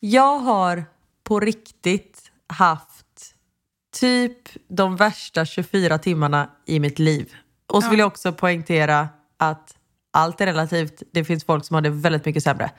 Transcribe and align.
Jag 0.00 0.38
har 0.38 0.84
på 1.24 1.40
riktigt 1.40 2.30
haft 2.46 3.34
typ 4.00 4.38
de 4.68 4.96
värsta 4.96 5.44
24 5.44 5.98
timmarna 5.98 6.50
i 6.66 6.80
mitt 6.80 6.98
liv. 6.98 7.34
Och 7.66 7.82
så 7.82 7.90
vill 7.90 7.98
jag 7.98 8.06
också 8.06 8.32
poängtera 8.32 9.08
att 9.36 9.76
allt 10.10 10.40
är 10.40 10.46
relativt. 10.46 11.02
Det 11.12 11.24
finns 11.24 11.44
folk 11.44 11.64
som 11.64 11.74
har 11.74 11.80
det 11.80 11.90
väldigt 11.90 12.24
mycket 12.24 12.42
sämre. 12.42 12.70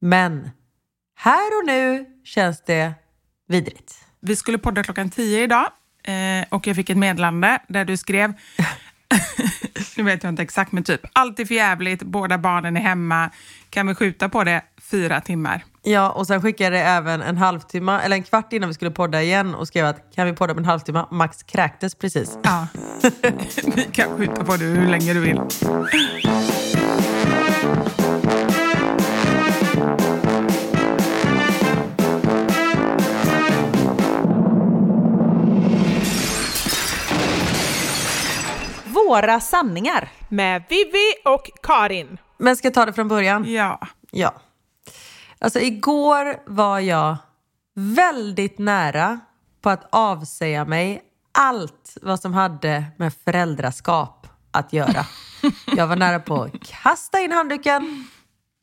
Men 0.00 0.50
här 1.14 1.58
och 1.58 1.66
nu 1.66 2.06
känns 2.24 2.64
det 2.64 2.94
vidrigt. 3.48 3.94
Vi 4.20 4.36
skulle 4.36 4.58
podda 4.58 4.82
klockan 4.82 5.10
tio 5.10 5.42
idag 5.42 5.66
eh, 6.04 6.46
och 6.48 6.66
jag 6.66 6.76
fick 6.76 6.90
ett 6.90 6.96
meddelande 6.96 7.58
där 7.68 7.84
du 7.84 7.96
skrev 7.96 8.32
nu 9.96 10.02
vet 10.02 10.22
jag 10.22 10.32
inte 10.32 10.42
exakt, 10.42 10.72
men 10.72 10.84
typ 10.84 11.00
allt 11.12 11.40
är 11.40 11.44
för 11.44 11.54
jävligt, 11.54 12.02
båda 12.02 12.38
barnen 12.38 12.76
är 12.76 12.80
hemma, 12.80 13.30
kan 13.70 13.86
vi 13.86 13.94
skjuta 13.94 14.28
på 14.28 14.44
det 14.44 14.62
fyra 14.90 15.20
timmar? 15.20 15.64
Ja, 15.86 16.10
och 16.10 16.26
sen 16.26 16.42
skickade 16.42 16.78
jag 16.78 16.88
även 16.88 17.22
en 17.22 17.36
halvtimme, 17.36 18.00
eller 18.04 18.16
en 18.16 18.22
kvart 18.22 18.52
innan 18.52 18.68
vi 18.68 18.74
skulle 18.74 18.90
podda 18.90 19.22
igen 19.22 19.54
och 19.54 19.68
skrev 19.68 19.86
att 19.86 20.14
kan 20.14 20.26
vi 20.26 20.32
podda 20.32 20.52
om 20.52 20.58
en 20.58 20.64
halvtimme? 20.64 21.04
Max 21.10 21.42
kräktes 21.42 21.94
precis. 21.94 22.38
Ja, 22.42 22.66
vi 23.76 23.82
kan 23.92 24.16
skjuta 24.16 24.44
på 24.44 24.56
det 24.56 24.64
hur 24.64 24.86
länge 24.88 25.14
du 25.14 25.20
vill. 25.20 25.40
Våra 38.84 39.40
sanningar. 39.40 40.08
Med 40.28 40.62
Vivi 40.68 41.12
och 41.24 41.50
Karin. 41.62 42.18
Men 42.38 42.56
ska 42.56 42.66
jag 42.66 42.74
ta 42.74 42.86
det 42.86 42.92
från 42.92 43.08
början? 43.08 43.44
Ja. 43.52 43.80
Ja. 44.10 44.34
Alltså 45.44 45.60
igår 45.60 46.36
var 46.46 46.80
jag 46.80 47.16
väldigt 47.74 48.58
nära 48.58 49.20
på 49.62 49.70
att 49.70 49.88
avsäga 49.90 50.64
mig 50.64 51.02
allt 51.38 51.96
vad 52.02 52.20
som 52.20 52.34
hade 52.34 52.84
med 52.96 53.12
föräldraskap 53.24 54.26
att 54.50 54.72
göra. 54.72 55.06
Jag 55.76 55.86
var 55.86 55.96
nära 55.96 56.20
på 56.20 56.42
att 56.42 56.66
kasta 56.66 57.20
in 57.20 57.32
handduken, 57.32 58.06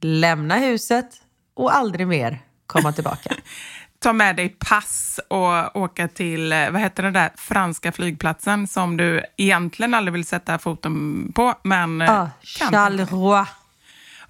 lämna 0.02 0.56
huset 0.56 1.22
och 1.56 1.76
aldrig 1.76 2.08
mer 2.08 2.40
komma 2.68 2.92
tillbaka. 2.92 3.34
Ta 4.00 4.14
med 4.14 4.36
dig 4.36 4.50
pass 4.50 5.20
och 5.28 5.76
åka 5.76 6.08
till, 6.08 6.52
eh, 6.52 6.70
vad 6.72 6.82
heter 6.82 7.04
den 7.04 7.14
där 7.14 7.32
franska 7.36 7.92
flygplatsen 7.92 8.68
som 8.68 8.98
du 8.98 9.24
egentligen 9.38 9.94
aldrig 9.94 10.14
vill 10.14 10.26
sätta 10.26 10.58
foten 10.60 11.32
på, 11.36 11.54
men 11.64 12.02
Ah, 12.02 12.30
kan. 12.60 12.72
Charleroi. 12.72 13.46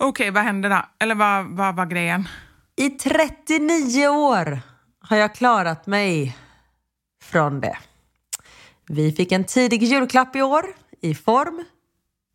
Okej, 0.03 0.31
vad 0.31 0.43
hände 0.43 0.69
då? 0.69 0.81
Eller 0.99 1.15
vad, 1.15 1.45
vad 1.45 1.75
var 1.75 1.85
grejen? 1.85 2.27
I 2.75 2.89
39 2.89 4.07
år 4.07 4.61
har 4.99 5.17
jag 5.17 5.35
klarat 5.35 5.87
mig 5.87 6.37
från 7.23 7.59
det. 7.61 7.77
Vi 8.87 9.11
fick 9.11 9.31
en 9.31 9.43
tidig 9.43 9.83
julklapp 9.83 10.35
i 10.35 10.41
år 10.41 10.65
i 11.01 11.15
form 11.15 11.65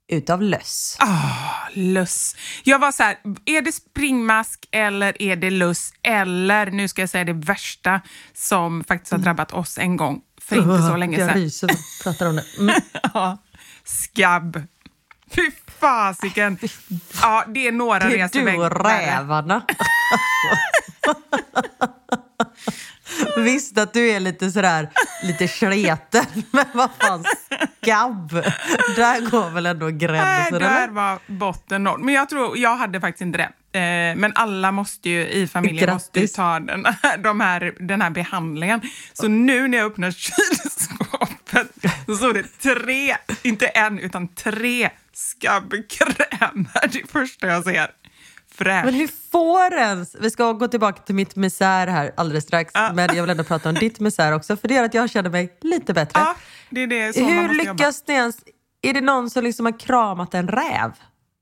utav 0.09 0.43
löss. 0.43 0.97
Ah, 1.01 1.69
löss. 1.73 2.37
Jag 2.65 2.79
var 2.79 2.93
så 2.93 3.03
här, 3.03 3.17
är 3.45 3.63
det 3.63 3.73
springmask 3.73 4.69
eller 4.71 5.23
är 5.23 5.37
det 5.37 5.51
löss? 5.51 5.93
Eller, 6.03 6.71
nu 6.71 6.89
ska 6.89 7.03
jag 7.03 7.11
säga 7.11 7.25
det 7.25 7.33
värsta 7.33 8.01
som 8.35 8.85
faktiskt 8.85 9.13
har 9.13 9.19
drabbat 9.19 9.53
oss 9.53 9.79
en 9.79 9.97
gång 9.97 10.21
för 10.41 10.57
inte 10.57 10.83
så 10.89 10.97
länge 10.97 11.19
Jag 11.19 11.29
sedan. 11.29 11.41
ryser 11.43 11.69
jag 11.69 11.79
pratar 12.03 12.27
om 12.29 12.37
det. 12.37 12.45
Mm. 12.59 12.75
Ja, 13.15 13.39
skabb. 13.85 14.63
Fy 15.31 15.51
fasiken. 15.81 16.59
Ja, 17.23 17.45
det 17.49 17.69
är 17.69 17.73
några 17.73 17.99
Det 17.99 18.05
är 18.05 18.19
resor 18.19 18.41
du 18.41 18.57
och 18.59 18.85
rävarna. 18.87 19.63
Visst 23.37 23.79
att 23.79 23.93
du 23.93 24.09
är 24.11 24.21
lite 24.21 24.51
sådär, 24.51 24.91
lite 25.23 25.49
sleten, 25.49 26.25
men 26.51 26.65
vad 26.75 26.91
fan, 26.99 27.25
skabb. 27.83 28.31
Där 28.97 29.31
går 29.31 29.51
väl 29.51 29.67
ändå 29.67 29.87
Nej, 29.87 29.95
gränsen, 29.99 30.53
där 30.61 30.83
eller? 30.85 30.89
var 30.89 31.19
botten 31.27 31.85
noll. 31.85 32.01
Men 32.05 32.15
jag 32.15 32.29
tror, 32.29 32.59
jag 32.59 32.77
hade 32.77 33.01
faktiskt 33.01 33.21
inte 33.23 33.39
det. 33.39 33.79
Eh, 33.79 34.17
men 34.17 34.33
alla 34.35 34.73
måste 34.73 35.11
ju 35.11 35.27
i 35.27 35.47
familjen 35.49 35.93
måste 35.93 36.21
ju 36.21 36.27
ta 36.27 36.61
den, 36.61 36.87
de 37.19 37.41
här, 37.41 37.75
den 37.81 38.03
här 38.03 38.11
behandlingen. 38.11 38.81
Så 39.13 39.29
nu 39.29 39.69
när 39.69 39.79
jag 39.79 39.87
öppnar 39.87 40.11
kylskåpet 40.11 41.73
så 42.07 42.17
står 42.17 42.35
det 42.35 42.43
tre, 42.63 43.17
inte 43.43 43.67
en, 43.67 43.99
utan 43.99 44.29
tre 44.29 44.91
skabbkrämer. 45.17 46.89
Det 46.93 47.11
första 47.11 47.47
jag 47.47 47.65
ser. 47.65 47.91
Fräscht. 48.55 48.85
Men 48.85 48.95
hur 48.95 49.09
får 49.31 49.75
ens... 49.75 50.17
Vi 50.21 50.31
ska 50.31 50.53
gå 50.53 50.69
tillbaka 50.69 51.03
till 51.03 51.15
mitt 51.15 51.37
misär 51.37 51.87
här 51.87 52.13
alldeles 52.17 52.45
strax, 52.45 52.73
men 52.75 53.17
jag 53.17 53.23
vill 53.23 53.31
ändå 53.31 53.45
prata 53.45 53.69
om 53.69 53.75
ditt 53.75 54.01
misär 54.01 54.33
också, 54.33 54.57
för 54.57 54.69
det 54.69 54.75
gör 54.75 54.85
att 54.85 54.95
jag 54.95 55.11
känner 55.11 55.31
mig 55.31 55.59
lite 55.61 55.95
bättre. 55.95 56.21
Ja, 56.21 56.37
det 56.71 56.83
är 56.83 56.87
det 56.87 57.21
man 57.21 57.31
hur 57.31 57.43
jobba. 57.43 57.73
lyckas 57.73 58.05
ni 58.07 58.15
ens... 58.15 58.37
Är 58.83 58.95
det 58.95 59.01
någon 59.01 59.31
som 59.31 59.45
liksom 59.45 59.67
har 59.67 59.79
kramat 59.79 60.35
en 60.35 60.49
räv? 60.49 60.93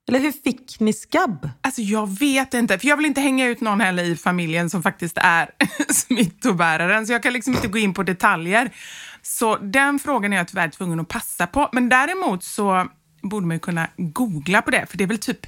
Eller 0.09 0.19
hur 0.19 0.33
fick 0.33 0.81
ni 0.81 0.93
skabb? 0.93 1.51
Alltså 1.61 1.83
jag 1.83 2.19
vet 2.19 2.55
inte, 2.55 2.79
för 2.79 2.89
jag 2.89 2.97
vill 2.97 3.06
inte 3.06 3.21
hänga 3.21 3.47
ut 3.47 3.61
någon 3.61 3.81
heller 3.81 4.05
i 4.05 4.17
familjen 4.17 4.71
som 4.71 4.83
faktiskt 4.83 5.19
är 5.19 5.51
smittobäraren, 5.93 7.06
så 7.06 7.12
jag 7.12 7.23
kan 7.23 7.33
liksom 7.33 7.55
inte 7.55 7.69
gå 7.69 7.79
in 7.79 7.95
på 7.95 8.03
detaljer. 8.03 8.71
Så 9.23 9.56
den 9.56 9.99
frågan 9.99 10.33
är 10.33 10.37
jag 10.37 10.49
tyvärr 10.49 10.69
tvungen 10.69 11.01
att 11.01 11.09
passa 11.09 11.47
på. 11.47 11.69
Men 11.73 11.89
däremot 11.89 12.45
så 12.45 12.89
borde 13.29 13.47
man 13.47 13.57
ju 13.57 13.61
kunna 13.61 13.89
googla 13.97 14.62
på 14.62 14.71
det, 14.71 14.87
för 14.91 14.99
det 14.99 15.05
är 15.05 15.09
väl 15.09 15.19
typ 15.19 15.47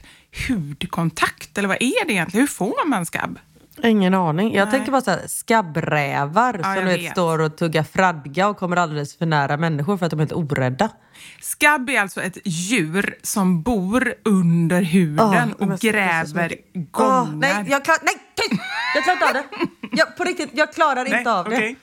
hudkontakt, 0.48 1.58
eller 1.58 1.68
vad 1.68 1.76
är 1.82 2.06
det 2.06 2.12
egentligen? 2.12 2.40
Hur 2.40 2.46
får 2.46 2.88
man 2.88 3.06
skabb? 3.06 3.38
Ingen 3.84 4.14
aning. 4.14 4.54
Jag 4.54 4.70
tänker 4.70 4.92
bara 4.92 5.00
så 5.00 5.10
här, 5.10 5.22
skabbrävar 5.26 6.60
Ja, 6.62 6.74
som 6.74 6.84
vet, 6.84 7.12
står 7.12 7.38
och 7.38 7.56
tuggar 7.56 7.82
fradga 7.82 8.48
och 8.48 8.56
kommer 8.56 8.76
alldeles 8.76 9.16
för 9.18 9.26
nära 9.26 9.56
människor 9.56 9.96
för 9.96 10.06
att 10.06 10.10
de 10.10 10.20
är 10.20 10.22
helt 10.22 10.32
orädda. 10.32 10.90
Skabb 11.40 11.90
är 11.90 12.00
alltså 12.00 12.22
ett 12.22 12.38
djur 12.44 13.14
som 13.22 13.62
bor 13.62 14.14
under 14.24 14.82
huden 14.82 15.54
Åh, 15.58 15.68
och 15.72 15.78
gräver 15.78 16.54
gångar. 16.74 17.32
nej, 17.36 17.66
jag 17.68 17.84
klarar 17.84 18.00
nej! 18.04 18.14
Jag 18.94 19.04
klarar 19.04 19.16
inte 19.16 19.26
av 19.26 19.32
det. 19.32 19.44
Jag, 19.96 20.16
på 20.16 20.24
riktigt, 20.24 20.50
jag 20.52 20.72
klarar 20.72 21.04
Nej, 21.04 21.18
inte 21.18 21.32
av 21.32 21.48
det. 21.50 21.74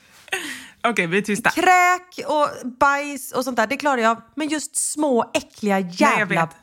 Okej, 0.83 0.91
Okej, 0.91 1.07
vi 1.07 1.17
är 1.17 1.21
tysta. 1.21 1.49
Kräk 1.49 2.27
och 2.27 2.49
bajs 2.79 3.31
och 3.31 3.43
sånt 3.43 3.57
där, 3.57 3.67
det 3.67 3.77
klarar 3.77 4.01
jag. 4.01 4.21
Men 4.35 4.47
just 4.47 4.75
små 4.75 5.31
äckliga 5.33 5.79
jävla 5.79 6.45
vet. 6.45 6.55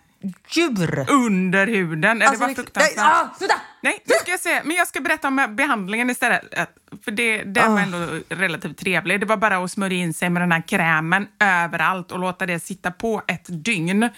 djur. 0.56 1.06
Under 1.10 1.66
huden. 1.66 2.18
det 2.18 2.26
Alltså, 2.26 2.40
var 2.40 2.48
det- 2.48 2.54
fruktansvärt. 2.54 2.96
Nej, 2.96 3.04
ah, 3.06 3.28
sluta! 3.38 3.54
Nej, 3.82 4.02
nu 4.04 4.14
ska 4.20 4.30
jag 4.30 4.40
se. 4.40 4.60
Men 4.64 4.76
jag 4.76 4.88
ska 4.88 5.00
berätta 5.00 5.28
om 5.28 5.46
behandlingen 5.56 6.10
istället. 6.10 6.58
Äh, 6.58 6.64
För 7.04 7.10
det, 7.10 7.42
den 7.42 7.64
Ah. 7.70 7.74
var 7.74 7.80
ändå 7.80 7.98
relativt 8.28 8.78
trevlig. 8.78 9.20
Det 9.20 9.26
var 9.26 9.36
bara 9.36 9.56
att 9.64 9.70
smörja 9.70 9.96
in 9.98 10.14
sig 10.14 10.30
med 10.30 10.42
den 10.42 10.52
här 10.52 10.62
krämen 10.68 11.26
överallt 11.40 12.12
och 12.12 12.18
låta 12.18 12.46
det 12.46 12.60
sitta 12.60 12.90
på 12.90 13.22
ett 13.26 13.46
dygn 13.64 14.08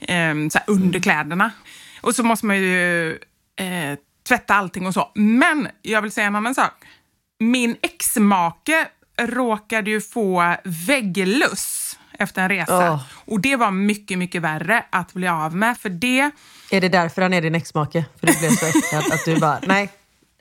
ehm, 0.00 0.50
så 0.50 0.58
under 0.66 1.00
kläderna. 1.00 1.50
Och 2.00 2.14
så 2.14 2.22
måste 2.22 2.46
man 2.46 2.56
ju 2.58 3.10
eh, 3.56 3.98
tvätta 4.28 4.54
allting 4.54 4.86
och 4.86 4.94
så. 4.94 5.10
Men 5.14 5.68
jag 5.82 6.02
vill 6.02 6.10
säga 6.12 6.26
en 6.26 6.36
annan 6.36 6.54
sak. 6.54 6.72
Min 7.40 7.76
exmake 7.82 8.88
råkade 9.26 9.90
ju 9.90 10.00
få 10.00 10.56
vägglöss 10.64 11.98
efter 12.18 12.42
en 12.42 12.48
resa. 12.48 12.92
Åh. 12.92 13.02
Och 13.24 13.40
det 13.40 13.56
var 13.56 13.70
mycket, 13.70 14.18
mycket 14.18 14.42
värre 14.42 14.84
att 14.90 15.12
bli 15.12 15.28
av 15.28 15.56
med. 15.56 15.78
För 15.78 15.88
det 15.88 16.30
Är 16.70 16.80
det 16.80 16.88
därför 16.88 17.22
han 17.22 17.34
är 17.34 17.42
din 17.42 17.54
exmake? 17.54 18.04
För 18.20 18.26
du 18.26 18.38
blev 18.38 18.50
så 18.50 18.66
äcklad 18.66 19.12
att 19.12 19.24
du 19.24 19.40
bara, 19.40 19.60
nej, 19.62 19.90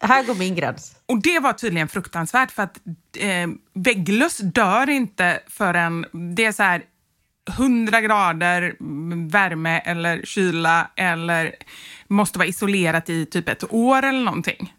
här 0.01 0.23
går 0.23 0.35
min 0.35 0.55
gräns. 0.55 0.95
Och 1.05 1.21
det 1.21 1.39
var 1.39 1.53
tydligen 1.53 1.87
fruktansvärt 1.87 2.51
för 2.51 2.63
att 2.63 2.77
eh, 3.17 3.47
vägglöss 3.73 4.37
dör 4.37 4.89
inte 4.89 5.39
förrän 5.47 6.05
det 6.35 6.45
är 6.45 6.51
så 6.51 6.63
här 6.63 6.83
100 7.49 8.01
grader 8.01 8.75
värme 9.29 9.79
eller 9.79 10.21
kyla 10.25 10.89
eller 10.95 11.55
måste 12.07 12.39
vara 12.39 12.47
isolerat 12.47 13.09
i 13.09 13.25
typ 13.25 13.49
ett 13.49 13.73
år 13.73 14.03
eller 14.03 14.23
någonting. 14.23 14.73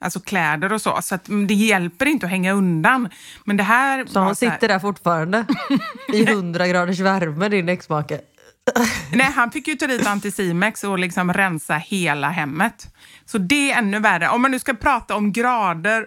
Alltså 0.00 0.20
kläder 0.20 0.72
och 0.72 0.80
så. 0.80 0.98
Så 1.02 1.14
att 1.14 1.28
mm, 1.28 1.46
det 1.46 1.54
hjälper 1.54 2.06
inte 2.06 2.26
att 2.26 2.30
hänga 2.32 2.52
undan. 2.52 3.08
Men 3.44 3.56
det 3.56 3.62
här 3.62 4.06
Så 4.06 4.20
här, 4.20 4.34
sitter 4.34 4.68
där 4.68 4.78
fortfarande 4.78 5.46
i 6.12 6.22
100 6.30 6.68
graders 6.68 7.00
värme, 7.00 7.48
din 7.48 7.68
exmake. 7.68 8.20
Nej, 9.12 9.32
han 9.34 9.50
fick 9.50 9.68
ju 9.68 9.74
ta 9.74 9.86
dit 9.86 10.06
Anticimex 10.06 10.84
och 10.84 10.98
liksom 10.98 11.32
rensa 11.32 11.74
hela 11.74 12.28
hemmet. 12.28 12.94
Så 13.26 13.38
det 13.38 13.72
är 13.72 13.78
ännu 13.78 13.98
värre. 13.98 14.28
Om 14.28 14.42
man 14.42 14.50
nu 14.50 14.58
ska 14.58 14.74
prata 14.74 15.16
om 15.16 15.32
grader, 15.32 16.06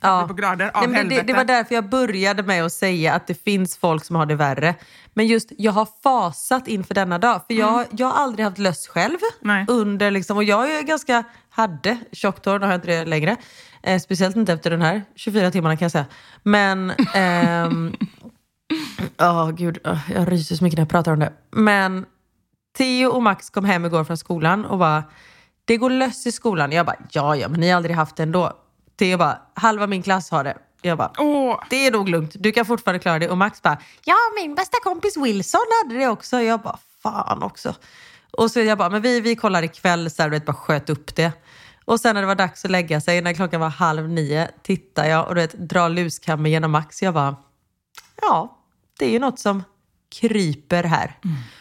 på 0.28 0.34
grader 0.34 0.70
av 0.74 0.90
Nej, 0.90 1.04
det, 1.04 1.22
det 1.22 1.32
var 1.32 1.44
därför 1.44 1.74
jag 1.74 1.88
började 1.88 2.42
med 2.42 2.64
att 2.64 2.72
säga 2.72 3.14
att 3.14 3.26
det 3.26 3.44
finns 3.44 3.76
folk 3.76 4.04
som 4.04 4.16
har 4.16 4.26
det 4.26 4.34
värre. 4.34 4.74
Men 5.14 5.26
just, 5.26 5.52
jag 5.58 5.72
har 5.72 5.88
fasat 6.02 6.68
inför 6.68 6.94
denna 6.94 7.18
dag. 7.18 7.40
För 7.46 7.54
jag, 7.54 7.86
jag 7.90 8.06
har 8.06 8.22
aldrig 8.22 8.44
haft 8.44 8.58
löss 8.58 8.88
själv. 8.88 9.18
Nej. 9.40 9.64
Under 9.68 10.10
liksom, 10.10 10.36
och 10.36 10.44
jag 10.44 10.70
är 10.70 10.82
ganska, 10.82 11.24
hade 11.58 11.98
tjockt 12.12 12.44
hår, 12.44 12.58
nu 12.58 12.66
har 12.66 12.72
jag 12.72 12.78
inte 12.78 12.88
det 12.88 13.04
längre. 13.04 13.36
Eh, 13.82 14.00
speciellt 14.00 14.36
inte 14.36 14.52
efter 14.52 14.70
den 14.70 14.82
här 14.82 15.04
24 15.14 15.50
timmarna 15.50 15.76
kan 15.76 15.84
jag 15.84 15.92
säga. 15.92 16.06
Men... 16.42 16.92
ehm, 17.14 17.96
Åh 19.20 19.50
gud, 19.50 19.78
åh, 19.84 20.10
jag 20.14 20.32
ryser 20.32 20.56
så 20.56 20.64
mycket 20.64 20.76
när 20.76 20.82
jag 20.82 20.90
pratar 20.90 21.12
om 21.12 21.18
det. 21.18 21.32
Men 21.50 22.06
Theo 22.78 23.08
och 23.10 23.22
Max 23.22 23.50
kom 23.50 23.64
hem 23.64 23.84
igår 23.84 24.04
från 24.04 24.16
skolan 24.16 24.64
och 24.64 24.78
bara, 24.78 25.04
det 25.64 25.76
går 25.76 25.90
löss 25.90 26.26
i 26.26 26.32
skolan. 26.32 26.72
Jag 26.72 26.86
bara, 26.86 26.96
ja 27.10 27.36
ja, 27.36 27.48
men 27.48 27.60
ni 27.60 27.68
har 27.68 27.76
aldrig 27.76 27.96
haft 27.96 28.16
det 28.16 28.22
ändå. 28.22 28.52
Theo 28.98 29.18
bara, 29.18 29.38
halva 29.54 29.86
min 29.86 30.02
klass 30.02 30.30
har 30.30 30.44
det. 30.44 30.56
Jag 30.82 30.98
bara, 30.98 31.12
Åh, 31.18 31.60
det 31.70 31.86
är 31.86 31.92
nog 31.92 32.08
lugnt. 32.08 32.32
Du 32.38 32.52
kan 32.52 32.64
fortfarande 32.64 32.98
klara 32.98 33.18
det. 33.18 33.28
Och 33.28 33.38
Max 33.38 33.62
bara, 33.62 33.78
ja 34.04 34.16
min 34.42 34.54
bästa 34.54 34.76
kompis 34.82 35.16
Wilson 35.16 35.60
hade 35.84 35.98
det 35.98 36.08
också. 36.08 36.40
Jag 36.40 36.60
bara, 36.60 36.78
fan 37.02 37.42
också. 37.42 37.74
Och 38.38 38.50
så 38.50 38.60
jag 38.60 38.78
bara, 38.78 38.90
men 38.90 39.02
vi, 39.02 39.20
vi 39.20 39.36
kollar 39.36 39.62
ikväll, 39.62 40.10
så 40.10 40.22
här, 40.22 40.30
du 40.30 40.36
vet, 40.36 40.46
bara 40.46 40.56
sköt 40.56 40.90
upp 40.90 41.16
det. 41.16 41.32
Och 41.84 42.00
sen 42.00 42.14
när 42.14 42.20
det 42.20 42.26
var 42.26 42.34
dags 42.34 42.64
att 42.64 42.70
lägga 42.70 43.00
sig, 43.00 43.20
när 43.20 43.32
klockan 43.32 43.60
var 43.60 43.68
halv 43.68 44.08
nio, 44.08 44.48
tittar 44.62 45.06
jag 45.06 45.28
och 45.28 45.34
du 45.34 45.40
vet, 45.40 45.52
drar 45.52 45.88
luskammen 45.88 46.50
genom 46.50 46.70
Max. 46.70 47.02
Jag 47.02 47.14
bara, 47.14 47.36
ja, 48.22 48.58
det 48.98 49.06
är 49.06 49.10
ju 49.10 49.18
något 49.18 49.38
som 49.38 49.62
kryper 50.20 50.84
här. 50.84 51.18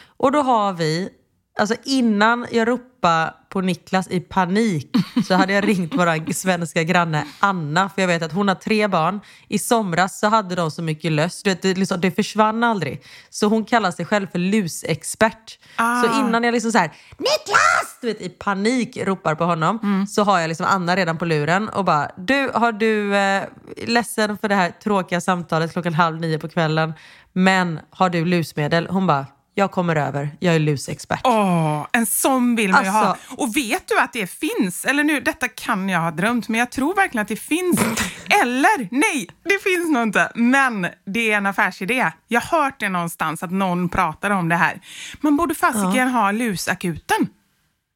Och 0.07 0.31
då 0.31 0.41
har 0.41 0.73
vi, 0.73 1.09
alltså 1.57 1.75
innan 1.83 2.47
jag 2.51 2.67
ropade 2.67 3.33
på 3.49 3.61
Niklas 3.61 4.07
i 4.07 4.19
panik 4.19 4.91
så 5.27 5.35
hade 5.35 5.53
jag 5.53 5.67
ringt 5.67 5.93
vår 5.95 6.33
svenska 6.33 6.83
granne 6.83 7.25
Anna, 7.39 7.89
för 7.89 8.01
jag 8.01 8.07
vet 8.07 8.21
att 8.21 8.33
hon 8.33 8.47
har 8.47 8.55
tre 8.55 8.87
barn. 8.87 9.19
I 9.47 9.59
somras 9.59 10.19
så 10.19 10.27
hade 10.27 10.55
de 10.55 10.71
så 10.71 10.81
mycket 10.81 11.11
löss, 11.11 11.43
du 11.43 11.49
vet, 11.49 11.61
det, 11.61 11.77
liksom, 11.77 12.01
det 12.01 12.11
försvann 12.11 12.63
aldrig. 12.63 13.03
Så 13.29 13.47
hon 13.47 13.65
kallar 13.65 13.91
sig 13.91 14.05
själv 14.05 14.27
för 14.27 14.39
lusexpert. 14.39 15.59
Ah. 15.75 16.01
Så 16.01 16.19
innan 16.19 16.43
jag 16.43 16.51
liksom 16.51 16.71
så 16.71 16.77
här, 16.77 16.91
Niklas! 17.17 17.97
Du 18.01 18.07
vet, 18.07 18.21
i 18.21 18.29
panik 18.29 18.97
ropar 18.97 19.35
på 19.35 19.43
honom 19.43 19.79
så 20.09 20.23
har 20.23 20.39
jag 20.39 20.47
liksom 20.47 20.65
Anna 20.69 20.95
redan 20.95 21.17
på 21.17 21.25
luren 21.25 21.69
och 21.69 21.85
bara, 21.85 22.11
du, 22.17 22.51
har 22.53 22.71
du, 22.71 23.15
eh, 23.15 23.43
ledsen 23.85 24.37
för 24.37 24.49
det 24.49 24.55
här 24.55 24.71
tråkiga 24.83 25.21
samtalet 25.21 25.73
klockan 25.73 25.93
halv 25.93 26.19
nio 26.19 26.39
på 26.39 26.49
kvällen, 26.49 26.93
men 27.33 27.79
har 27.89 28.09
du 28.09 28.25
lusmedel? 28.25 28.87
Hon 28.89 29.07
bara, 29.07 29.25
jag 29.57 29.71
kommer 29.71 29.95
över, 29.95 30.29
jag 30.39 30.55
är 30.55 30.59
lusexpert. 30.59 31.21
åh, 31.23 31.87
en 31.91 32.05
sån 32.05 32.55
vill 32.55 32.71
man 32.71 32.83
ju 32.83 32.89
ha. 32.89 33.05
Alltså- 33.05 33.35
Och 33.37 33.57
vet 33.57 33.87
du 33.87 33.99
att 33.99 34.13
det 34.13 34.27
finns? 34.27 34.85
Eller 34.85 35.03
nu, 35.03 35.19
detta 35.19 35.47
kan 35.47 35.89
jag 35.89 35.99
ha 35.99 36.11
drömt, 36.11 36.47
men 36.47 36.59
jag 36.59 36.71
tror 36.71 36.95
verkligen 36.95 37.21
att 37.21 37.27
det 37.27 37.35
finns. 37.35 37.79
Eller 38.41 38.87
nej, 38.91 39.27
det 39.43 39.63
finns 39.63 39.89
nog 39.89 40.03
inte. 40.03 40.31
Men 40.35 40.87
det 41.05 41.31
är 41.31 41.37
en 41.37 41.45
affärsidé. 41.45 42.11
Jag 42.27 42.41
har 42.41 42.63
hört 42.63 42.79
det 42.79 42.89
någonstans 42.89 43.43
att 43.43 43.51
någon 43.51 43.89
pratar 43.89 44.29
om 44.31 44.49
det 44.49 44.55
här. 44.55 44.81
Man 45.21 45.37
borde 45.37 45.55
fasiken 45.55 46.07
ha 46.09 46.31
lusakuten. 46.31 47.27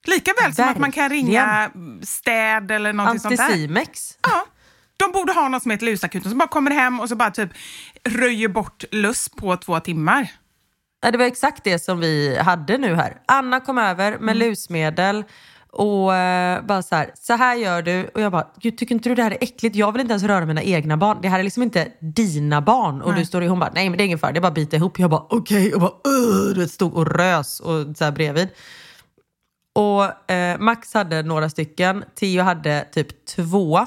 Lika 0.08 0.32
väl 0.44 0.56
som 0.56 0.70
att 0.70 0.78
man 0.78 0.92
kan 0.92 1.10
ringa 1.10 1.72
städ 2.02 2.72
eller 2.72 2.94
någonting 2.94 3.20
sånt 3.20 3.38
där. 3.38 3.44
Anticimex. 3.46 4.18
Ja. 4.22 4.46
De 4.98 5.12
borde 5.12 5.34
ha 5.34 5.48
något 5.48 5.62
som 5.64 5.72
heter 5.72 5.86
lusakuten 5.86 6.30
som 6.32 6.38
bara 6.38 6.48
kommer 6.50 6.72
hem 6.72 7.00
och 7.00 7.10
så 7.10 7.16
bara 7.16 7.32
typ 7.32 7.50
röjer 8.04 8.48
bort 8.48 8.84
luss 8.92 9.30
på 9.30 9.58
två 9.58 9.80
timmar. 9.80 10.28
Ja, 11.02 11.12
det 11.12 11.18
var 11.18 11.26
exakt 11.26 11.64
det 11.64 11.80
som 11.80 12.00
vi 12.00 12.38
hade 12.38 12.78
nu 12.78 12.96
här. 12.96 13.18
Anna 13.28 13.60
kom 13.60 13.78
över 13.78 14.18
med 14.20 14.38
lusmedel 14.38 15.24
och 15.72 16.16
eh, 16.16 16.66
bara 16.66 16.82
så 16.82 16.96
här, 16.96 17.12
så 17.16 17.34
här 17.34 17.56
gör 17.56 17.82
du. 17.82 18.08
Och 18.14 18.22
jag 18.22 18.32
bara, 18.32 18.48
Gud, 18.62 18.78
tycker 18.78 18.96
inte 18.96 19.10
du 19.10 19.16
det 19.16 19.24
här 19.24 19.32
är 19.32 19.38
äckligt? 19.42 19.76
Jag 19.76 19.92
vill 19.92 20.02
inte 20.02 20.12
ens 20.12 20.24
röra 20.24 20.46
mina 20.46 20.64
egna 20.64 20.98
barn. 20.98 21.18
Det 21.22 21.30
här 21.30 21.40
är 21.40 21.44
liksom 21.44 21.64
inte 21.64 21.88
dina 22.00 22.62
barn. 22.62 23.02
Och 23.02 23.14
du 23.16 23.26
står 23.26 23.44
i, 23.44 23.48
hon 23.48 23.60
bara, 23.60 23.72
nej 23.76 23.90
men 23.90 23.98
det 23.98 24.04
är 24.04 24.06
ingen 24.06 24.20
fara, 24.20 24.32
det 24.32 24.40
är 24.40 24.42
bara 24.42 24.48
att 24.48 24.54
bita 24.54 24.76
ihop. 24.76 25.00
Jag 25.00 25.10
bara, 25.10 25.26
okej. 25.30 25.74
Och 25.74 25.82
bara, 25.82 25.92
"Ugh", 25.92 26.54
du 26.56 26.60
vet, 26.62 26.72
stod 26.72 26.94
och 26.94 27.08
rös 27.08 27.60
och 27.60 27.98
så 27.98 28.04
här 28.04 28.12
bredvid. 28.12 28.50
Och 29.76 30.32
eh, 30.32 30.60
Max 30.60 30.94
hade 30.94 31.22
några 31.24 31.50
stycken, 31.50 32.04
Theo 32.20 32.44
hade 32.44 32.86
typ 32.92 33.26
två. 33.26 33.86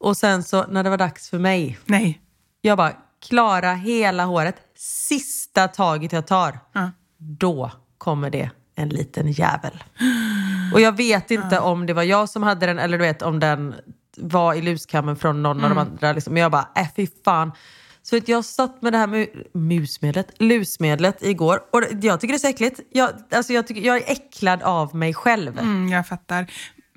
Och 0.00 0.16
sen 0.16 0.42
så 0.42 0.66
när 0.66 0.84
det 0.84 0.90
var 0.90 0.98
dags 0.98 1.30
för 1.30 1.38
mig, 1.38 1.78
Nej. 1.86 2.20
jag 2.60 2.78
bara, 2.78 2.92
klara 3.28 3.72
hela 3.74 4.24
håret. 4.24 4.56
Sista 4.76 5.68
taget 5.68 6.12
jag 6.12 6.26
tar, 6.26 6.58
Ja. 6.72 6.90
då 7.18 7.70
kommer 7.98 8.30
det 8.30 8.50
en 8.76 8.88
liten 8.88 9.32
jävel. 9.32 9.84
Och 10.74 10.80
jag 10.80 10.96
vet 10.96 11.30
inte 11.30 11.60
om 11.60 11.86
det 11.86 11.92
var 11.94 12.02
jag 12.02 12.28
som 12.28 12.42
hade 12.42 12.66
den 12.66 12.78
eller 12.78 12.98
du 12.98 13.04
vet 13.04 13.22
om 13.22 13.40
den 13.40 13.74
var 14.16 14.54
i 14.54 14.62
luskammen 14.62 15.16
från 15.16 15.42
någon 15.42 15.64
av 15.64 15.70
de 15.70 15.78
andra. 15.78 16.12
Liksom. 16.12 16.32
Men 16.34 16.42
jag 16.42 16.52
bara, 16.52 16.68
äh 16.76 16.88
fy 16.96 17.06
fan. 17.24 17.52
Så 18.02 18.16
vet, 18.16 18.28
jag 18.28 18.44
satt 18.44 18.82
med 18.82 18.92
det 18.92 18.98
här 18.98 19.06
mu- 19.06 19.46
musmedlet, 19.54 20.26
lusmedlet 20.38 21.22
igår 21.22 21.60
och 21.72 21.82
jag 22.00 22.20
tycker 22.20 22.32
det 22.32 22.36
är 22.36 22.38
så 22.38 22.46
äckligt. 22.48 22.80
Jag, 22.90 23.10
alltså 23.32 23.52
jag, 23.52 23.66
tycker, 23.66 23.80
jag 23.82 23.96
är 23.96 24.10
äcklad 24.12 24.62
av 24.62 24.94
mig 24.96 25.14
själv. 25.14 25.58
Mm, 25.58 25.88
jag 25.88 26.08
fattar. 26.08 26.46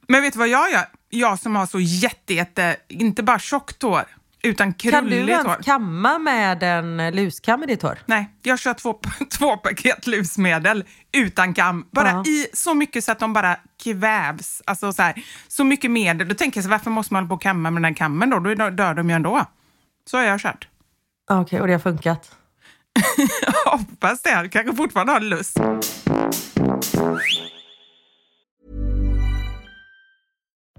Men 0.08 0.22
vet 0.22 0.34
du 0.34 0.40
vad 0.40 0.48
jag 0.48 0.72
gör? 0.72 0.86
Jag 1.10 1.40
som 1.40 1.56
har 1.56 1.66
så 1.66 1.80
jätte, 1.80 2.34
jätte 2.34 2.76
inte 2.88 3.24
bara 3.24 3.40
tjockt 3.40 3.82
hår, 3.82 4.04
utan 4.44 4.74
Kan 4.74 5.06
du 5.06 5.16
ens 5.16 5.46
hår. 5.48 5.64
kamma 5.64 6.20
med 6.20 6.64
en 6.64 7.16
luskam 7.16 7.64
i 7.64 7.66
ditt 7.66 7.82
hår? 7.82 8.00
Nej, 8.06 8.30
jag 8.42 8.60
kör 8.60 8.74
två, 8.74 9.00
två 9.38 9.58
paket 9.58 10.08
lusmedel 10.08 10.84
utan 11.12 11.54
kam. 11.54 11.86
Bara 11.92 12.10
Ja. 12.10 12.24
i 12.28 12.48
så 12.54 12.74
mycket 12.74 13.04
så 13.04 13.12
att 13.12 13.20
de 13.20 13.34
bara 13.34 13.58
kvävs. 13.84 14.62
Alltså 14.66 14.94
så, 14.94 15.02
här, 15.02 15.24
så 15.48 15.64
mycket 15.64 15.92
medel. 15.92 16.28
Då 16.28 16.36
tänker 16.36 16.58
jag 16.58 16.64
så 16.64 16.70
varför 16.70 16.90
måste 16.92 17.14
man 17.14 17.24
hålla 17.24 17.30
på 17.30 17.36
och 17.36 17.42
kamma 17.42 17.72
med 17.72 17.82
den 17.82 17.86
här 17.86 17.96
kammen 17.98 18.30
då? 18.30 18.40
Då 18.40 18.70
dör 18.70 18.94
de 18.94 19.10
ju 19.10 19.16
ändå. 19.16 19.46
Så 20.10 20.18
har 20.18 20.24
jag 20.24 20.40
kört. 20.40 20.68
Okej, 21.32 21.62
och 21.62 21.68
det 21.68 21.74
har 21.74 21.80
funkat. 21.80 22.32
Jag 23.66 23.72
hoppas 23.72 24.22
det. 24.22 24.30
Jag 24.30 24.52
kanske 24.52 24.76
fortfarande 24.76 25.14
har 25.14 25.20
lust. 25.20 25.60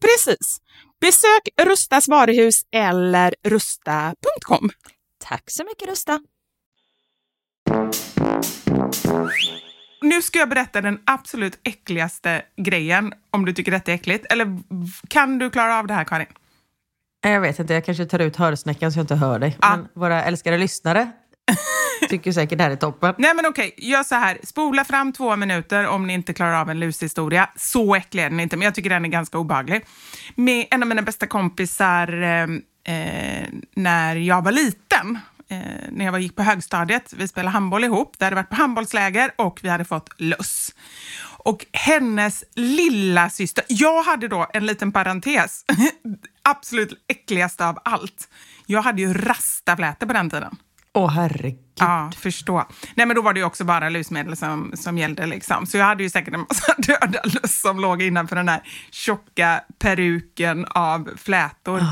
Precis. 0.00 0.60
Besök 1.00 1.48
Rustas 1.62 2.08
varuhus 2.08 2.62
eller 2.72 3.34
rusta.com. 3.44 4.70
Tack 5.24 5.42
så 5.46 5.64
mycket 5.64 5.88
Rusta. 5.88 6.20
Nu 10.02 10.22
ska 10.22 10.38
jag 10.38 10.48
berätta 10.48 10.80
den 10.80 11.00
absolut 11.06 11.60
äckligaste 11.64 12.42
grejen, 12.56 13.12
om 13.30 13.44
du 13.44 13.52
tycker 13.52 13.72
detta 13.72 13.90
är 13.90 13.94
äckligt. 13.94 14.32
Eller 14.32 14.58
kan 15.08 15.38
du 15.38 15.50
klara 15.50 15.78
av 15.78 15.86
det 15.86 15.94
här, 15.94 16.04
Karin? 16.04 16.26
Jag 17.20 17.40
vet 17.40 17.58
inte, 17.58 17.74
jag 17.74 17.84
kanske 17.84 18.06
tar 18.06 18.18
ut 18.18 18.36
hörsnäckan 18.36 18.92
så 18.92 18.98
jag 18.98 19.02
inte 19.02 19.14
hör 19.14 19.38
dig. 19.38 19.56
Ja. 19.60 19.76
Men 19.76 19.88
våra 19.94 20.24
älskade 20.24 20.58
lyssnare 20.58 21.12
tycker 22.08 22.32
säkert 22.32 22.58
det 22.58 22.64
här 22.64 22.70
är 22.70 22.76
toppen. 22.76 23.14
Nej 23.18 23.34
men 23.34 23.46
okej, 23.46 23.74
gör 23.76 24.02
så 24.02 24.14
här. 24.14 24.38
Spola 24.42 24.84
fram 24.84 25.12
två 25.12 25.36
minuter 25.36 25.86
om 25.86 26.06
ni 26.06 26.12
inte 26.12 26.34
klarar 26.34 26.60
av 26.60 26.70
en 26.70 26.80
lushistoria. 26.80 27.50
Så 27.56 27.94
äcklig 27.94 28.22
är 28.22 28.30
den 28.30 28.40
inte, 28.40 28.56
men 28.56 28.64
jag 28.64 28.74
tycker 28.74 28.90
den 28.90 29.04
är 29.04 29.08
ganska 29.08 29.38
obehaglig. 29.38 29.84
Med 30.34 30.66
en 30.70 30.82
av 30.82 30.88
mina 30.88 31.02
bästa 31.02 31.26
kompisar 31.26 32.22
eh, 32.22 32.42
eh 32.94 33.48
när 33.74 34.16
jag 34.16 34.44
var 34.44 34.52
liten. 34.52 35.18
Eh, 35.50 35.58
när 35.90 36.04
jag 36.04 36.12
var, 36.12 36.18
gick 36.18 36.36
på 36.36 36.42
högstadiet. 36.42 37.12
Vi 37.16 37.28
spelade 37.28 37.52
handboll 37.52 37.84
ihop. 37.84 38.16
Vi 38.18 38.24
hade 38.24 38.36
varit 38.36 38.50
på 38.50 38.56
handbollsläger 38.56 39.30
och 39.36 39.60
vi 39.62 39.68
hade 39.68 39.84
fått 39.84 40.20
löss. 40.20 40.74
Och 41.48 41.66
hennes 41.72 42.44
lilla 42.54 43.30
syster, 43.30 43.64
jag 43.68 44.02
hade 44.02 44.28
då 44.28 44.46
en 44.52 44.66
liten 44.66 44.92
parentes, 44.92 45.64
absolut 46.42 47.04
äckligaste 47.08 47.66
av 47.66 47.78
allt. 47.84 48.28
Jag 48.66 48.82
hade 48.82 49.02
ju 49.02 49.14
rastaflätor 49.14 50.06
på 50.06 50.12
den 50.12 50.30
tiden. 50.30 50.56
Åh 50.94 51.10
herregud. 51.10 51.58
Ja, 51.80 52.10
förstå. 52.16 52.64
Nej, 52.94 53.06
men 53.06 53.16
då 53.16 53.22
var 53.22 53.32
det 53.32 53.40
ju 53.40 53.46
också 53.46 53.64
bara 53.64 53.88
lusmedel 53.88 54.36
som, 54.36 54.72
som 54.74 54.98
gällde. 54.98 55.26
Liksom. 55.26 55.66
Så 55.66 55.76
jag 55.76 55.84
hade 55.84 56.02
ju 56.02 56.10
säkert 56.10 56.34
en 56.34 56.40
massa 56.40 56.74
döda 56.78 57.20
löss 57.24 57.60
som 57.60 57.80
låg 57.80 58.02
innanför 58.02 58.36
den 58.36 58.48
här 58.48 58.62
tjocka 58.90 59.60
peruken 59.78 60.64
av 60.64 61.10
flätor. 61.16 61.82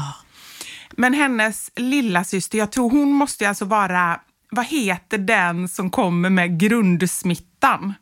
Men 0.90 1.14
hennes 1.14 1.70
lilla 1.76 2.24
syster, 2.24 2.58
jag 2.58 2.72
tror 2.72 2.90
hon 2.90 3.12
måste 3.12 3.48
alltså 3.48 3.64
vara, 3.64 4.20
vad 4.50 4.66
heter 4.66 5.18
den 5.18 5.68
som 5.68 5.90
kommer 5.90 6.30
med 6.30 6.60
grundsmittan? 6.60 7.94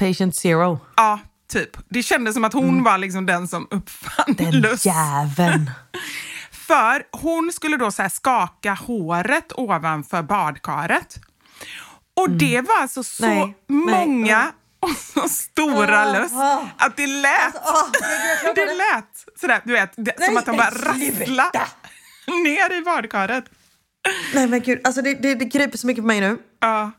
Patient 0.00 0.36
zero. 0.36 0.80
Ja, 0.96 1.20
typ. 1.52 1.70
Det 1.88 2.02
kändes 2.02 2.34
som 2.34 2.44
att 2.44 2.52
hon 2.52 2.82
var 2.82 2.98
liksom 2.98 3.26
den 3.26 3.48
som 3.48 3.66
uppfann 3.70 4.34
Den 4.38 4.60
löss. 4.60 4.86
jäveln. 4.86 5.70
För 6.66 7.02
hon 7.22 7.52
skulle 7.52 7.76
då 7.76 7.90
så 7.90 8.08
skaka 8.10 8.74
håret 8.74 9.52
ovanför 9.54 10.22
badkaret. 10.22 11.18
Och 12.14 12.30
det 12.30 12.60
var 12.60 12.80
alltså 12.80 13.02
så 13.04 13.26
Nej, 13.26 13.56
nej, 13.66 14.06
många 14.06 14.52
och 14.80 14.90
så 14.90 15.28
stora 15.28 16.02
Ah, 16.02 16.12
löss 16.12 16.32
ah. 16.32 16.68
att 16.78 16.96
det 16.96 17.06
lät, 17.06 17.54
det 18.54 18.64
lät 18.74 19.40
sådär, 19.40 19.60
du 19.64 19.72
vet, 19.72 19.92
det, 19.96 20.24
som 20.24 20.34
Nej, 20.34 20.36
att 20.36 20.46
de 20.46 20.56
bara 20.56 20.70
rasslade 20.70 21.66
ner 22.44 22.78
i 22.78 22.82
badkaret. 22.82 23.44
Nej 24.34 24.46
men 24.46 24.60
gud, 24.60 24.80
alltså 24.84 25.02
det, 25.02 25.14
det, 25.14 25.34
det 25.34 25.50
kryper 25.50 25.78
så 25.78 25.86
mycket 25.86 26.02
på 26.02 26.06
mig 26.06 26.20
nu. 26.20 26.38
Ja. 26.60 26.90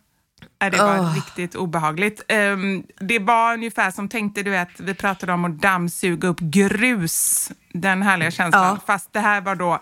Det 0.57 0.77
var 0.77 1.00
Åh. 1.00 1.15
riktigt 1.15 1.55
obehagligt. 1.55 2.23
Ehm, 2.27 2.83
det 3.00 3.19
var 3.19 3.53
ungefär 3.53 3.91
som, 3.91 4.09
tänkte 4.09 4.43
du 4.43 4.51
vet, 4.51 4.79
vi 4.79 4.93
pratade 4.93 5.33
om 5.33 5.45
att 5.45 5.62
dammsuga 5.62 6.27
upp 6.27 6.39
grus, 6.39 7.51
den 7.73 8.01
härliga 8.01 8.31
känslan. 8.31 8.63
Ja. 8.63 8.79
Fast 8.85 9.13
det 9.13 9.19
här 9.19 9.41
var 9.41 9.55
då 9.55 9.79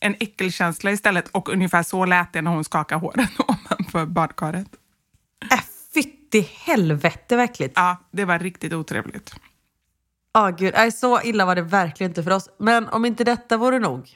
en 0.00 0.14
äckelkänsla 0.20 0.90
istället 0.90 1.28
och 1.28 1.48
ungefär 1.48 1.82
så 1.82 2.04
lät 2.04 2.32
det 2.32 2.42
när 2.42 2.50
hon 2.50 2.64
skakade 2.64 3.00
håret 3.00 3.30
ovanför 3.38 4.06
badkaret. 4.06 4.68
Äh, 5.52 5.60
fytti 5.94 6.48
helvete 6.64 7.36
verkligt. 7.36 7.72
Ja, 7.74 7.96
det 8.10 8.24
var 8.24 8.38
riktigt 8.38 8.72
otrevligt. 8.72 9.34
Ja 10.32 10.50
gud, 10.50 10.74
nej, 10.76 10.92
så 10.92 11.20
illa 11.22 11.46
var 11.46 11.54
det 11.54 11.62
verkligen 11.62 12.10
inte 12.10 12.22
för 12.22 12.30
oss. 12.30 12.48
Men 12.58 12.88
om 12.88 13.04
inte 13.04 13.24
detta 13.24 13.56
vore 13.56 13.78
nog. 13.78 14.08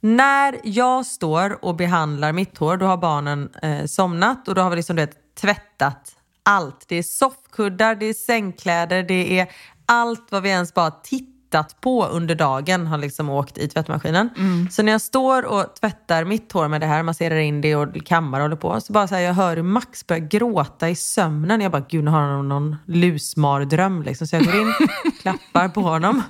När 0.00 0.60
jag 0.64 1.06
står 1.06 1.64
och 1.64 1.76
behandlar 1.76 2.32
mitt 2.32 2.58
hår, 2.58 2.76
då 2.76 2.86
har 2.86 2.96
barnen 2.96 3.48
eh, 3.62 3.84
somnat 3.86 4.48
och 4.48 4.54
då 4.54 4.60
har 4.62 4.70
vi 4.70 4.76
liksom 4.76 4.96
du 4.96 5.02
vet, 5.02 5.34
tvättat 5.40 6.12
allt. 6.42 6.84
Det 6.88 6.96
är 6.96 7.02
soffkuddar, 7.02 7.94
det 7.94 8.06
är 8.06 8.14
sängkläder, 8.14 9.02
det 9.02 9.38
är 9.38 9.48
allt 9.86 10.28
vad 10.30 10.42
vi 10.42 10.48
ens 10.48 10.74
bara 10.74 10.90
tittat 10.90 11.80
på 11.80 12.06
under 12.06 12.34
dagen 12.34 12.86
har 12.86 12.98
liksom 12.98 13.30
åkt 13.30 13.58
i 13.58 13.68
tvättmaskinen. 13.68 14.30
Så 14.70 14.82
när 14.82 14.92
jag 14.92 15.00
står 15.00 15.46
och 15.46 15.74
tvättar 15.80 16.24
mitt 16.24 16.52
hår 16.52 16.68
med 16.68 16.80
det 16.80 16.86
här, 16.86 17.02
masserar 17.02 17.36
in 17.36 17.60
det 17.60 17.76
och 17.76 18.06
kammar 18.06 18.38
och 18.38 18.44
håller 18.44 18.56
på, 18.56 18.80
så 18.80 18.92
bara 18.92 19.08
så 19.08 19.14
här, 19.14 19.22
jag 19.22 19.34
hör 19.34 19.56
hur 19.56 19.62
Max 19.62 20.06
börjar 20.06 20.20
gråta 20.28 20.90
i 20.90 20.94
sömnen. 20.94 21.60
Jag 21.60 21.72
bara, 21.72 21.84
gud 21.88 22.04
nu 22.04 22.10
har 22.10 22.20
han 22.20 22.48
någon 22.48 22.76
lusmardröm 22.86 24.02
liksom. 24.02 24.26
Så 24.26 24.36
jag 24.36 24.44
går 24.44 24.60
in, 24.60 24.74
klappar 25.22 25.68
på 25.68 25.80
honom. 25.80 26.22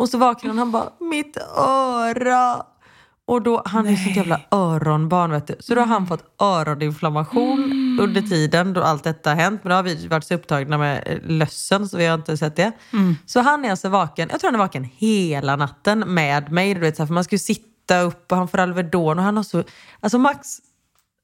Och 0.00 0.08
så 0.08 0.18
vaknar 0.18 0.48
han 0.48 0.58
han 0.58 0.70
bara, 0.70 0.90
mitt 0.98 1.36
öra. 1.56 2.62
Och 3.24 3.42
då, 3.42 3.62
han 3.64 3.86
är 3.86 3.96
så 3.96 4.10
jävla 4.10 4.40
öronbarn 4.50 5.30
vet 5.30 5.46
du. 5.46 5.56
Så 5.60 5.74
då 5.74 5.80
har 5.80 5.86
han 5.86 6.06
fått 6.06 6.24
öroninflammation 6.42 7.98
under 8.00 8.22
tiden 8.22 8.72
då 8.72 8.82
allt 8.82 9.04
detta 9.04 9.30
har 9.30 9.36
hänt. 9.36 9.60
Men 9.64 9.70
då 9.70 9.76
har 9.76 9.82
vi 9.82 10.06
varit 10.06 10.24
så 10.24 10.34
upptagna 10.34 10.78
med 10.78 11.02
eh, 11.06 11.18
lössen 11.22 11.88
så 11.88 11.96
vi 11.96 12.06
har 12.06 12.14
inte 12.14 12.36
sett 12.36 12.56
det. 12.56 12.72
Så 13.26 13.40
han 13.40 13.64
är 13.64 13.70
alltså 13.70 13.88
vaken, 13.88 14.28
jag 14.32 14.40
tror 14.40 14.48
han 14.48 14.60
är 14.60 14.64
vaken 14.64 14.84
hela 14.84 15.56
natten 15.56 15.98
med 15.98 16.52
mig. 16.52 16.74
Du 16.74 16.80
vet, 16.80 16.96
så 16.96 17.02
här, 17.02 17.06
för 17.06 17.14
man 17.14 17.24
ju 17.30 17.38
sitta 17.38 18.00
upp 18.00 18.32
och 18.32 18.38
han 18.38 18.48
får 18.48 18.58
Alvedon 18.58 19.18
och 19.18 19.24
han 19.24 19.36
har 19.36 19.44
så... 19.44 19.64
Alltså 20.00 20.18
Max, 20.18 20.48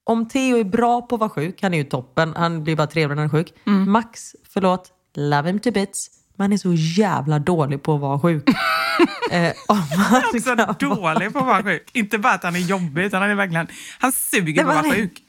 om 0.05 0.29
Theo 0.29 0.57
är 0.57 0.65
bra 0.65 1.03
på 1.03 1.15
att 1.15 1.21
vara 1.21 1.31
sjuk, 1.31 1.62
han 1.62 1.75
är 1.75 1.79
ju 1.79 1.85
toppen, 1.85 2.35
han 2.37 2.65
blir 2.65 2.77
bara 2.77 2.87
trevlig 2.87 3.17
när 3.17 3.23
han 3.23 3.31
är 3.31 3.45
sjuk. 3.45 3.55
Max, 3.65 4.37
förlåt, 4.49 4.93
love 5.15 5.49
him 5.49 5.61
to 5.61 5.71
bits, 5.71 6.11
men 6.37 6.44
han 6.44 6.53
är 6.53 6.57
så 6.57 6.72
jävla 6.75 7.38
dålig 7.38 7.83
på 7.83 7.94
att 7.94 8.01
vara 8.01 8.20
sjuk. 8.20 8.49
eh, 9.31 9.53
man 9.68 9.79
Också 10.35 10.57
kan 10.57 10.75
dålig 10.79 11.33
på 11.33 11.38
att 11.38 11.46
vara 11.46 11.62
sjuk. 11.62 11.90
Inte 11.92 12.18
bara 12.18 12.33
att 12.33 12.42
han 12.44 12.57
är 12.57 12.61
jobbig, 12.61 13.05
utan 13.05 13.22
han 13.22 13.31
är 13.31 13.35
verkligen... 13.35 13.66
Han 13.99 14.12
suger 14.12 14.64
på 14.64 14.70
att 14.70 14.77
vara 14.77 14.87
är- 14.87 14.99
sjuk. 14.99 15.22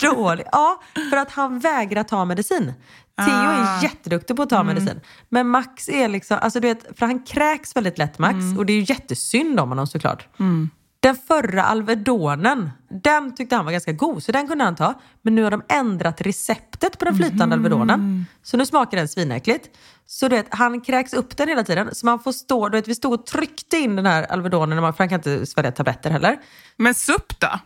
Dålig. 0.00 0.44
Ja, 0.52 0.82
för 1.10 1.16
att 1.16 1.30
han 1.30 1.58
vägrar 1.58 2.02
ta 2.02 2.24
medicin. 2.24 2.64
Theo 3.18 3.26
Ah. 3.34 3.78
är 3.78 3.82
jätteduktig 3.82 4.36
på 4.36 4.42
att 4.42 4.48
ta 4.50 4.62
medicin. 4.62 5.00
Men 5.28 5.48
Max 5.48 5.88
är 5.88 6.08
liksom, 6.08 6.38
alltså 6.42 6.60
du 6.60 6.68
vet, 6.68 6.98
för 6.98 7.06
han 7.06 7.22
kräks 7.22 7.76
väldigt 7.76 7.98
lätt 7.98 8.18
Max 8.18 8.36
och 8.58 8.66
det 8.66 8.72
är 8.72 8.76
ju 8.76 8.84
jättesynd 8.88 9.60
om 9.60 9.68
honom 9.68 9.86
såklart. 9.86 10.28
Den 11.02 11.16
förra 11.16 11.62
Alvedonen, 11.64 12.70
den 13.02 13.34
tyckte 13.34 13.56
han 13.56 13.64
var 13.64 13.72
ganska 13.72 13.92
god 13.92 14.22
så 14.22 14.32
den 14.32 14.48
kunde 14.48 14.64
han 14.64 14.76
ta. 14.76 14.94
Men 15.22 15.34
nu 15.34 15.42
har 15.42 15.50
de 15.50 15.62
ändrat 15.68 16.20
receptet 16.20 16.98
på 16.98 17.04
den 17.04 17.16
flytande 17.16 17.54
Alvedonen. 17.54 18.26
Så 18.42 18.56
nu 18.56 18.66
smakar 18.66 18.96
den 18.96 19.08
svinäckligt. 19.08 19.70
Så 20.06 20.28
du 20.28 20.36
vet, 20.36 20.46
han 20.50 20.80
kräks 20.80 21.12
upp 21.12 21.36
den 21.36 21.48
hela 21.48 21.64
tiden. 21.64 21.94
Så 21.94 22.06
man 22.06 22.18
får 22.18 22.32
stå, 22.32 22.68
du 22.68 22.78
vet, 22.78 22.88
vi 22.88 22.94
stod 22.94 23.12
och 23.12 23.26
tryckte 23.26 23.76
in 23.76 23.96
den 23.96 24.06
här 24.06 24.22
Alvedonen, 24.22 24.78
för 24.92 24.98
han 24.98 25.08
kan 25.08 25.18
inte 25.18 25.46
svälja 25.46 25.72
tabletter 25.72 26.10
heller. 26.10 26.38
Men 26.76 26.94
SUP 26.94 27.40
då? 27.40 27.58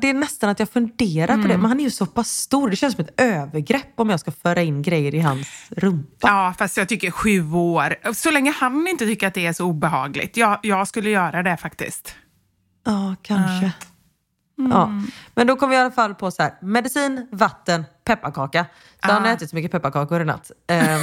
Det 0.00 0.10
är 0.10 0.14
nästan 0.14 0.50
att 0.50 0.58
jag 0.58 0.70
funderar 0.70 1.42
på 1.42 1.48
det, 1.48 1.58
men 1.58 1.64
han 1.64 1.80
är 1.80 1.84
ju 1.84 1.90
så 1.90 2.06
pass 2.06 2.30
stor. 2.30 2.70
Det 2.70 2.76
känns 2.76 2.94
som 2.94 3.04
ett 3.04 3.20
övergrepp 3.20 3.92
om 4.00 4.10
jag 4.10 4.20
ska 4.20 4.30
föra 4.30 4.62
in 4.62 4.82
grejer 4.82 5.14
i 5.14 5.20
hans 5.20 5.48
rumpa. 5.70 6.28
Ja, 6.28 6.54
fast 6.58 6.76
jag 6.76 6.88
tycker 6.88 7.10
sju 7.10 7.52
år. 7.52 8.12
Så 8.12 8.30
länge 8.30 8.50
han 8.50 8.88
inte 8.88 9.06
tycker 9.06 9.26
att 9.26 9.34
det 9.34 9.46
är 9.46 9.52
så 9.52 9.64
obehagligt. 9.64 10.36
Jag, 10.36 10.58
jag 10.62 10.88
skulle 10.88 11.10
göra 11.10 11.42
det 11.42 11.56
faktiskt. 11.56 12.14
Ja, 12.86 13.16
kanske. 13.22 13.72
Ja. 14.70 15.02
Men 15.34 15.46
då 15.46 15.56
kom 15.56 15.70
vi 15.70 15.76
i 15.76 15.78
alla 15.78 15.90
fall 15.90 16.14
på 16.14 16.30
så 16.30 16.42
här, 16.42 16.52
medicin, 16.62 17.28
vatten, 17.32 17.84
pepparkaka. 18.04 18.66
Så 19.04 19.12
han 19.12 19.24
har 19.24 19.32
ätit 19.32 19.50
så 19.50 19.56
mycket 19.56 19.72
pepparkakor 19.72 20.22
i 20.22 20.24
natt. 20.24 20.50
Är 20.66 20.98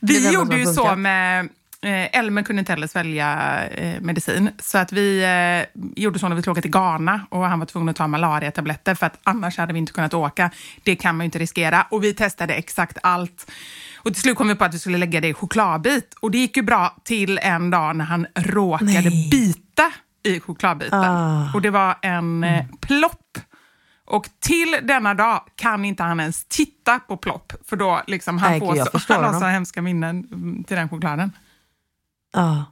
Vi 0.00 0.32
gjorde 0.32 0.56
ju 0.56 0.66
så 0.66 0.96
med... 0.96 1.48
Eh, 1.82 2.18
Elmer 2.18 2.42
kunde 2.42 2.60
inte 2.60 2.72
heller 2.72 2.86
svälja 2.86 3.58
eh, 3.68 4.00
medicin. 4.00 4.50
Så 4.58 4.78
att 4.78 4.92
vi 4.92 5.22
eh, 5.22 5.82
gjorde 6.02 6.18
så 6.18 6.28
när 6.28 6.36
vi 6.36 6.42
skulle 6.42 6.52
åka 6.52 6.62
till 6.62 6.70
Ghana 6.70 7.26
och 7.28 7.44
han 7.44 7.58
var 7.58 7.66
tvungen 7.66 7.88
att 7.88 7.96
ta 7.96 8.06
malariatabletter 8.06 8.94
för 8.94 9.06
att 9.06 9.18
annars 9.22 9.58
hade 9.58 9.72
vi 9.72 9.78
inte 9.78 9.92
kunnat 9.92 10.14
åka. 10.14 10.50
Det 10.82 10.96
kan 10.96 11.16
man 11.16 11.24
ju 11.24 11.26
inte 11.26 11.38
riskera. 11.38 11.86
Och 11.90 12.04
vi 12.04 12.14
testade 12.14 12.54
exakt 12.54 12.98
allt. 13.02 13.50
Och 13.96 14.12
till 14.12 14.22
slut 14.22 14.36
kom 14.36 14.48
vi 14.48 14.54
på 14.54 14.64
att 14.64 14.74
vi 14.74 14.78
skulle 14.78 14.98
lägga 14.98 15.20
det 15.20 15.28
i 15.28 15.34
chokladbit. 15.34 16.14
Och 16.20 16.30
det 16.30 16.38
gick 16.38 16.56
ju 16.56 16.62
bra 16.62 16.96
till 17.04 17.38
en 17.42 17.70
dag 17.70 17.96
när 17.96 18.04
han 18.04 18.26
råkade 18.34 19.10
bita 19.30 19.92
i 20.22 20.40
chokladbiten. 20.40 21.04
Ah. 21.04 21.54
Och 21.54 21.62
det 21.62 21.70
var 21.70 21.98
en 22.02 22.44
eh, 22.44 22.64
plopp. 22.80 23.38
Och 24.04 24.28
till 24.40 24.76
denna 24.82 25.14
dag 25.14 25.42
kan 25.54 25.84
inte 25.84 26.02
han 26.02 26.20
ens 26.20 26.44
titta 26.44 26.98
på 26.98 27.16
plopp, 27.16 27.52
för 27.68 27.76
då 27.76 28.02
liksom 28.06 28.38
han, 28.38 28.50
Nej, 28.50 28.60
får 28.60 28.76
jag 28.76 29.02
så, 29.02 29.14
han 29.14 29.24
har 29.24 29.40
så 29.40 29.46
hemska 29.46 29.82
minnen 29.82 30.28
mm, 30.32 30.64
till 30.64 30.76
den 30.76 30.88
chokladen. 30.88 31.32
Ja. 32.32 32.64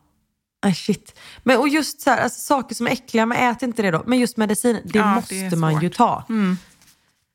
Ah, 0.63 0.73
shit. 0.73 1.19
Men, 1.43 1.59
och 1.59 1.69
just 1.69 2.01
så 2.01 2.11
här, 2.11 2.23
alltså, 2.23 2.41
saker 2.41 2.75
som 2.75 2.87
är 2.87 2.91
äckliga, 2.91 3.27
men 3.27 3.39
ät 3.39 3.63
inte 3.63 3.83
det 3.83 3.91
då. 3.91 4.03
Men 4.07 4.19
just 4.19 4.37
medicin, 4.37 4.81
det 4.85 4.99
det 4.99 5.05
måste 5.05 5.37
är 5.37 5.57
man 5.57 5.81
ju 5.81 5.89
ta. 5.89 6.25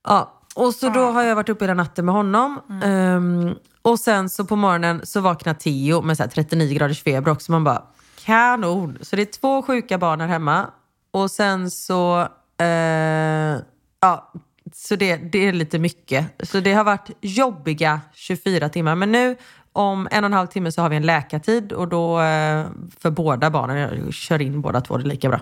Ja. 0.08 0.40
Och 0.56 0.76
så 0.76 0.90
då 0.90 1.12
har 1.12 1.24
jag 1.24 1.36
varit 1.36 1.50
uppe 1.50 1.64
hela 1.66 1.74
natten 1.74 2.06
med 2.06 2.16
honom. 2.16 2.62
Ehm, 2.84 3.56
och 3.82 4.00
sen 4.00 4.30
så 4.30 4.46
på 4.46 4.56
morgonen 4.56 5.02
så 5.04 5.22
vaknar 5.22 5.54
Theo 5.54 6.02
med 6.02 6.18
så 6.18 6.24
här 6.24 6.30
39 6.30 6.74
graders 6.78 7.04
feber 7.04 7.32
också. 7.32 7.52
Man 7.52 7.64
bara, 7.64 7.84
kanon. 8.26 8.98
Så 9.02 9.16
det 9.16 9.22
är 9.22 9.40
två 9.40 9.62
sjuka 9.62 9.98
barn 9.98 10.22
här 10.22 10.28
hemma. 10.28 10.68
Och 11.12 11.32
sen 11.32 11.72
så, 11.72 12.28
eh, 12.58 13.58
ja, 14.02 14.32
så 14.74 14.96
det, 14.96 15.16
det 15.16 15.48
är 15.48 15.54
lite 15.54 15.80
mycket. 15.80 16.26
Så 16.44 16.60
det 16.60 16.74
har 16.74 16.84
varit 16.84 17.10
jobbiga 17.22 18.02
24 18.14 18.70
timmar. 18.70 18.96
Men 18.96 19.12
nu 19.12 19.36
om 19.74 20.08
en 20.12 20.24
och 20.24 20.28
en 20.28 20.34
halv 20.34 20.48
timme 20.48 20.72
så 20.72 20.82
har 20.82 20.90
vi 20.90 20.96
en 20.96 21.06
läkartid 21.06 21.72
och 21.72 21.88
då 21.88 22.22
eh, 22.22 22.66
för 23.00 23.10
båda 23.10 23.50
barnen, 23.50 23.78
jag 23.78 24.14
kör 24.14 24.42
in 24.42 24.62
båda 24.62 24.82
två, 24.82 24.98
det 24.98 25.04
är 25.04 25.08
lika 25.08 25.30
bra. 25.30 25.40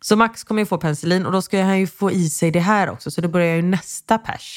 Så 0.00 0.16
Max 0.16 0.44
kommer 0.44 0.62
ju 0.62 0.66
få 0.66 0.78
penicillin 0.78 1.26
och 1.26 1.32
då 1.32 1.42
ska 1.42 1.62
han 1.62 1.78
ju 1.78 1.86
få 1.86 2.10
i 2.10 2.30
sig 2.30 2.50
det 2.50 2.60
här 2.60 2.90
också. 2.90 3.10
Så 3.10 3.20
då 3.20 3.28
börjar 3.28 3.56
ju 3.56 3.62
nästa 3.62 4.18
pers. 4.18 4.56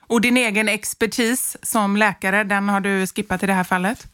Och 0.00 0.20
din 0.20 0.36
egen 0.36 0.68
expertis 0.68 1.56
som 1.62 1.96
läkare, 1.96 2.44
den 2.44 2.68
har 2.68 2.80
du 2.80 3.06
skippat 3.06 3.42
i 3.42 3.46
det 3.46 3.52
här 3.52 3.64
fallet? 3.64 4.06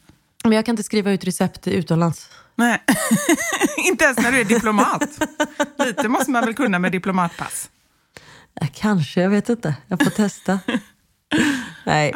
Men 0.44 0.52
jag 0.52 0.66
kan 0.66 0.72
inte 0.72 0.82
skriva 0.82 1.10
ut 1.10 1.24
recept 1.24 1.68
utomlands. 1.68 2.30
Nej, 2.54 2.82
inte 3.76 4.04
ens 4.04 4.18
när 4.18 4.32
du 4.32 4.40
är 4.40 4.44
diplomat. 4.44 5.08
Lite 5.78 6.08
måste 6.08 6.30
man 6.30 6.44
väl 6.44 6.54
kunna 6.54 6.78
med 6.78 6.92
diplomatpass. 6.92 7.70
Ja, 8.60 8.66
kanske, 8.74 9.20
jag 9.20 9.30
vet 9.30 9.48
inte. 9.48 9.74
Jag 9.86 9.98
får 10.04 10.10
testa. 10.10 10.58
nej. 11.84 12.10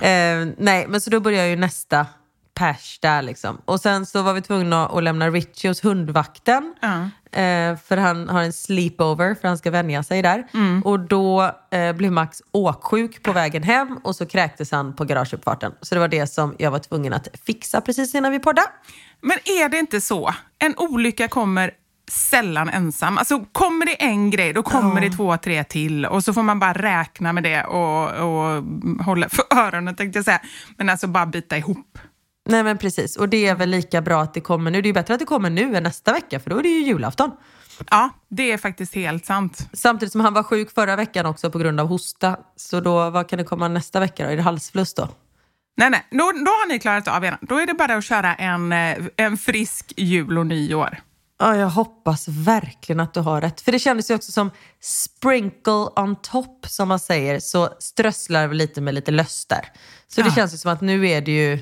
Eh, 0.00 0.48
nej, 0.58 0.86
men 0.88 1.00
så 1.00 1.10
då 1.10 1.20
börjar 1.20 1.46
ju 1.46 1.56
nästa 1.56 2.06
pers 2.54 2.98
där 3.02 3.22
liksom. 3.22 3.58
Och 3.64 3.80
sen 3.80 4.06
så 4.06 4.22
var 4.22 4.32
vi 4.34 4.42
tvungna 4.42 4.86
att 4.86 5.02
lämna 5.02 5.30
Richie 5.30 5.70
hos 5.70 5.84
hundvakten. 5.84 6.74
Ja. 6.80 7.08
Eh, 7.40 7.76
för 7.76 7.96
han 7.96 8.28
har 8.28 8.42
en 8.42 8.52
sleepover 8.52 9.34
för 9.34 9.48
han 9.48 9.58
ska 9.58 9.70
vänja 9.70 10.02
sig 10.02 10.22
där. 10.22 10.46
Mm. 10.54 10.82
Och 10.82 11.00
då 11.00 11.52
eh, 11.70 11.92
blev 11.92 12.12
Max 12.12 12.42
åksjuk 12.52 13.22
på 13.22 13.32
vägen 13.32 13.62
hem 13.62 13.98
och 14.02 14.16
så 14.16 14.26
kräktes 14.26 14.70
han 14.70 14.96
på 14.96 15.04
garageuppfarten. 15.04 15.72
Så 15.80 15.94
det 15.94 16.00
var 16.00 16.08
det 16.08 16.26
som 16.26 16.54
jag 16.58 16.70
var 16.70 16.78
tvungen 16.78 17.12
att 17.12 17.28
fixa 17.46 17.80
precis 17.80 18.14
innan 18.14 18.32
vi 18.32 18.38
poddade. 18.38 18.68
Men 19.22 19.38
är 19.44 19.68
det 19.68 19.78
inte 19.78 20.00
så? 20.00 20.34
En 20.58 20.74
olycka 20.76 21.28
kommer 21.28 21.70
sällan 22.10 22.68
ensam. 22.68 23.18
Alltså 23.18 23.44
kommer 23.52 23.86
det 23.86 24.02
en 24.02 24.30
grej, 24.30 24.52
då 24.52 24.62
kommer 24.62 25.00
det 25.00 25.10
två, 25.10 25.36
tre 25.36 25.64
till 25.64 26.06
och 26.06 26.24
så 26.24 26.32
får 26.32 26.42
man 26.42 26.58
bara 26.58 26.72
räkna 26.72 27.32
med 27.32 27.42
det 27.42 27.64
och, 27.64 28.10
och 28.10 28.64
hålla 29.04 29.28
för 29.28 29.44
öronen 29.50 29.96
tänkte 29.96 30.18
jag 30.18 30.24
säga. 30.24 30.40
Men 30.76 30.88
alltså 30.88 31.06
bara 31.06 31.26
bita 31.26 31.56
ihop. 31.56 31.98
Nej 32.48 32.62
men 32.62 32.78
precis, 32.78 33.16
och 33.16 33.28
det 33.28 33.46
är 33.46 33.54
väl 33.54 33.70
lika 33.70 34.02
bra 34.02 34.22
att 34.22 34.34
det 34.34 34.40
kommer 34.40 34.70
nu. 34.70 34.82
Det 34.82 34.86
är 34.86 34.88
ju 34.88 34.94
bättre 34.94 35.14
att 35.14 35.20
det 35.20 35.26
kommer 35.26 35.50
nu 35.50 35.76
än 35.76 35.82
nästa 35.82 36.12
vecka 36.12 36.40
för 36.40 36.50
då 36.50 36.58
är 36.58 36.62
det 36.62 36.68
ju 36.68 36.82
julafton. 36.82 37.30
Ja, 37.90 38.10
det 38.28 38.52
är 38.52 38.58
faktiskt 38.58 38.94
helt 38.94 39.26
sant. 39.26 39.68
Samtidigt 39.72 40.12
som 40.12 40.20
han 40.20 40.34
var 40.34 40.42
sjuk 40.42 40.70
förra 40.74 40.96
veckan 40.96 41.26
också 41.26 41.50
på 41.50 41.58
grund 41.58 41.80
av 41.80 41.86
hosta. 41.86 42.36
Så 42.56 42.80
då, 42.80 43.10
vad 43.10 43.28
kan 43.28 43.38
det 43.38 43.44
komma 43.44 43.68
nästa 43.68 44.00
vecka 44.00 44.24
då? 44.24 44.30
Är 44.30 44.36
det 44.36 44.42
halsfluss 44.42 44.94
då? 44.94 45.08
Nej, 45.76 45.90
nej, 45.90 46.06
då, 46.10 46.16
då 46.18 46.50
har 46.50 46.68
ni 46.68 46.78
klarat 46.78 47.08
av 47.08 47.24
er. 47.24 47.36
Då 47.40 47.58
är 47.58 47.66
det 47.66 47.74
bara 47.74 47.94
att 47.94 48.04
köra 48.04 48.34
en, 48.34 48.72
eh, 48.72 48.96
en 49.16 49.38
frisk 49.38 49.92
jul 49.96 50.38
och 50.38 50.46
nyår. 50.46 50.98
Ja, 51.38 51.56
jag 51.56 51.68
hoppas 51.70 52.28
verkligen 52.28 53.00
att 53.00 53.14
du 53.14 53.20
har 53.20 53.40
rätt. 53.40 53.60
För 53.60 53.72
det 53.72 53.78
kändes 53.78 54.10
ju 54.10 54.14
också 54.14 54.32
som 54.32 54.50
sprinkle 54.80 55.72
on 55.96 56.16
top, 56.22 56.66
som 56.68 56.88
man 56.88 56.98
säger, 56.98 57.40
så 57.40 57.68
strösslar 57.78 58.46
vi 58.48 58.54
lite 58.56 58.80
med 58.80 58.94
lite 58.94 59.10
löss 59.10 59.46
där. 59.46 59.66
Så 60.08 60.22
det 60.22 60.28
Ja. 60.28 60.34
känns 60.34 60.54
ju 60.54 60.58
som 60.58 60.72
att 60.72 60.80
nu 60.80 61.08
är 61.08 61.20
det 61.20 61.32
ju, 61.32 61.58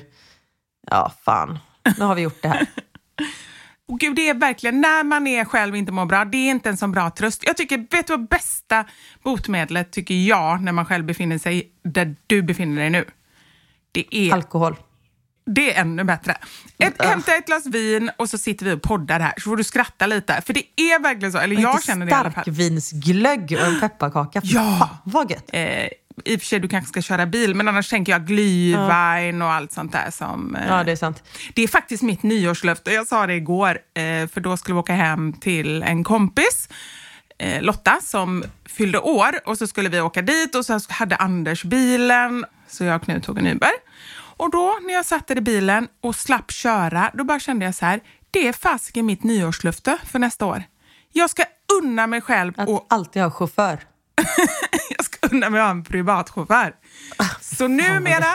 ja 0.91 1.11
fan, 1.25 1.59
nu 1.97 2.05
har 2.05 2.15
vi 2.15 2.21
gjort 2.21 2.41
det 2.41 2.47
här. 2.47 2.65
Och 3.87 3.99
gud, 3.99 4.15
det 4.15 4.29
är 4.29 4.33
verkligen, 4.33 4.81
när 4.81 5.03
man 5.03 5.27
är 5.27 5.45
själv 5.45 5.75
inte 5.75 5.91
mår 5.91 6.05
bra, 6.05 6.25
det 6.25 6.37
är 6.37 6.51
inte 6.51 6.69
en 6.69 6.77
sån 6.77 6.91
bra 6.91 7.09
tröst. 7.09 7.43
Jag 7.45 7.57
tycker, 7.57 7.77
vet 7.77 8.07
du 8.07 8.13
vad 8.13 8.27
bästa 8.27 8.85
botemedlet 9.23 9.91
tycker 9.91 10.13
jag, 10.15 10.61
när 10.61 10.71
man 10.71 10.85
själv 10.85 11.05
befinner 11.05 11.37
sig 11.37 11.71
där 11.83 12.15
du 12.27 12.41
befinner 12.41 12.81
dig 12.81 12.89
nu? 12.89 13.05
Det 13.91 14.15
är, 14.15 14.33
Alkohol. 14.33 14.75
det 15.45 15.73
är 15.75 15.81
ännu 15.81 16.03
bättre. 16.03 16.37
Ett, 16.77 17.01
hämta 17.05 17.35
ett 17.35 17.45
glas 17.45 17.65
vin 17.65 18.11
och 18.17 18.29
så 18.29 18.37
sitter 18.37 18.65
vi 18.65 18.71
och 18.73 18.81
poddar 18.81 19.19
här, 19.19 19.33
så 19.37 19.41
får 19.49 19.57
du 19.57 19.63
skratta 19.63 20.05
lite. 20.07 20.41
För 20.45 20.53
det 20.53 20.63
är 20.75 21.01
verkligen 21.03 21.31
så, 21.31 21.37
eller 21.37 21.61
jag 21.61 21.73
Lite 21.75 21.85
känner 21.87 22.05
det 22.05 22.09
i 22.09 22.13
alla 22.13 22.31
fall. 22.31 22.43
Starkvinsglögg 22.43 23.57
och 23.61 23.67
en 23.67 23.79
pepparkaka. 23.79 24.41
Ja. 24.43 24.77
Fan, 24.79 24.97
vad 25.03 25.31
gött. 25.31 25.49
Eh, 25.53 25.61
I 26.25 26.35
och 26.35 26.39
för 26.39 26.45
sig, 26.45 26.59
du 26.59 26.67
kanske 26.67 26.89
ska 26.89 27.01
köra 27.01 27.25
bil, 27.25 27.55
men 27.55 27.67
annars 27.67 27.89
tänker 27.89 28.11
jag 28.11 28.21
glühwein 28.29 29.41
och 29.43 29.51
allt 29.51 29.71
sånt 29.71 29.91
där 29.91 30.11
som... 30.11 30.55
Eh, 30.55 30.67
Ja, 30.67 30.83
det 30.83 30.91
är 30.91 30.95
sant. 30.95 31.23
Det 31.53 31.61
är 31.63 31.67
faktiskt 31.67 32.03
mitt 32.03 32.23
nyårslöfte. 32.23 32.91
Jag 32.91 33.07
sa 33.07 33.27
det 33.27 33.35
igår, 33.35 33.69
eh, 33.69 34.27
för 34.27 34.39
då 34.39 34.57
skulle 34.57 34.73
vi 34.75 34.79
åka 34.79 34.93
hem 34.93 35.33
till 35.33 35.83
en 35.83 36.03
kompis, 36.03 36.69
eh, 37.41 37.61
Lotta, 37.61 37.99
som 38.01 38.43
fyllde 38.65 38.99
år. 38.99 39.39
Och 39.45 39.57
så 39.57 39.67
skulle 39.67 39.89
vi 39.89 40.01
åka 40.01 40.21
dit 40.21 40.55
och 40.55 40.65
så 40.65 40.79
hade 40.89 41.15
Anders 41.15 41.63
bilen, 41.63 42.45
så 42.67 42.83
jag 42.83 42.95
och 42.95 43.03
Knut 43.03 43.23
tog 43.23 43.37
en 43.37 43.47
Uber. 43.47 43.71
Och 44.37 44.51
då 44.51 44.79
när 44.81 44.93
jag 44.93 45.05
satt 45.05 45.31
i 45.31 45.41
bilen 45.41 45.87
och 46.01 46.15
slapp 46.15 46.51
köra, 46.51 47.11
då 47.13 47.23
bara 47.23 47.39
kände 47.39 47.65
jag 47.65 47.75
så 47.75 47.85
här, 47.85 47.99
det 48.31 48.47
är 48.47 48.53
fasiken 48.53 49.05
mitt 49.05 49.23
nyårslöfte 49.23 49.97
för 50.05 50.19
nästa 50.19 50.45
år. 50.45 50.63
Jag 51.13 51.29
ska 51.29 51.43
unna 51.81 52.07
mig 52.07 52.21
själv 52.21 52.53
Att 52.57 52.69
och 52.69 52.87
alltid 52.89 53.21
ha 53.21 53.31
chaufför. 53.31 53.79
jag 54.97 55.05
ska 55.05 55.27
unna 55.31 55.49
mig 55.49 55.61
att 55.61 55.65
ha 55.65 55.71
en 55.71 55.83
privatchaufför. 55.83 56.75
Så 57.41 57.67
numera 57.67 58.25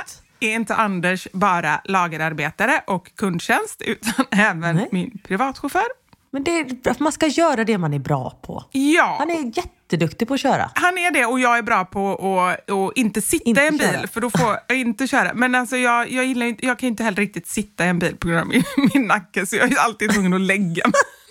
är 0.40 0.54
inte 0.54 0.74
Anders 0.74 1.28
bara 1.32 1.80
lagerarbetare 1.84 2.82
och 2.86 3.16
kundtjänst 3.16 3.82
utan 3.82 4.26
även 4.30 4.76
Nej. 4.76 4.88
min 4.92 5.18
privatchaufför. 5.18 6.05
Men 6.36 6.44
det 6.44 7.00
man 7.00 7.12
ska 7.12 7.26
göra 7.26 7.64
det 7.64 7.78
man 7.78 7.94
är 7.94 7.98
bra 7.98 8.38
på. 8.42 8.64
Ja, 8.72 9.16
Han 9.18 9.30
är 9.30 9.56
jätteduktig 9.56 10.28
på 10.28 10.34
att 10.34 10.40
köra. 10.40 10.70
han 10.74 10.98
är 10.98 11.10
det 11.10 11.26
och 11.26 11.40
jag 11.40 11.58
är 11.58 11.62
bra 11.62 11.84
på 11.84 12.12
att 12.48 12.70
att 12.70 12.92
inte 12.96 13.22
sitta 13.22 13.44
Inte 13.48 13.60
i 13.62 13.66
en 13.66 13.76
bil 13.76 13.88
köra. 13.88 14.06
för 14.08 14.20
då 14.20 14.30
får 14.30 14.56
jag 14.68 14.78
inte 14.78 15.06
köra. 15.06 15.34
Men 15.34 15.54
alltså 15.54 15.76
jag, 15.76 16.10
jag, 16.10 16.24
gillar, 16.24 16.46
inte- 16.46 16.66
jag 16.66 16.78
kan 16.78 16.86
inte 16.86 17.04
heller 17.04 17.16
riktigt 17.16 17.46
sitta 17.48 17.84
i 17.86 17.88
en 17.88 17.98
bil 17.98 18.16
på 18.16 18.28
grund 18.28 18.40
av 18.40 18.46
min, 18.46 18.62
min 18.94 19.02
nacke 19.06 19.46
så 19.46 19.56
jag 19.56 19.72
är 19.72 19.78
alltid 19.78 20.10
tvungen 20.14 20.32
att 20.34 20.40
lägga 20.40 20.82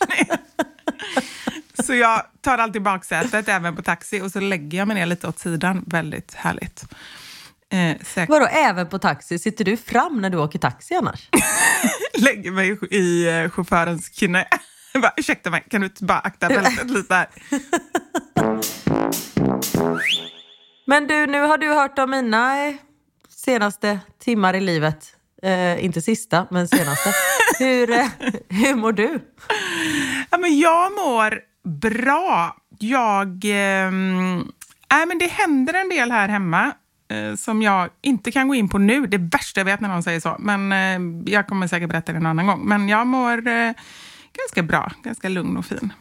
mig. 0.08 0.30
Så 1.86 1.94
jag 1.96 2.22
tar 2.42 2.58
alltid 2.58 2.82
baksätet 2.82 3.48
även 3.50 3.76
på 3.76 3.82
taxi 3.82 4.22
och 4.22 4.32
så 4.32 4.40
lägger 4.40 4.78
jag 4.78 4.88
mig 4.88 4.96
ner 4.96 5.06
lite 5.06 5.28
åt 5.28 5.40
sidan. 5.40 5.84
Väldigt 5.88 6.34
härligt. 6.34 6.84
Eh, 7.72 7.98
säkert. 8.06 8.30
Vadå, 8.30 8.46
även 8.46 8.88
på 8.90 9.00
taxi? 9.00 9.40
Sitter 9.40 9.66
du 9.66 9.78
fram 9.78 10.22
när 10.22 10.30
du 10.30 10.38
åker 10.38 10.60
taxi 10.60 10.96
annars? 10.96 11.30
lägger 12.18 12.52
mig 12.52 12.78
i 12.92 13.28
eh, 13.28 13.50
chaufförens 13.50 14.10
knä. 14.10 14.48
Bara, 15.02 15.14
ursäkta 15.18 15.50
mig, 15.50 15.64
kan 15.70 15.82
du 15.82 15.88
inte 15.88 16.04
bara 16.04 16.20
akta 16.20 16.48
bältet 16.48 16.90
lite 16.90 17.16
här? 17.16 17.28
Men 20.88 21.08
du, 21.08 21.28
nu 21.28 21.42
har 21.42 21.58
du 21.58 21.74
hört 21.74 22.00
om 22.00 22.12
mina 22.12 22.68
eh, 22.68 22.76
senaste 23.30 24.00
timmar 24.24 24.54
i 24.54 24.62
livet. 24.62 25.16
Eh, 25.44 25.86
inte 25.86 26.02
sista, 26.02 26.48
men 26.52 26.68
senaste. 26.68 27.10
hur, 27.60 27.90
eh, 27.90 28.08
hur 28.50 28.76
mår 28.76 28.92
du? 28.92 29.20
Ja, 30.32 30.38
men 30.38 30.60
jag 30.60 30.92
mår 30.92 31.40
bra. 31.64 32.56
Jag... 32.80 33.42
ehm, 33.46 34.52
nej, 34.92 35.06
men 35.06 35.18
det 35.20 35.28
händer 35.28 35.74
en 35.74 35.90
del 35.90 36.12
här 36.12 36.28
hemma 36.28 36.72
eh, 37.12 37.36
som 37.36 37.62
jag 37.62 37.90
inte 38.02 38.32
kan 38.32 38.48
gå 38.48 38.56
in 38.56 38.70
på 38.70 38.78
nu. 38.78 39.08
Det 39.08 39.18
värsta 39.18 39.60
jag 39.60 39.66
vet 39.66 39.80
när 39.80 39.90
någon 39.90 40.04
säger 40.04 40.20
så. 40.20 40.36
Men 40.40 40.72
eh, 40.72 41.00
jag 41.34 41.48
kommer 41.48 41.68
säkert 41.68 41.90
berätta 41.90 42.12
det 42.12 42.18
en 42.18 42.26
annan 42.26 42.48
gång. 42.48 42.66
Men 42.66 42.90
jag 42.90 43.08
mår 43.08 43.48
eh, 43.48 43.72
ganska 44.38 44.64
bra, 44.64 44.92
ganska 45.04 45.30
lugn 45.30 45.58
och 45.58 45.66
fin. 45.66 45.94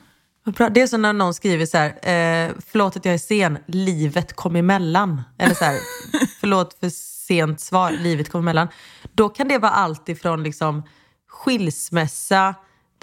Bra. 0.45 0.69
Det 0.69 0.81
är 0.81 0.87
som 0.87 1.03
när 1.03 1.13
någon 1.13 1.35
skriver 1.35 1.67
så 1.67 1.79
här, 1.79 1.89
eh, 1.89 2.53
förlåt 2.67 2.97
att 2.97 3.05
jag 3.05 3.15
är 3.15 3.19
sen, 3.19 3.59
livet 3.67 4.37
kom 4.37 4.57
emellan. 4.57 5.23
Eller 5.39 5.55
så 5.55 5.65
här, 5.65 5.79
förlåt 6.41 6.77
för 6.81 6.89
sent 7.27 7.61
svar, 7.61 7.91
livet 7.91 8.31
kom 8.33 8.41
emellan. 8.41 8.69
Då 9.13 9.29
kan 9.29 9.49
det 9.49 9.59
vara 9.59 9.73
allt 9.73 10.09
ifrån 10.09 10.43
liksom 10.43 10.83
skilsmässa, 11.29 12.55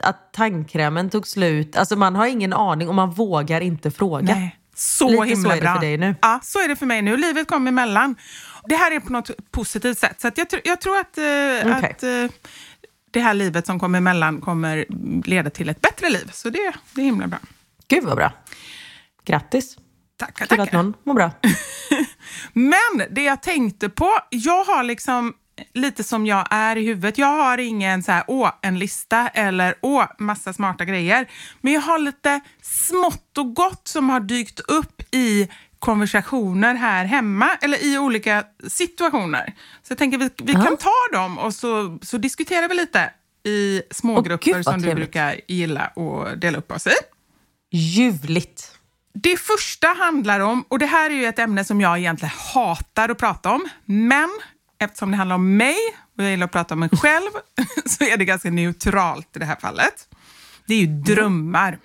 att 0.04 0.34
tandkrämen 0.34 1.10
tog 1.10 1.28
slut. 1.28 1.76
Alltså 1.78 1.96
man 1.96 2.16
har 2.16 2.26
ingen 2.28 2.54
aning 2.54 2.90
och 2.90 2.96
man 2.96 3.12
vågar 3.12 3.62
inte 3.62 3.92
fråga. 3.92 4.36
Nej. 4.36 4.58
Så 4.76 5.08
Lite 5.10 5.18
så 5.18 5.24
himla 5.24 5.52
är 5.52 5.56
det 5.56 5.62
bra. 5.62 5.74
för 5.74 5.82
dig 5.82 5.98
nu. 5.98 6.16
Ja, 6.22 6.40
så 6.44 6.60
är 6.60 6.68
det 6.68 6.76
för 6.76 6.86
mig 6.86 7.02
nu. 7.02 7.18
Livet 7.18 7.48
kom 7.48 7.68
emellan. 7.68 8.16
Det 8.66 8.76
här 8.76 8.92
är 8.96 9.00
på 9.00 9.14
något 9.14 9.32
positivt 9.52 9.98
sätt. 9.98 10.22
Så 10.22 10.28
jag, 10.28 10.34
tr- 10.48 10.62
jag 10.64 10.82
tror 10.82 10.98
att, 10.98 11.18
eh, 11.18 11.24
Okej. 11.78 11.92
att 11.92 12.04
eh, 12.04 12.38
det 13.12 13.20
här 13.20 13.34
livet 13.34 13.66
som 13.66 13.80
kommer 13.80 13.98
emellan 13.98 14.42
kommer 14.42 14.86
leda 15.26 15.50
till 15.50 15.70
ett 15.70 15.82
bättre 15.82 16.10
liv. 16.10 16.30
Så 16.34 16.50
det, 16.50 16.74
det 16.94 17.02
är 17.02 17.06
himla 17.06 17.28
bra. 17.28 17.40
Gud 17.88 18.04
vad 18.04 18.16
bra. 18.18 18.32
Grattis. 19.26 19.78
Tackar, 20.18 20.46
Kul 20.46 20.60
att 20.60 20.66
tackar. 20.66 20.84
någon 20.84 20.94
mår 21.04 21.14
bra. 21.14 21.32
Men 22.54 23.08
det 23.10 23.24
jag 23.24 23.42
tänkte 23.42 23.90
på, 23.90 24.12
jag 24.30 24.64
har 24.64 24.84
liksom 24.84 25.34
lite 25.74 26.04
som 26.04 26.26
jag 26.26 26.48
är 26.52 26.76
i 26.76 26.86
huvudet. 26.86 27.18
Jag 27.18 27.28
har 27.28 27.58
ingen 27.58 28.04
så 28.04 28.12
här, 28.12 28.24
åh, 28.28 28.52
en 28.62 28.80
lista 28.80 29.28
eller 29.28 29.76
åh, 29.82 30.06
massa 30.18 30.54
smarta 30.54 30.86
grejer. 30.86 31.30
Men 31.62 31.74
jag 31.74 31.82
har 31.82 32.00
lite 32.00 32.40
smått 32.62 33.38
och 33.38 33.54
gott 33.54 33.88
som 33.88 34.10
har 34.10 34.20
dykt 34.20 34.60
upp 34.60 35.02
i 35.16 35.50
konversationer 35.82 36.76
här 36.76 37.06
hemma 37.06 37.50
eller 37.62 37.86
i 37.86 37.98
olika 37.98 38.44
situationer. 38.68 39.54
Så 39.84 39.92
jag 39.92 39.98
tänker 39.98 40.18
vi, 40.18 40.30
vi 40.44 40.54
kan 40.54 40.78
ta 40.78 40.94
dem 41.14 41.38
och 41.38 41.54
så, 41.54 42.00
så 42.02 42.18
diskuterar 42.18 42.68
vi 42.68 42.76
lite 42.76 43.12
i 43.44 43.82
smågrupper 43.92 44.64
som 44.64 44.82
du 44.82 44.96
brukar 44.96 45.40
gilla 45.48 45.82
att 45.82 46.42
dela 46.42 46.58
upp 46.58 46.72
oss 46.72 46.88
i. 46.88 46.92
Ljuvligt. 47.72 48.78
Det 49.14 49.40
första 49.40 49.88
handlar 49.88 50.40
om, 50.40 50.66
och 50.68 50.80
det 50.80 50.86
här 50.86 51.10
är 51.10 51.14
ju 51.14 51.26
ett 51.26 51.40
ämne 51.40 51.66
som 51.66 51.82
jag 51.82 52.00
egentligen 52.00 52.34
hatar 52.54 53.10
att 53.10 53.18
prata 53.18 53.52
om, 53.52 53.70
men 53.86 54.30
eftersom 54.80 55.12
det 55.12 55.18
handlar 55.18 55.36
om 55.36 55.58
mig 55.58 55.78
och 56.18 56.24
jag 56.24 56.32
gillar 56.32 56.46
att 56.46 56.52
prata 56.52 56.74
om 56.74 56.80
mig 56.80 56.90
själv 56.90 57.30
så 57.86 58.04
är 58.04 58.18
det 58.18 58.26
ganska 58.26 58.50
neutralt 58.50 59.36
i 59.36 59.40
det 59.40 59.46
här 59.46 59.56
fallet. 59.56 60.08
Det 60.66 60.74
är 60.74 60.80
ju 60.80 60.88
drömmar. 60.88 61.80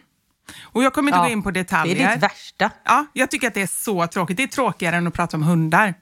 Och 0.63 0.83
jag 0.83 0.93
kommer 0.93 1.09
inte 1.11 1.19
Ja, 1.19 1.25
gå 1.25 1.31
in 1.31 1.43
på 1.43 1.51
Det 1.51 1.61
detaljer. 1.61 2.09
är 2.09 2.15
ditt 2.15 2.23
värsta. 2.23 2.71
Ja, 2.85 3.07
jag 3.13 3.31
tycker 3.31 3.49
att 3.49 3.55
det 3.55 3.63
är 3.63 3.67
så 3.67 4.07
tråkigt. 4.07 4.37
Det 4.37 4.43
är 4.43 4.47
tråkigare 4.47 4.97
än 4.97 5.07
att 5.07 5.15
prata 5.15 5.37
om 5.37 5.43
hundar. 5.43 5.95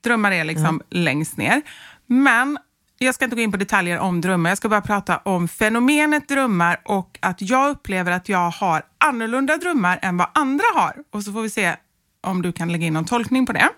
Drömmar 0.00 0.32
är 0.32 0.44
liksom 0.44 0.82
längst 0.90 1.36
ner. 1.36 1.62
Men 2.06 2.58
jag 2.98 3.14
ska 3.14 3.24
inte 3.24 3.36
gå 3.36 3.42
in 3.42 3.52
på 3.52 3.58
detaljer 3.58 3.98
om 3.98 4.20
drömmar. 4.20 4.50
Jag 4.50 4.58
ska 4.58 4.68
bara 4.68 4.80
prata 4.80 5.16
om 5.16 5.48
fenomenet 5.48 6.28
drömmar 6.28 6.80
och 6.84 7.18
att 7.22 7.42
jag 7.42 7.70
upplever 7.70 8.12
att 8.12 8.28
jag 8.28 8.50
har 8.50 8.82
annorlunda 8.98 9.56
drömmar 9.56 9.98
än 10.02 10.16
vad 10.16 10.28
andra 10.34 10.64
har. 10.74 10.96
Och 11.12 11.22
så 11.22 11.32
får 11.32 11.42
vi 11.42 11.50
se 11.50 11.76
om 12.22 12.42
du 12.42 12.52
kan 12.52 12.72
lägga 12.72 12.86
in 12.86 12.92
någon 12.92 13.04
tolkning 13.04 13.46
på 13.46 13.52
det. 13.52 13.68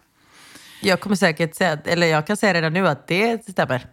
Jag 0.82 1.00
kommer 1.00 1.16
säkert 1.16 1.54
säga, 1.54 1.78
eller 1.84 2.06
jag 2.06 2.26
kan 2.26 2.36
säga 2.36 2.54
redan 2.54 2.72
nu 2.72 2.88
att 2.88 3.06
det 3.08 3.48
stämmer. 3.50 3.86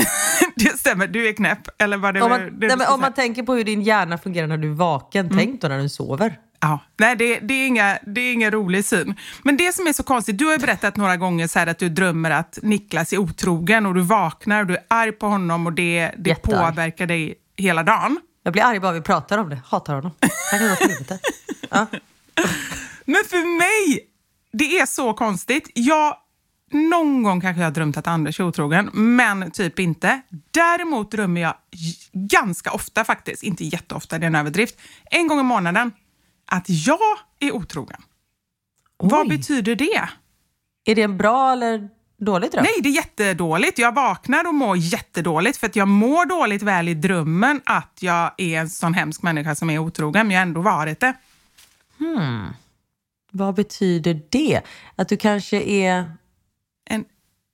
Det 0.72 0.78
stämmer, 0.78 1.06
du 1.06 1.28
är 1.28 1.32
knäpp. 1.32 1.82
Eller 1.82 1.96
vad 1.96 2.14
det 2.14 2.22
Om 2.22 2.30
man, 2.30 2.40
det 2.40 2.66
nej, 2.66 2.76
men 2.76 2.86
om 2.88 3.00
man 3.00 3.12
tänker 3.12 3.42
på 3.42 3.54
hur 3.54 3.64
din 3.64 3.82
hjärna 3.82 4.18
fungerar 4.18 4.46
när 4.46 4.56
du 4.56 4.70
är 4.70 4.74
vaken, 4.74 5.30
tänk 5.36 5.60
då 5.60 5.68
när 5.68 5.78
du 5.78 5.88
sover. 5.88 6.38
Ja, 6.60 6.80
nej, 6.96 7.16
det, 7.16 7.38
det, 7.38 7.54
är 7.54 7.66
inga, 7.66 7.98
det 8.06 8.20
är 8.20 8.32
ingen 8.32 8.50
rolig 8.50 8.84
syn. 8.84 9.14
Men 9.42 9.56
det 9.56 9.74
som 9.74 9.86
är 9.86 9.92
så 9.92 10.02
konstigt, 10.02 10.38
du 10.38 10.44
har 10.44 10.52
ju 10.52 10.58
berättat 10.58 10.96
några 10.96 11.16
gånger 11.16 11.46
så 11.46 11.58
att 11.58 11.78
du 11.78 11.88
drömmer 11.88 12.30
att 12.30 12.58
Niklas 12.62 13.12
är 13.12 13.18
otrogen 13.18 13.86
och 13.86 13.94
du 13.94 14.00
vaknar 14.00 14.60
och 14.60 14.66
du 14.66 14.74
är 14.74 14.82
arg 14.88 15.12
på 15.12 15.26
honom 15.26 15.66
och 15.66 15.72
det, 15.72 16.10
det 16.18 16.30
Jättearg. 16.30 16.74
påverkar 16.74 17.06
dig 17.06 17.34
hela 17.56 17.82
dagen. 17.82 18.20
Jag 18.42 18.52
blir 18.52 18.62
arg 18.62 18.80
bara 18.80 18.92
vi 18.92 19.00
pratar 19.00 19.38
om 19.38 19.48
det. 19.48 19.60
Hatar 19.66 19.94
honom. 19.94 20.10
Han 20.50 20.76
kan 20.76 20.88
gå. 20.88 21.18
Ja. 21.70 21.86
Men 23.04 23.22
för 23.28 23.58
mig, 23.58 24.06
det 24.52 24.78
är 24.78 24.86
så 24.86 25.14
konstigt. 25.14 25.70
Jag, 25.74 26.16
någon 26.72 27.22
gång 27.22 27.40
kanske 27.40 27.60
jag 27.60 27.66
har 27.66 27.74
drömt 27.74 27.96
att 27.96 28.06
Anders 28.06 28.40
är 28.40 28.44
otrogen, 28.44 28.90
men 28.92 29.50
typ 29.50 29.78
inte. 29.78 30.20
Däremot 30.50 31.10
drömmer 31.10 31.40
jag 31.40 31.54
ganska 32.12 32.72
ofta 32.72 33.04
faktiskt, 33.04 33.42
inte 33.42 33.64
jätteofta, 33.64 34.18
det 34.18 34.24
är 34.24 34.26
en 34.26 34.34
överdrift, 34.34 34.80
en 35.04 35.28
gång 35.28 35.40
i 35.40 35.42
månaden, 35.42 35.92
att 36.46 36.64
jag 36.68 36.98
är 37.38 37.52
otrogen. 37.52 38.02
Vad 38.96 39.20
Oj. 39.20 39.36
betyder 39.36 39.74
det? 39.74 40.08
Är 40.84 40.94
det 40.94 41.02
en 41.02 41.18
bra 41.18 41.52
eller 41.52 41.88
dålig 42.18 42.50
dröm? 42.50 42.64
Nej, 42.64 42.82
det 42.82 42.88
är 42.88 42.92
jättedåligt. 42.92 43.78
Jag 43.78 43.94
vaknar 43.94 44.46
och 44.48 44.54
mår 44.54 44.76
jättedåligt 44.76 45.58
för 45.58 45.66
att 45.66 45.76
jag 45.76 45.88
mår 45.88 46.26
dåligt 46.26 46.62
väl 46.62 46.88
i 46.88 46.94
drömmen 46.94 47.60
att 47.64 47.98
jag 48.00 48.32
är 48.36 48.60
en 48.60 48.70
sån 48.70 48.94
hemsk 48.94 49.22
människa 49.22 49.54
som 49.54 49.70
är 49.70 49.78
otrogen, 49.78 50.26
men 50.26 50.34
jag 50.34 50.40
har 50.40 50.46
ändå 50.46 50.60
varit 50.60 51.00
det. 51.00 51.14
Vad 53.30 53.54
betyder 53.54 54.20
det? 54.28 54.60
Att 54.96 55.08
du 55.08 55.16
kanske 55.16 55.62
är... 55.62 56.12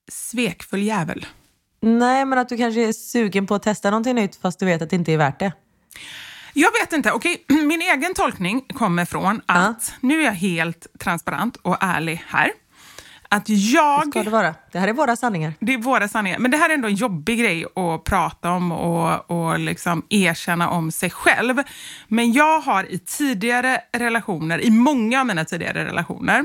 Svekfull 0.09 0.83
jävel. 0.83 1.27
Nej, 1.81 2.25
men 2.25 2.39
att 2.39 2.49
du 2.49 2.57
kanske 2.57 2.89
är 2.89 2.93
sugen 2.93 3.47
på 3.47 3.55
att 3.55 3.63
testa 3.63 3.91
någonting 3.91 4.15
nytt 4.15 4.37
fast 4.37 4.61
du 4.61 4.67
vet 4.67 4.83
att 4.83 4.91
det 4.91 4.97
inte 4.97 5.13
är 5.13 5.17
värt 5.17 5.39
det. 5.39 5.53
Jag 6.53 6.71
vet 6.81 6.93
inte. 6.93 7.13
Okej, 7.13 7.45
Min 7.49 7.83
egen 7.83 8.15
tolkning 8.15 8.61
kommer 8.61 9.05
från 9.05 9.41
att, 9.47 9.95
nu 10.01 10.21
är 10.21 10.25
jag 10.25 10.33
helt 10.33 10.87
transparent 10.99 11.57
och 11.57 11.77
ärlig 11.81 12.25
här, 12.27 12.51
att 13.29 13.49
jag... 13.49 14.09
Ska 14.11 14.23
det 14.23 14.31
vara? 14.31 14.55
Det 14.73 14.79
här 14.79 14.89
är 14.89 14.93
våra 14.93 15.17
sanningar. 15.17 15.55
Det 15.61 15.75
är 15.75 15.79
våra 15.79 16.09
sanningar. 16.09 16.39
Men 16.39 16.51
det 16.51 16.57
här 16.57 16.71
är 16.71 16.75
ändå 16.75 16.89
en 16.89 16.95
jobbig 16.95 17.39
grej 17.39 17.65
att 17.65 18.05
prata 18.05 18.51
om 18.51 18.73
och, 18.73 19.31
och 19.31 19.59
liksom 19.59 20.03
erkänna 20.09 20.71
om 20.71 20.93
sig 20.93 21.11
själv. 21.11 21.63
Men 22.09 22.33
jag 22.33 22.61
har 22.61 22.93
i 22.93 22.99
tidigare 22.99 23.81
relationer, 23.93 24.61
i 24.61 24.71
många 24.71 25.21
av 25.21 25.27
mina 25.27 25.45
tidigare 25.45 25.85
relationer, 25.85 26.45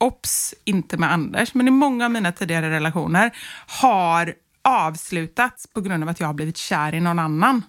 ops, 0.00 0.54
inte 0.64 0.96
med 0.96 1.12
Anders, 1.12 1.54
men 1.54 1.68
i 1.68 1.70
många 1.70 2.04
av 2.04 2.10
mina 2.10 2.32
tidigare 2.32 2.70
relationer 2.70 3.36
har 3.66 4.34
avslutats 4.64 5.66
på 5.66 5.80
grund 5.80 6.02
av 6.02 6.08
att 6.08 6.20
jag 6.20 6.26
har 6.26 6.34
blivit 6.34 6.56
kär 6.56 6.94
i 6.94 7.00
någon 7.00 7.18
annan. 7.18 7.62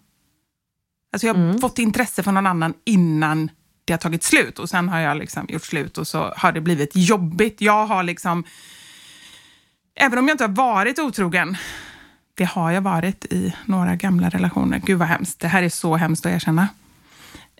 Alltså 1.13 1.27
jag 1.27 1.33
har 1.33 1.59
fått 1.59 1.79
intresse 1.79 2.23
för 2.23 2.31
någon 2.31 2.47
annan 2.47 2.73
innan 2.85 3.51
det 3.85 3.93
har 3.93 3.97
tagit 3.97 4.23
slut 4.23 4.59
och 4.59 4.69
sen 4.69 4.89
har 4.89 4.99
jag 4.99 5.17
liksom 5.17 5.45
gjort 5.49 5.65
slut 5.65 5.97
och 5.97 6.07
så 6.07 6.33
har 6.37 6.51
det 6.51 6.61
blivit 6.61 6.91
jobbigt. 6.93 7.61
Jag 7.61 7.85
har 7.85 8.03
liksom 8.03 8.43
Även 9.99 10.19
om 10.19 10.27
jag 10.27 10.33
inte 10.33 10.43
har 10.43 10.49
varit 10.49 10.99
otrogen, 10.99 11.57
det 12.33 12.45
har 12.45 12.71
jag 12.71 12.81
varit 12.81 13.25
i 13.25 13.55
några 13.65 13.95
gamla 13.95 14.29
relationer. 14.29 14.81
Gud 14.85 14.99
vad 14.99 15.07
hemskt. 15.07 15.39
Det 15.39 15.47
här 15.47 15.63
är 15.63 15.69
så 15.69 15.95
hemskt 15.95 16.25
att 16.25 16.31
erkänna. 16.31 16.67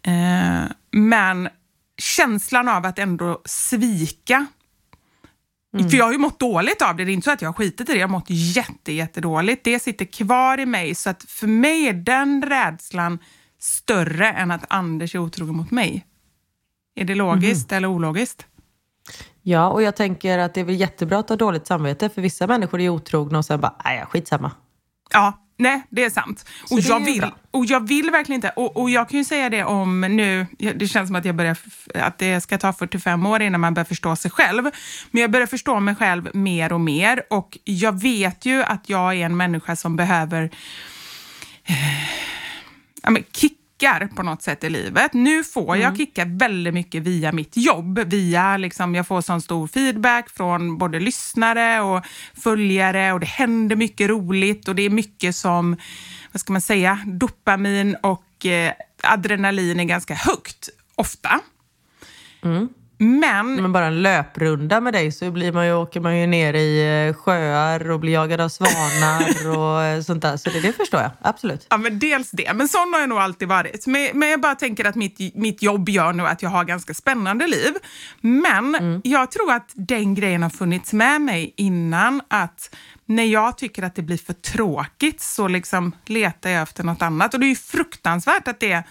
Eh, 0.04 0.72
men 0.92 1.50
känslan 1.98 2.68
av 2.68 2.86
att 2.86 3.00
ändå 3.00 3.42
svika. 3.46 4.46
För 5.72 5.98
jag 5.98 6.06
har 6.06 6.12
ju 6.12 6.18
mått 6.18 6.40
dåligt 6.40 6.82
av 6.82 6.96
det. 6.96 7.06
Det 7.06 7.12
är 7.12 7.14
inte 7.14 7.26
så 7.26 7.32
att 7.32 7.42
jag 7.42 7.50
har 7.50 7.54
skitit 7.54 7.90
i 7.90 7.94
det. 7.94 8.00
Jag 8.00 8.08
har 8.08 8.12
mått 8.12 8.30
jätte, 8.30 8.92
jättedåligt. 8.92 9.64
Det 9.64 9.80
sitter 9.80 10.06
kvar 10.06 10.60
i 10.60 10.66
mig. 10.66 10.96
Så 10.96 11.10
att 11.10 11.24
för 11.24 11.48
mig 11.48 11.88
är 11.88 11.94
den 11.94 12.42
rädslan 12.42 13.20
större 13.60 14.32
än 14.32 14.52
att 14.52 14.66
Anders 14.70 15.16
är 15.16 15.20
otrogen 15.20 15.56
mot 15.56 15.72
mig. 15.72 16.06
Är 16.96 17.06
det 17.06 17.16
logiskt 17.16 17.72
eller 17.72 17.88
ologiskt? 17.88 18.46
Ja, 19.42 19.70
och 19.70 19.82
jag 19.82 19.96
tänker 19.96 20.38
att 20.38 20.54
det 20.54 20.62
är 20.62 20.66
väl 20.66 20.80
jättebra 20.80 21.20
att 21.20 21.30
ha 21.30 21.36
dåligt 21.36 21.68
samvete 21.68 22.10
för 22.10 22.22
vissa 22.22 22.48
människor 22.48 22.82
är 22.82 22.90
otrogna 22.90 23.38
och 23.38 23.46
sen 23.46 23.62
bara, 23.62 23.76
nej, 23.86 24.06
skitsamma. 24.10 24.52
Ja, 25.12 25.47
nej, 25.58 25.82
det 25.90 26.04
är 26.04 26.10
sant. 26.10 26.46
Så 26.66 26.76
Och 26.76 26.82
jag, 26.82 27.06
vill, 27.06 27.20
bra. 27.22 27.36
och 27.52 27.66
jag 27.66 27.88
vill 27.88 28.12
verkligen 28.12 28.38
inte. 28.38 28.50
Och, 28.50 28.78
och 28.78 28.90
jag 28.90 29.10
kan 29.10 29.18
ju 29.18 29.26
säga 29.26 29.50
det 29.50 29.64
om 29.64 30.02
nu, 30.02 30.46
det 30.76 30.88
känns 30.88 31.08
som 31.08 31.16
att, 31.16 31.26
jag 31.26 31.36
börjar, 31.36 31.58
att 31.94 32.18
det 32.18 32.42
ska 32.42 32.58
ta 32.58 32.74
45 32.74 33.26
år 33.26 33.42
innan 33.42 33.62
man 33.62 33.74
börjar 33.74 33.86
förstå 33.86 34.16
sig 34.16 34.32
själv. 34.32 34.64
Men 35.12 35.22
jag 35.22 35.32
börjar 35.32 35.48
förstå 35.48 35.80
mig 35.80 35.96
själv 35.96 36.30
mer 36.34 36.74
och 36.74 36.82
mer. 36.82 37.24
Och 37.30 37.58
jag 37.64 38.02
vet 38.02 38.46
ju 38.46 38.64
att 38.64 38.90
jag 38.90 39.16
är 39.16 39.26
en 39.26 39.38
människa 39.38 39.76
som 39.76 39.96
behöver 39.96 40.44
eh, 41.64 41.76
ja, 43.04 43.10
men 43.10 43.24
kickar 43.78 44.08
på 44.16 44.24
något 44.24 44.42
sätt 44.42 44.64
i 44.64 44.70
livet. 44.70 45.14
Nu 45.14 45.44
får 45.44 45.78
jag 45.78 45.98
kickar 45.98 46.26
väldigt 46.40 46.74
mycket 46.74 47.04
via 47.04 47.32
mitt 47.32 47.58
jobb. 47.58 48.00
Via, 48.00 48.58
liksom, 48.58 48.96
jag 48.96 49.08
får 49.08 49.22
sån 49.22 49.42
stor 49.42 49.68
feedback 49.68 50.30
från 50.30 50.78
både 50.78 51.00
lyssnare 51.00 51.82
och 51.82 52.06
följare 52.34 53.14
och 53.14 53.20
det 53.20 53.26
händer 53.26 53.76
mycket 53.76 54.10
roligt 54.10 54.68
och 54.68 54.76
det 54.76 54.82
är 54.82 54.90
mycket 54.90 55.36
som, 55.36 55.78
vad 56.32 56.42
ska 56.42 56.54
man 56.54 56.62
säga, 56.62 57.00
dopamin 57.06 57.96
och 58.04 58.46
eh, 58.46 58.74
adrenalin 59.04 59.80
är 59.80 59.84
ganska 59.84 60.14
högt 60.14 60.70
ofta. 60.96 61.40
Men 62.98 63.56
Men 63.56 63.72
bara 63.72 63.86
en 63.86 64.02
löprunda 64.02 64.82
med 64.82 64.94
dig 64.94 65.12
så 65.12 65.32
blir 65.32 65.52
man 65.52 65.66
ju, 65.66 65.74
åker 65.74 66.00
man 66.00 66.18
ju 66.18 66.28
ner 66.28 66.54
i 66.54 67.08
eh, 67.08 67.14
sjöar 67.14 67.92
och 67.92 68.00
blir 68.00 68.14
jagad 68.14 68.42
av 68.42 68.50
svanar 68.50 69.58
och 69.58 69.84
eh, 69.84 70.02
sånt 70.02 70.22
där. 70.22 70.38
Så 70.38 70.50
det, 70.50 70.60
det 70.60 70.74
förstår 70.74 71.02
jag, 71.02 71.12
absolut. 71.22 71.68
Ja, 71.70 71.78
men 71.78 72.00
dels 72.00 72.32
det. 72.32 72.54
Men 72.54 72.68
sån 72.68 72.94
har 72.94 73.00
jag 73.00 73.10
nog 73.10 73.18
alltid 73.18 73.48
varit. 73.48 73.88
Men, 73.88 74.10
men 74.14 74.30
jag 74.30 74.42
bara 74.42 74.56
tänker 74.56 74.86
att 74.86 74.96
mitt, 74.96 75.36
mitt 75.36 75.62
jobb 75.62 75.90
gör 75.90 76.14
nu 76.14 76.28
att 76.28 76.42
jag 76.42 76.50
har 76.50 76.64
ganska 76.64 76.94
spännande 76.94 77.48
liv. 77.48 77.74
Men 78.22 79.02
jag 79.04 79.32
tror 79.32 79.54
att 79.54 79.72
den 79.74 80.16
grejen 80.16 80.44
har 80.44 80.50
funnits 80.50 80.94
med 80.94 81.22
mig 81.22 81.54
innan. 81.58 82.22
Att 82.28 82.76
när 83.06 83.24
jag 83.24 83.58
tycker 83.58 83.84
att 83.84 83.96
det 83.96 84.02
blir 84.02 84.18
för 84.18 84.34
tråkigt 84.34 85.22
så 85.22 85.48
liksom 85.48 85.92
letar 86.06 86.50
jag 86.50 86.62
efter 86.62 86.84
något 86.84 87.02
annat. 87.02 87.34
Och 87.34 87.40
det 87.40 87.46
är 87.46 87.50
ju 87.50 87.56
fruktansvärt 87.56 88.48
att 88.48 88.60
det 88.60 88.84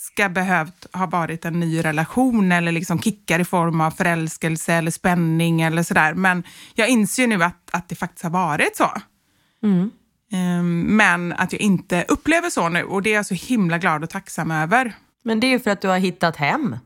ska 0.00 0.28
behövt 0.28 0.86
ha 0.92 1.06
varit 1.06 1.44
en 1.44 1.60
ny 1.60 1.84
relation 1.84 2.52
eller 2.52 2.72
liksom 2.72 3.00
kickar 3.02 3.38
i 3.40 3.44
form 3.44 3.80
av 3.80 3.90
förälskelse 3.90 4.72
eller 4.74 4.90
spänning 4.90 5.60
eller 5.62 5.82
sådär. 5.82 6.14
Men 6.14 6.42
jag 6.74 6.88
inser 6.88 7.22
ju 7.22 7.26
nu 7.26 7.44
att, 7.44 7.70
att 7.70 7.88
det 7.88 7.94
faktiskt 7.94 8.22
har 8.22 8.30
varit 8.30 8.76
så. 8.76 8.92
Ehm, 10.32 10.80
Men 10.96 11.32
att 11.32 11.52
jag 11.52 11.60
inte 11.60 12.04
upplever 12.08 12.50
så 12.50 12.68
nu 12.68 12.84
och 12.84 13.02
det 13.02 13.10
är 13.10 13.14
jag 13.14 13.26
så 13.26 13.34
himla 13.34 13.78
glad 13.78 14.02
och 14.04 14.10
tacksam 14.10 14.50
över. 14.50 14.92
Men 15.24 15.40
det 15.40 15.46
är 15.46 15.50
ju 15.50 15.60
för 15.60 15.70
att 15.70 15.80
du 15.80 15.88
har 15.88 15.98
hittat 15.98 16.36
hem. 16.36 16.76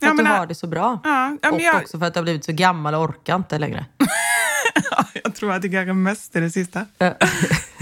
För 0.00 0.06
Ja, 0.06 0.10
att 0.12 0.18
du 0.18 0.24
har 0.24 0.46
det 0.46 0.54
så 0.54 0.66
bra. 0.66 1.00
Ja, 1.04 1.36
ja, 1.42 1.50
och 1.50 1.60
jag, 1.60 1.76
också 1.82 1.98
för 1.98 2.06
att 2.06 2.14
du 2.14 2.18
har 2.18 2.24
blivit 2.24 2.44
så 2.44 2.52
gammal 2.52 2.94
och 2.94 3.02
orkar 3.02 3.36
inte 3.36 3.58
längre. 3.58 3.86
jag 5.24 5.34
tror 5.34 5.52
att 5.52 5.62
det 5.62 5.68
kanske 5.68 5.92
mest 5.92 6.36
är 6.36 6.40
det 6.40 6.50
sista. 6.50 6.86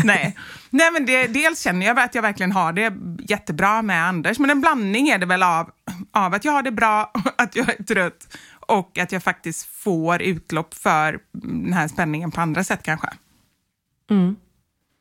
Nej, 0.05 0.37
Nej 0.71 0.91
men 0.93 1.07
det, 1.07 1.27
dels 1.27 1.61
känner 1.61 1.87
jag 1.87 1.99
att 1.99 2.15
jag 2.15 2.23
verkligen 2.23 2.53
har 2.53 2.73
det 2.73 2.93
jättebra 3.29 3.83
med 3.83 4.05
Anders, 4.05 4.39
men 4.39 4.51
en 4.51 4.61
blandning 4.61 5.09
är 5.09 5.19
det 5.19 5.27
väl 5.27 5.43
av, 5.43 5.71
av 6.13 6.35
att 6.35 6.45
jag 6.45 6.53
har 6.53 6.63
det 6.63 6.73
bra, 6.73 7.13
att 7.39 7.57
jag 7.57 7.69
är 7.69 7.83
trött 7.83 8.37
och 8.61 8.99
att 8.99 9.13
jag 9.13 9.23
faktiskt 9.23 9.67
får 9.67 10.23
utlopp 10.23 10.75
för 10.75 11.19
den 11.33 11.73
här 11.73 11.89
spänningen 11.89 12.31
på 12.31 12.41
andra 12.41 12.65
sätt 12.65 12.83
kanske. 12.83 13.09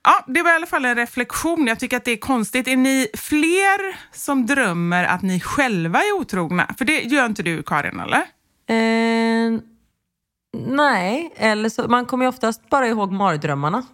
Ja, 0.03 0.23
det 0.27 0.43
var 0.43 0.51
i 0.51 0.55
alla 0.55 0.65
fall 0.65 0.85
en 0.85 0.95
reflektion. 0.95 1.67
Jag 1.67 1.79
tycker 1.79 1.97
att 1.97 2.05
det 2.05 2.11
är 2.11 2.17
konstigt. 2.17 2.67
Är 2.67 2.77
ni 2.77 3.07
fler 3.13 3.97
som 4.11 4.45
drömmer 4.45 5.03
att 5.03 5.21
ni 5.21 5.39
själva 5.39 5.99
är 5.99 6.19
otrogna? 6.19 6.75
För 6.77 6.85
det 6.85 7.01
gör 7.01 7.25
inte 7.25 7.43
du, 7.43 7.63
Karin, 7.63 7.99
eller? 7.99 8.23
Eh, 8.69 9.59
nej, 10.57 11.33
eller 11.35 11.69
så, 11.69 11.87
man 11.87 12.05
kommer 12.05 12.25
ju 12.25 12.29
oftast 12.29 12.69
bara 12.69 12.87
ihåg 12.87 13.11
mardrömmarna. 13.11 13.85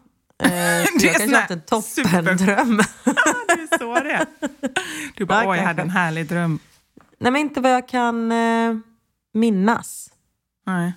Eh, 0.43 0.82
så 0.99 1.07
är 1.07 1.11
jag 1.29 1.29
kanske 1.47 1.53
en 1.53 1.61
toppendröm. 1.61 2.77
det 3.47 3.51
är 3.51 3.77
så 3.77 3.95
det. 3.95 4.25
Du 5.15 5.25
bara, 5.25 5.43
Ja, 5.43 5.49
åh, 5.49 5.57
jag 5.57 5.63
hade 5.63 5.81
en 5.81 5.89
härlig 5.89 6.27
dröm. 6.27 6.59
nej, 7.19 7.31
men 7.31 7.41
inte 7.41 7.61
vad 7.61 7.71
jag 7.71 7.87
kan 7.87 8.31
eh, 8.31 8.75
minnas. 9.33 10.09
Nej. 10.65 10.93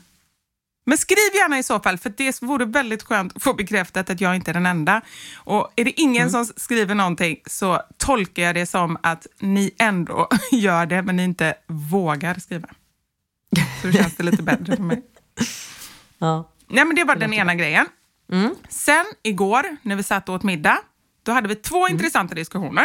Men 0.89 0.99
skriv 0.99 1.35
gärna 1.35 1.59
i 1.59 1.63
så 1.63 1.81
fall, 1.81 1.99
för 1.99 2.13
det 2.17 2.43
vore 2.43 2.65
väldigt 2.65 3.03
skönt 3.03 3.37
att 3.37 3.43
få 3.43 3.55
bekräftat 3.55 4.11
att 4.11 4.21
jag 4.21 4.37
inte 4.37 4.51
är 4.51 4.55
den 4.55 4.67
enda. 4.67 5.01
Och 5.37 5.73
är 5.77 5.85
det 5.85 6.01
ingen 6.01 6.31
som 6.31 6.45
skriver 6.57 6.95
någonting 6.95 7.39
så 7.47 7.83
tolkar 7.97 8.43
jag 8.43 8.55
det 8.55 8.67
som 8.67 8.97
att 9.03 9.27
ni 9.41 9.75
ändå 9.79 10.29
gör 10.53 10.87
det, 10.87 11.03
men 11.03 11.17
ni 11.17 11.25
inte 11.25 11.55
vågar 11.67 12.35
skriva. 12.35 12.69
Så 13.83 13.93
känns 13.93 14.17
det 14.17 14.23
lite 14.23 14.43
bättre 14.43 14.77
för 14.77 14.83
mig. 14.83 15.03
Ja. 16.19 16.51
Nej, 16.69 16.85
men 16.85 16.97
det 16.97 17.05
var 17.05 17.17
den 17.17 17.33
ena 17.33 17.55
grejen. 17.55 17.87
Sen 18.69 19.05
igår, 19.23 19.77
när 19.83 19.97
vi 19.97 20.03
satt 20.03 20.29
och 20.29 20.35
åt 20.35 20.43
middag, 20.43 20.79
då 21.23 21.33
hade 21.33 21.49
vi 21.49 21.55
två 21.55 21.89
intressanta 21.89 22.35
diskussioner. 22.35 22.85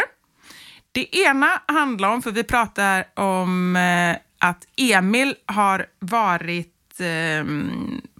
Det 0.92 1.16
ena 1.16 1.62
handlar 1.66 2.08
om, 2.08 2.22
för 2.22 2.30
vi 2.30 2.44
pratar 2.44 3.04
om 3.14 3.76
eh, 3.76 4.16
att 4.38 4.66
Emil 4.76 5.34
har 5.46 5.86
varit 5.98 7.00
eh, 7.00 7.44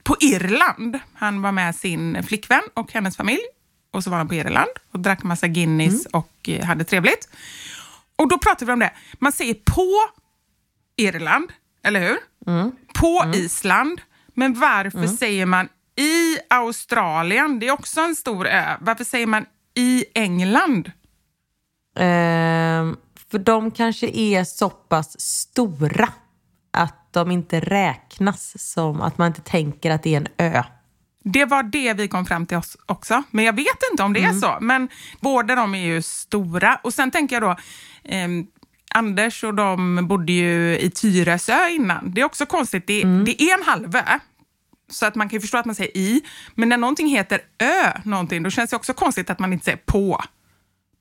på 0.03 0.17
Irland. 0.21 0.99
Han 1.15 1.43
var 1.43 1.53
med 1.53 1.77
sin 1.77 2.23
flickvän 2.23 2.63
och 2.75 2.93
hennes 2.93 3.17
familj. 3.17 3.43
Och 3.91 4.05
så 4.05 4.11
var 4.11 4.19
han 4.19 4.29
på 4.29 4.35
Irland 4.35 4.71
och 4.91 5.01
drack 5.01 5.23
massa 5.23 5.49
Guinness 5.49 6.07
och 6.07 6.49
eh, 6.49 6.65
hade 6.65 6.85
trevligt. 6.85 7.29
Och 8.17 8.29
då 8.29 8.39
pratar 8.39 8.67
vi 8.67 8.73
om 8.73 8.79
det. 8.79 8.93
Man 9.19 9.33
säger 9.33 9.55
på 9.55 9.93
Irland, 10.97 11.53
eller 11.83 12.01
hur? 12.01 12.19
På 12.95 13.25
Island. 13.35 14.01
Men 14.35 14.55
varför 14.55 14.99
säger 15.17 15.47
man 15.47 15.69
i 15.96 16.38
Australien? 16.50 17.59
Det 17.59 17.68
är 17.68 17.72
också 17.72 18.00
en 18.00 18.16
stor 18.16 18.46
ö. 18.46 18.76
Varför 18.81 19.05
säger 19.05 19.26
man 19.26 19.46
i 19.74 20.05
England? 20.14 20.92
Ehm, 21.96 22.96
för 23.31 23.38
de 23.38 23.70
kanske 23.70 24.07
är 24.07 24.44
så 24.44 24.70
pass 24.70 25.20
stora 25.20 26.09
att 26.70 27.12
de 27.12 27.31
inte 27.31 27.61
räknas 27.61 28.72
som 28.72 29.00
att 29.00 29.18
man 29.18 29.26
inte 29.26 29.40
tänker 29.40 29.90
att 29.90 30.02
det 30.02 30.14
är 30.14 30.16
en 30.16 30.28
ö. 30.38 30.62
Det 31.24 31.44
var 31.44 31.62
det 31.62 31.94
vi 31.94 32.09
kom 32.09 32.26
fram 32.26 32.46
till 32.46 32.57
oss 32.57 32.76
också. 32.87 33.22
Men 33.31 33.44
jag 33.44 33.57
vet 33.57 33.90
inte 33.90 34.02
om 34.02 34.12
det 34.12 34.24
är 34.24 34.33
så. 34.33 34.59
Men 34.61 34.88
båda 35.20 35.55
de 35.55 35.74
är 35.74 35.87
ju 35.87 36.02
stora. 36.02 36.81
Och 36.83 36.94
sen 36.94 37.11
tänker 37.11 37.37
jag 37.37 37.42
då, 37.42 37.57
ehm, 38.05 38.46
Anders 38.94 39.44
och 39.44 39.55
de 39.55 40.09
bodde 40.09 40.33
ju 40.33 40.78
i 40.78 40.90
Tyresö 40.90 41.68
innan. 41.68 42.12
Det 42.14 42.20
är 42.20 42.24
också 42.24 42.46
konstigt. 42.46 42.87
Det, 42.87 43.02
det 43.02 43.42
är 43.42 43.59
en 43.59 43.64
halvö. 43.64 44.02
Så 44.92 45.07
att 45.07 45.14
man 45.14 45.28
kan 45.28 45.40
förstå 45.40 45.59
att 45.59 45.66
man 45.66 45.74
säger 45.74 45.96
i. 45.96 46.22
Men 46.55 46.68
när 46.68 46.76
någonting 46.76 47.09
heter 47.09 47.40
ö, 47.59 48.00
någonting, 48.05 48.42
då 48.42 48.50
känns 48.50 48.70
det 48.70 48.76
också 48.76 48.94
konstigt 48.94 49.31
att 49.31 49.38
man 49.38 49.52
inte 49.52 49.64
säger 49.64 49.81
på. 49.87 50.22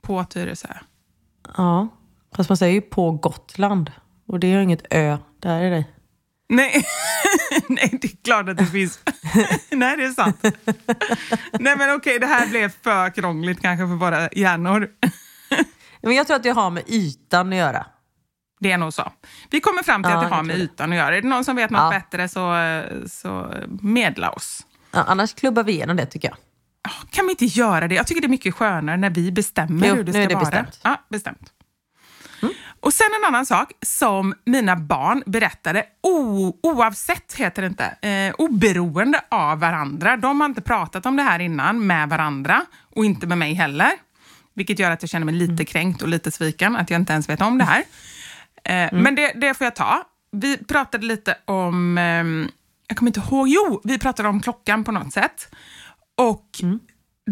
På 0.01 0.23
Tyresö. 0.23 0.73
Ja, 1.57 1.87
fast 2.35 2.49
man 2.49 2.57
säger 2.57 2.73
ju 2.73 2.81
på 2.81 3.11
Gotland. 3.11 3.91
Och 4.27 4.39
det 4.39 4.47
är 4.47 4.51
ju 4.51 4.63
inget 4.63 4.93
ö 4.93 5.17
där 5.39 5.61
är 5.61 5.71
det. 5.71 5.85
Nej. 6.49 6.85
Nej, 7.69 7.97
det 8.01 8.07
är 8.07 8.23
klart 8.23 8.49
att 8.49 8.57
det 8.57 8.65
finns. 8.65 8.99
Nej, 9.71 9.97
det 9.97 10.03
är 10.03 10.11
sant. 10.11 10.37
Nej, 11.59 11.77
men 11.77 11.95
okej, 11.95 12.19
det 12.19 12.27
här 12.27 12.47
blev 12.47 12.69
för 12.83 13.09
krångligt 13.09 13.61
kanske 13.61 13.87
för 13.87 13.95
våra 13.95 14.29
hjärnor. 14.31 14.89
Men 16.01 16.15
jag 16.15 16.27
tror 16.27 16.35
att 16.37 16.43
det 16.43 16.49
har 16.49 16.69
med 16.69 16.83
ytan 16.87 17.49
att 17.53 17.59
göra. 17.59 17.85
Det 18.61 18.71
är 18.71 18.77
nog 18.77 18.93
så. 18.93 19.11
Vi 19.49 19.59
kommer 19.61 19.83
fram 19.83 20.03
till 20.03 20.11
Ja, 20.11 20.17
att 20.17 20.29
det 20.29 20.35
har 20.35 20.43
med 20.43 20.55
det. 20.55 20.59
ytan 20.63 20.91
att 20.91 20.97
göra. 20.97 21.17
Är 21.17 21.21
det 21.21 21.27
någon 21.27 21.45
som 21.45 21.55
vet 21.55 21.69
något 21.71 21.93
Ja. 21.93 21.99
bättre 21.99 22.27
så, 22.29 22.55
så 23.09 23.53
medla 23.81 24.29
oss. 24.31 24.65
Ja, 24.91 25.03
annars 25.07 25.33
klubbar 25.33 25.63
vi 25.63 25.71
igenom 25.71 25.95
det 25.97 26.05
tycker 26.05 26.27
jag. 26.27 26.37
Ja, 26.83 26.91
Kan 27.11 27.25
vi 27.25 27.31
inte 27.31 27.45
göra 27.45 27.87
det? 27.87 27.95
Jag 27.95 28.07
tycker 28.07 28.21
det 28.21 28.27
är 28.27 28.29
mycket 28.29 28.53
skönare 28.55 28.97
när 28.97 29.09
vi 29.09 29.31
bestämmer 29.31 29.87
Jo, 29.87 29.95
hur 29.95 30.03
det 30.03 30.11
nu 30.11 30.13
ska 30.13 30.21
är 30.23 30.27
det 30.27 30.35
vara. 30.35 30.45
bestämt. 30.45 30.79
Ja, 30.83 31.01
bestämt. 31.09 31.51
Och 32.79 32.93
sen 32.93 33.07
en 33.21 33.27
annan 33.27 33.45
sak 33.45 33.71
som 33.85 34.33
mina 34.45 34.75
barn 34.75 35.23
berättade, 35.25 35.83
o, 36.03 36.53
oavsett 36.63 37.33
heter 37.33 37.61
det 37.61 37.67
inte, 37.67 37.85
eh, 38.09 38.33
oberoende 38.37 39.21
av 39.31 39.59
varandra. 39.59 40.17
De 40.17 40.41
har 40.41 40.45
inte 40.49 40.61
pratat 40.61 41.05
om 41.05 41.15
det 41.17 41.23
här 41.23 41.39
innan 41.39 41.87
med 41.87 42.09
varandra 42.09 42.65
och 42.95 43.05
inte 43.05 43.27
med 43.27 43.37
mig 43.37 43.53
heller. 43.53 43.91
Vilket 44.53 44.79
gör 44.79 44.91
att 44.91 45.03
jag 45.03 45.09
känner 45.09 45.25
mig 45.25 45.35
lite 45.35 45.65
kränkt 45.65 46.01
och 46.01 46.07
lite 46.07 46.31
sviken 46.31 46.75
att 46.75 46.89
jag 46.89 47.01
inte 47.01 47.13
ens 47.13 47.29
vet 47.29 47.41
om 47.41 47.57
det 47.57 47.63
här. 47.63 47.83
Eh, 48.63 48.89
Men 48.91 49.15
det, 49.15 49.31
det 49.35 49.53
får 49.53 49.65
jag 49.65 49.75
ta. 49.75 50.03
Vi 50.31 50.57
pratade 50.57 51.05
lite 51.05 51.37
om, 51.45 51.97
ehm, 51.97 52.49
jag 52.87 52.97
kommer 52.97 53.09
inte 53.09 53.19
ihåg, 53.19 53.47
jo, 53.47 53.81
vi 53.83 53.99
pratade 53.99 54.29
om 54.29 54.41
klockan 54.41 54.83
på 54.83 54.91
något 54.91 55.13
sätt. 55.13 55.47
Och 56.17 56.45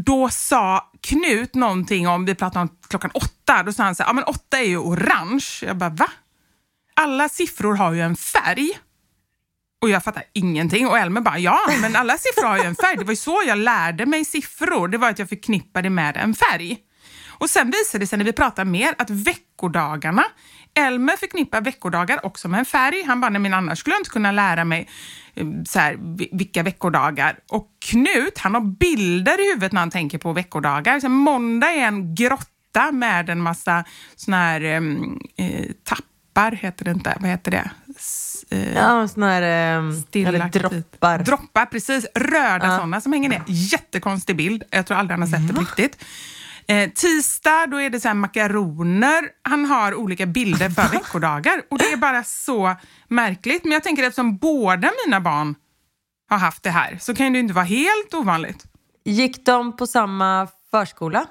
då 0.06 0.30
sa 0.30 0.92
Knut 1.02 1.56
någonting 1.56 2.08
om, 2.08 2.26
vi 2.26 2.36
pratade 2.36 2.62
om 2.62 2.78
klockan 2.90 3.12
åtta, 3.14 3.64
då 3.64 3.74
sa 3.74 3.84
han 3.84 3.96
så 3.96 4.04
här, 4.04 4.10
ja 4.10 4.14
men 4.14 4.24
åtta 4.24 4.60
är 4.60 4.64
ju 4.68 4.78
orange. 4.78 5.46
Jag 5.62 5.78
bara, 5.78 5.90
va? 5.90 6.08
Alla 6.94 7.30
siffror 7.30 7.76
har 7.76 7.94
ju 7.94 8.02
en 8.02 8.16
färg. 8.16 8.70
Och 9.82 9.90
jag 9.90 10.04
fattar 10.04 10.24
ingenting. 10.34 10.88
Och 10.88 10.98
Elmer 10.98 11.22
bara, 11.22 11.40
ja, 11.40 11.60
men 11.82 11.96
alla 11.96 12.18
siffror 12.18 12.48
har 12.48 12.58
ju 12.58 12.64
en 12.64 12.76
färg. 12.76 12.98
Det 12.98 13.04
var 13.04 13.12
ju 13.12 13.16
så 13.18 13.42
jag 13.48 13.58
lärde 13.58 14.06
mig 14.06 14.26
siffror. 14.26 14.88
Det 14.88 14.98
var 14.98 15.10
att 15.10 15.20
jag 15.20 15.30
förknippade 15.30 15.90
med 15.90 16.18
en 16.18 16.34
färg. 16.36 16.78
Och 17.28 17.50
sen 17.50 17.72
visade 17.72 18.04
det 18.04 18.08
sig 18.08 18.18
när 18.18 18.26
vi 18.26 18.34
pratade 18.34 18.72
mer 18.72 18.96
att 18.98 19.10
veckodagarna, 19.10 20.24
Elmer 20.88 21.18
förknippar 21.18 21.62
veckodagar 21.62 22.26
också 22.26 22.48
med 22.48 22.60
en 22.60 22.66
färg. 22.66 23.04
Han 23.08 23.22
bara, 23.22 23.30
men 23.40 23.54
annars 23.54 23.80
skulle 23.80 23.94
jag 23.94 24.00
inte 24.00 24.10
kunna 24.10 24.32
lära 24.32 24.64
mig 24.66 24.88
eh, 25.36 25.46
så 25.68 25.80
här, 25.80 25.98
vi- 26.18 26.30
vilka 26.32 26.64
veckodagar. 26.64 27.40
Och 27.50 27.68
Knut, 27.86 28.38
han 28.38 28.54
har 28.54 28.62
bilder 28.62 29.42
i 29.48 29.50
huvudet 29.52 29.72
när 29.72 29.80
han 29.82 29.92
tänker 29.92 30.18
på 30.18 30.34
veckodagar. 30.34 31.00
Så 31.00 31.10
måndag 31.10 31.68
är 31.72 31.88
en 31.88 32.16
grotta 32.16 32.92
med 32.92 33.30
en 33.30 33.42
massa 33.42 33.84
såna 34.16 34.38
här 34.38 34.62
em, 34.62 35.20
eh, 35.38 35.66
tappar, 35.84 36.52
heter 36.52 36.86
det 36.86 36.92
inte, 36.92 37.18
vad 37.20 37.30
heter 37.30 37.52
det? 37.52 37.70
S- 37.98 38.46
eh, 38.50 38.74
Ja, 38.74 39.08
såna 39.08 39.28
här... 39.32 39.42
ehm, 39.42 39.90
eller 39.90 40.02
Stillaktigt. 40.02 40.64
droppar. 40.64 41.20
Droppar, 41.20 41.66
precis. 41.66 42.06
Röda 42.16 42.76
sådana 42.78 43.02
som 43.02 43.14
hänger 43.14 43.30
ner. 43.30 43.44
Jättekonstig 43.48 44.36
bild. 44.36 44.64
Jag 44.72 44.86
tror 44.86 44.98
aldrig 44.98 45.20
han 45.20 45.22
har 45.32 45.40
sett 45.40 45.48
det 45.48 45.54
på 45.54 45.62
riktigt. 45.62 46.06
Eh, 46.70 46.90
tisdag, 46.90 47.68
då 47.68 47.82
är 47.82 47.90
det 47.90 48.00
så 48.00 48.08
här 48.08 48.16
makaroner. 48.16 49.30
Han 49.42 49.66
har 49.66 49.96
olika 49.96 50.26
bilder 50.26 50.70
för 50.70 50.92
veckodagar. 50.92 51.62
Och 51.70 51.78
det 51.78 51.92
är 51.92 51.98
bara 51.98 52.24
så 52.24 52.76
märkligt. 53.08 53.64
Men 53.64 53.72
jag 53.72 53.84
tänker 53.84 54.04
eftersom 54.04 54.38
båda 54.38 54.92
mina 55.06 55.22
barn 55.22 55.56
har 56.30 56.38
haft 56.38 56.64
det 56.64 56.70
här 56.70 56.98
så 57.02 57.16
kan 57.16 57.34
det 57.34 57.38
ju 57.38 57.42
inte 57.42 57.54
vara 57.54 57.66
helt 57.66 58.14
ovanligt. 58.14 58.64
Gick 59.06 59.46
de 59.46 59.78
på 59.78 59.88
samma 59.88 60.48
förskola? 60.72 61.26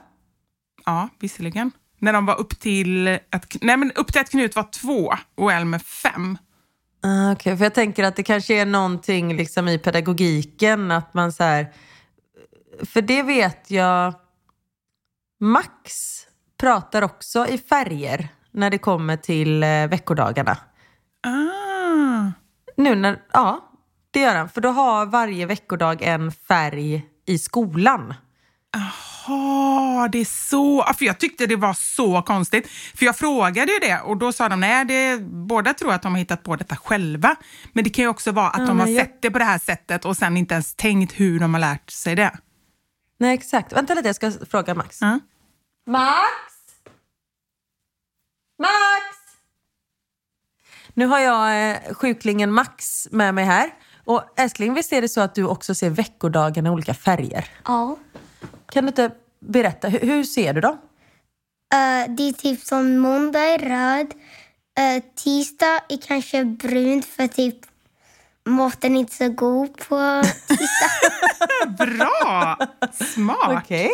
Ja, 0.84 1.08
visserligen. 1.20 1.70
När 1.98 2.12
de 2.12 2.26
var 2.26 2.40
upp 2.40 2.60
till 2.60 3.08
att, 3.30 3.56
nej, 3.60 3.76
men 3.76 3.92
upp 3.92 4.12
till 4.12 4.20
att 4.20 4.30
Knut 4.30 4.56
var 4.56 4.70
två 4.70 5.14
och 5.34 5.52
Elmer 5.52 5.78
fem. 5.78 6.38
Ah, 7.02 7.32
Okej, 7.32 7.56
för 7.56 7.64
jag 7.64 7.74
tänker 7.74 8.04
att 8.04 8.16
det 8.16 8.22
kanske 8.22 8.54
är 8.54 8.66
någonting 8.66 9.36
liksom 9.36 9.68
i 9.68 9.78
pedagogiken 9.78 10.90
att 10.90 11.14
man 11.14 11.32
så 11.32 11.44
här... 11.44 11.72
För 12.84 13.02
det 13.02 13.22
vet 13.22 13.70
jag... 13.70 14.14
Max 15.40 16.18
pratar 16.60 17.02
också 17.02 17.46
i 17.46 17.58
färger 17.58 18.28
när 18.52 18.70
det 18.70 18.78
kommer 18.78 19.16
till 19.16 19.62
eh, 19.62 19.68
veckodagarna. 19.86 20.56
Ah. 21.26 22.32
Nu 22.76 22.94
när... 22.94 23.18
Ja, 23.32 23.70
det 24.10 24.20
gör 24.20 24.34
han. 24.36 24.48
För 24.48 24.60
då 24.60 24.68
har 24.68 25.06
varje 25.06 25.46
veckodag 25.46 26.02
en 26.02 26.32
färg 26.32 27.06
i 27.26 27.38
skolan. 27.38 28.14
Jaha, 28.72 30.08
det 30.08 30.18
är 30.18 30.24
så. 30.48 30.84
Ja, 30.86 30.92
För 30.94 31.04
jag 31.04 31.18
tyckte 31.20 31.46
det 31.46 31.56
var 31.56 31.74
så 31.74 32.22
konstigt. 32.22 32.68
För 32.70 33.06
jag 33.06 33.16
frågade 33.16 33.72
ju 33.72 33.78
det 33.78 34.00
och 34.00 34.16
då 34.16 34.32
sa 34.32 34.48
de 34.48 34.60
nej, 34.60 34.84
det, 34.84 35.20
båda 35.22 35.74
tror 35.74 35.92
att 35.92 36.02
de 36.02 36.12
har 36.12 36.18
hittat 36.18 36.42
på 36.42 36.56
detta 36.56 36.76
själva. 36.76 37.36
Men 37.72 37.84
det 37.84 37.90
kan 37.90 38.02
ju 38.04 38.08
också 38.08 38.32
vara 38.32 38.48
att 38.50 38.58
Ja, 38.58 38.66
de 38.66 38.80
har 38.80 38.86
jag- 38.86 39.00
sett 39.00 39.22
det 39.22 39.30
på 39.30 39.38
det 39.38 39.44
här 39.44 39.58
sättet 39.58 40.04
och 40.04 40.16
sen 40.16 40.36
inte 40.36 40.54
ens 40.54 40.74
tänkt 40.74 41.12
hur 41.12 41.40
de 41.40 41.54
har 41.54 41.60
lärt 41.60 41.90
sig 41.90 42.14
det. 42.16 42.38
Nej, 43.18 43.34
exakt. 43.34 43.72
Vänta 43.72 43.94
lite, 43.94 44.08
jag 44.08 44.16
ska 44.16 44.30
fråga 44.30 44.74
Max. 44.74 45.00
Ja. 45.00 45.18
Max! 45.86 46.52
Max! 48.58 49.18
Nu 50.94 51.06
har 51.06 51.18
jag 51.18 51.70
eh, 51.70 51.94
sjuklingen 51.94 52.52
Max 52.52 53.08
med 53.10 53.34
mig 53.34 53.44
här. 53.44 53.70
Och 54.04 54.22
älskling, 54.36 54.74
visst 54.74 54.92
är 54.92 55.02
det 55.02 55.08
så 55.08 55.20
att 55.20 55.34
du 55.34 55.44
också 55.44 55.74
ser 55.74 55.90
veckodagarna 55.90 56.68
i 56.68 56.72
olika 56.72 56.94
färger? 56.94 57.50
Ja. 57.64 57.96
Kan 58.72 58.84
du 58.84 58.88
inte 58.88 59.10
berätta, 59.40 59.88
hur, 59.88 60.00
hur 60.00 60.24
ser 60.24 60.52
du 60.52 60.60
dem? 60.60 60.78
Eh, 61.74 62.10
det 62.14 62.28
är 62.28 62.32
typ 62.32 62.60
som 62.60 62.98
måndag 62.98 63.40
är 63.40 63.58
röd. 63.58 64.14
Uh, 64.78 65.02
tisdag 65.14 65.80
är 65.88 65.96
kanske 65.96 66.44
brunt 66.44 67.06
för 67.06 67.26
typ 67.26 67.56
maten 68.48 68.96
inte 68.96 69.14
så 69.14 69.28
god 69.28 69.76
på 69.76 70.22
tisdag. 70.46 70.90
Bra! 71.86 72.56
Smart! 72.92 73.64
Okej. 73.64 73.90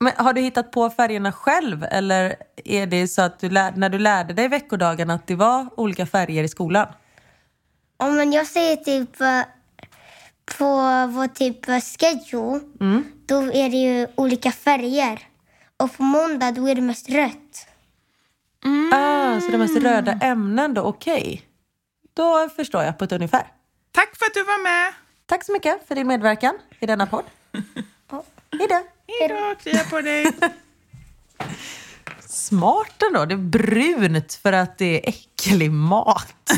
Men 0.00 0.12
har 0.16 0.32
du 0.32 0.40
hittat 0.40 0.72
på 0.72 0.90
färgerna 0.90 1.32
själv 1.32 1.84
eller 1.90 2.36
är 2.64 2.86
det 2.86 3.08
så 3.08 3.22
att 3.22 3.38
du 3.38 3.50
lär, 3.50 3.72
när 3.76 3.88
du 3.88 3.98
lärde 3.98 4.34
dig 4.34 4.48
veckodagarna 4.48 5.14
att 5.14 5.26
det 5.26 5.34
var 5.34 5.68
olika 5.76 6.06
färger 6.06 6.44
i 6.44 6.48
skolan? 6.48 6.86
Ja, 7.98 8.10
men 8.10 8.32
jag 8.32 8.46
säger 8.46 8.76
typ 8.76 9.20
eh, 9.20 9.40
på 10.58 10.66
vår 11.06 11.28
typ 11.28 11.68
eh, 11.68 11.80
schedule, 11.80 12.60
då 13.26 13.36
är 13.36 13.70
det 13.70 13.76
ju 13.76 14.06
olika 14.14 14.52
färger. 14.52 15.20
Och 15.76 15.96
på 15.96 16.02
måndag 16.02 16.52
då 16.52 16.68
är 16.68 16.74
det 16.74 16.80
mest 16.80 17.10
rött. 17.10 17.68
Ah, 18.92 19.40
så 19.40 19.48
det 19.48 19.54
är 19.54 19.58
mest 19.58 19.82
röda 19.82 20.12
ämnen 20.12 20.74
då, 20.74 20.82
okej. 20.82 21.42
Då 22.14 22.48
förstår 22.56 22.82
jag 22.82 22.98
på 22.98 23.04
ett 23.04 23.12
ungefär. 23.12 23.46
Tack 23.92 24.16
för 24.16 24.26
att 24.26 24.34
du 24.34 24.44
var 24.44 24.62
med. 24.62 24.92
Tack 25.26 25.44
så 25.44 25.52
mycket 25.52 25.88
för 25.88 25.94
din 25.94 26.06
medverkan 26.06 26.58
i 26.80 26.86
denna 26.86 27.06
podd. 27.06 27.24
Hej 28.58 28.68
då. 28.68 28.82
Hej 29.06 29.28
då, 29.28 29.54
krya 29.62 29.84
på 29.84 30.00
dig. 30.00 30.32
Smart 32.20 33.02
ändå. 33.08 33.24
Det 33.24 33.34
är 33.34 33.38
brunt 33.38 34.34
för 34.34 34.52
att 34.52 34.78
det 34.78 35.06
är 35.06 35.08
äcklig 35.08 35.70
mat. 35.70 36.34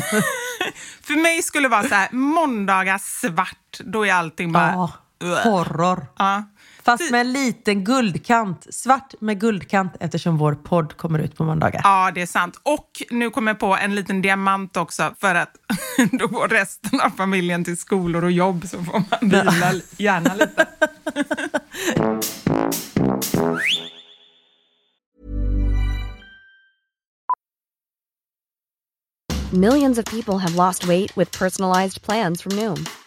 För 1.01 1.21
mig 1.21 1.43
skulle 1.43 1.65
det 1.67 1.71
vara 1.71 1.87
så 1.87 1.95
här, 1.95 2.11
måndagar 2.11 2.97
svart, 2.97 3.79
då 3.79 4.05
är 4.05 4.13
allting 4.13 4.51
bara... 4.51 4.89
Ja, 5.19 5.41
horror. 5.43 6.05
Ja. 6.17 6.43
Fast 6.87 7.11
med 7.11 7.21
en 7.21 7.33
liten 7.33 7.83
guldkant. 7.83 8.67
Svart 8.69 9.13
med 9.19 9.39
guldkant 9.39 9.95
eftersom 9.99 10.37
vår 10.37 10.53
podd 10.53 10.97
kommer 10.97 11.19
ut 11.19 11.35
på 11.35 11.43
måndagar. 11.43 11.81
Ja, 11.83 12.11
det 12.15 12.21
är 12.21 12.25
sant. 12.25 12.59
Och 12.63 12.89
nu 13.09 13.29
kommer 13.29 13.51
jag 13.51 13.59
på 13.59 13.77
en 13.77 13.95
liten 13.95 14.21
diamant 14.21 14.77
också 14.77 15.15
för 15.19 15.35
att 15.35 15.55
då 16.11 16.27
går 16.27 16.47
resten 16.47 17.01
av 17.01 17.09
familjen 17.09 17.63
till 17.63 17.77
skolor 17.77 18.23
och 18.23 18.31
jobb 18.31 18.67
så 18.67 18.83
får 18.83 18.93
man 18.93 19.29
vila 19.29 19.73
gärna 19.97 20.35
lite. 20.35 20.65
Millions 29.51 29.97
of 29.97 30.05
people 30.05 30.37
have 30.37 30.55
lost 30.55 30.85
weight 30.85 31.17
with 31.17 31.39
personalized 31.39 32.01
plans 32.01 32.41
from 32.41 32.55
Noom. 32.55 32.85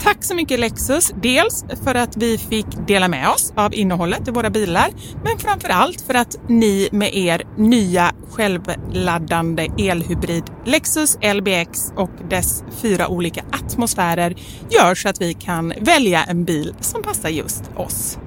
Tack 0.00 0.24
så 0.24 0.34
mycket 0.34 0.60
Lexus, 0.60 1.12
dels 1.22 1.64
för 1.84 1.94
att 1.94 2.16
vi 2.16 2.38
fick 2.38 2.66
dela 2.86 3.08
med 3.08 3.28
oss 3.28 3.52
av 3.56 3.74
innehållet 3.74 4.28
i 4.28 4.30
våra 4.30 4.50
bilar, 4.50 4.90
men 5.24 5.38
framför 5.38 5.68
allt 5.68 6.00
för 6.00 6.14
att 6.14 6.36
ni 6.48 6.88
med 6.92 7.14
er 7.14 7.42
nya 7.56 8.12
självladdande 8.30 9.68
elhybrid 9.78 10.44
Lexus 10.64 11.18
LBX 11.34 11.92
och 11.96 12.10
dess 12.30 12.64
fyra 12.82 13.08
olika 13.08 13.44
atmosfärer 13.52 14.34
gör 14.70 14.94
så 14.94 15.08
att 15.08 15.20
vi 15.20 15.34
kan 15.34 15.72
välja 15.80 16.24
en 16.24 16.44
bil 16.44 16.74
som 16.80 17.02
passar 17.02 17.28
just 17.28 17.62
oss. 17.76 18.18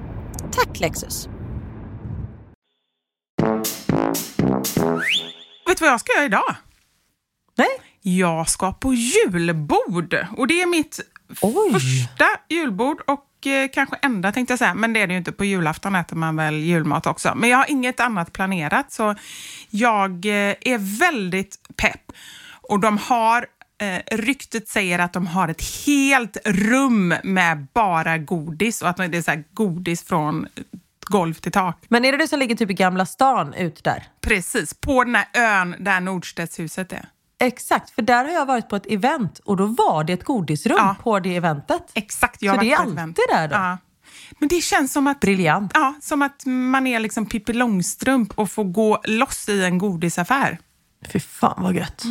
Tack 0.52 0.80
Lexus! 0.80 1.28
Vet 5.66 5.78
du 5.78 5.84
vad 5.84 5.92
jag 5.92 6.00
ska 6.00 6.12
göra 6.12 6.26
idag? 6.26 6.54
Nej. 7.56 7.68
Jag 8.02 8.48
ska 8.48 8.72
på 8.72 8.94
julbord 8.94 10.26
och 10.36 10.46
det 10.46 10.62
är 10.62 10.66
mitt 10.66 11.00
Oj. 11.40 11.72
första 11.72 12.26
julbord 12.48 13.00
och 13.06 13.46
eh, 13.46 13.68
kanske 13.72 13.96
enda 14.02 14.32
tänkte 14.32 14.52
jag 14.52 14.58
säga, 14.58 14.74
men 14.74 14.92
det 14.92 15.00
är 15.00 15.06
det 15.06 15.12
ju 15.12 15.18
inte. 15.18 15.32
På 15.32 15.44
julafton 15.44 15.94
äter 15.94 16.16
man 16.16 16.36
väl 16.36 16.54
julmat 16.54 17.06
också. 17.06 17.32
Men 17.36 17.50
jag 17.50 17.58
har 17.58 17.70
inget 17.70 18.00
annat 18.00 18.32
planerat 18.32 18.92
så 18.92 19.14
jag 19.70 20.10
eh, 20.10 20.54
är 20.60 20.98
väldigt 20.98 21.56
pepp. 21.76 22.12
Och 22.62 22.80
de 22.80 22.98
har 22.98 23.46
Eh, 23.80 24.16
ryktet 24.16 24.68
säger 24.68 24.98
att 24.98 25.12
de 25.12 25.26
har 25.26 25.48
ett 25.48 25.62
helt 25.86 26.36
rum 26.44 27.14
med 27.24 27.66
bara 27.74 28.18
godis 28.18 28.82
och 28.82 28.88
att 28.88 28.96
det 28.96 29.18
är 29.18 29.22
så 29.22 29.42
godis 29.52 30.04
från 30.04 30.46
golv 31.00 31.34
till 31.34 31.52
tak. 31.52 31.84
Men 31.88 32.04
är 32.04 32.12
det 32.12 32.18
det 32.18 32.28
som 32.28 32.38
ligger 32.38 32.56
typ 32.56 32.70
i 32.70 32.74
Gamla 32.74 33.06
stan 33.06 33.54
ut 33.54 33.84
där? 33.84 34.04
Precis, 34.20 34.74
på 34.74 35.04
den 35.04 35.14
här 35.14 35.26
ön 35.34 35.74
där 35.78 36.00
Nordstedtshuset 36.00 36.92
är. 36.92 37.08
Exakt, 37.40 37.90
för 37.90 38.02
där 38.02 38.24
har 38.24 38.32
jag 38.32 38.46
varit 38.46 38.68
på 38.68 38.76
ett 38.76 38.86
event 38.86 39.38
och 39.38 39.56
då 39.56 39.66
var 39.66 40.04
det 40.04 40.12
ett 40.12 40.24
godisrum 40.24 40.76
Ja. 40.80 40.96
på 41.02 41.20
det 41.20 41.36
eventet. 41.36 41.82
Exakt, 41.94 42.42
jag 42.42 42.54
Så 42.54 42.58
har 42.58 42.64
det 42.64 42.72
är 42.72 42.76
alltid 42.76 42.92
event. 42.92 43.18
där 43.30 43.48
då? 43.48 43.54
Ja. 43.54 43.78
Men 44.38 44.48
det 44.48 44.60
känns 44.60 44.92
som 44.92 45.06
att, 45.06 45.20
Briljant. 45.20 45.70
ja, 45.74 45.94
som 46.00 46.22
att 46.22 46.42
man 46.46 46.86
är 46.86 47.00
liksom 47.00 47.26
Pippi 47.26 47.52
Långstrump 47.52 48.38
och 48.38 48.50
får 48.50 48.64
gå 48.64 49.00
loss 49.04 49.48
i 49.48 49.64
en 49.64 49.78
godisaffär. 49.78 50.58
Fy 51.12 51.20
fan 51.20 51.62
vad 51.62 51.74
gött. 51.74 52.02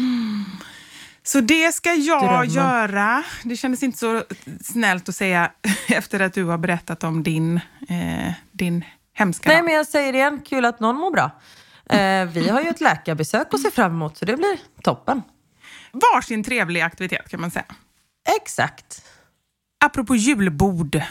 Så 1.24 1.42
det 1.42 1.72
ska 1.76 1.94
jag 1.94 2.24
Drömmen. 2.24 2.50
göra. 2.50 3.24
Det 3.44 3.58
kändes 3.58 3.84
inte 3.84 3.98
så 3.98 4.24
snällt 4.64 5.10
att 5.10 5.16
säga 5.16 5.52
efter 5.88 6.20
att 6.20 6.34
du 6.34 6.44
har 6.46 6.58
berättat 6.58 7.04
om 7.04 7.24
din, 7.24 7.60
eh, 7.90 8.34
din 8.52 8.84
hemska 9.14 9.50
Nej 9.50 9.58
dag. 9.58 9.66
men 9.66 9.74
jag 9.74 9.88
säger 9.88 10.12
det 10.14 10.18
igen, 10.18 10.42
kul 10.46 10.66
att 10.66 10.80
någon 10.80 10.96
mår 10.96 11.12
bra. 11.12 11.32
Eh, 11.90 12.26
vi 12.26 12.50
har 12.50 12.62
ju 12.62 12.68
ett 12.70 12.82
läkarbesök 12.82 13.54
att 13.54 13.60
se 13.62 13.72
fram 13.72 13.92
emot 13.92 14.18
så 14.18 14.26
det 14.26 14.38
blir 14.38 14.60
toppen. 14.84 15.22
Varsin 15.92 16.44
trevlig 16.44 16.82
aktivitet 16.82 17.30
kan 17.30 17.42
man 17.42 17.52
säga. 17.52 17.66
Exakt. 18.42 19.06
Apropå 19.86 20.16
julbord. 20.16 21.02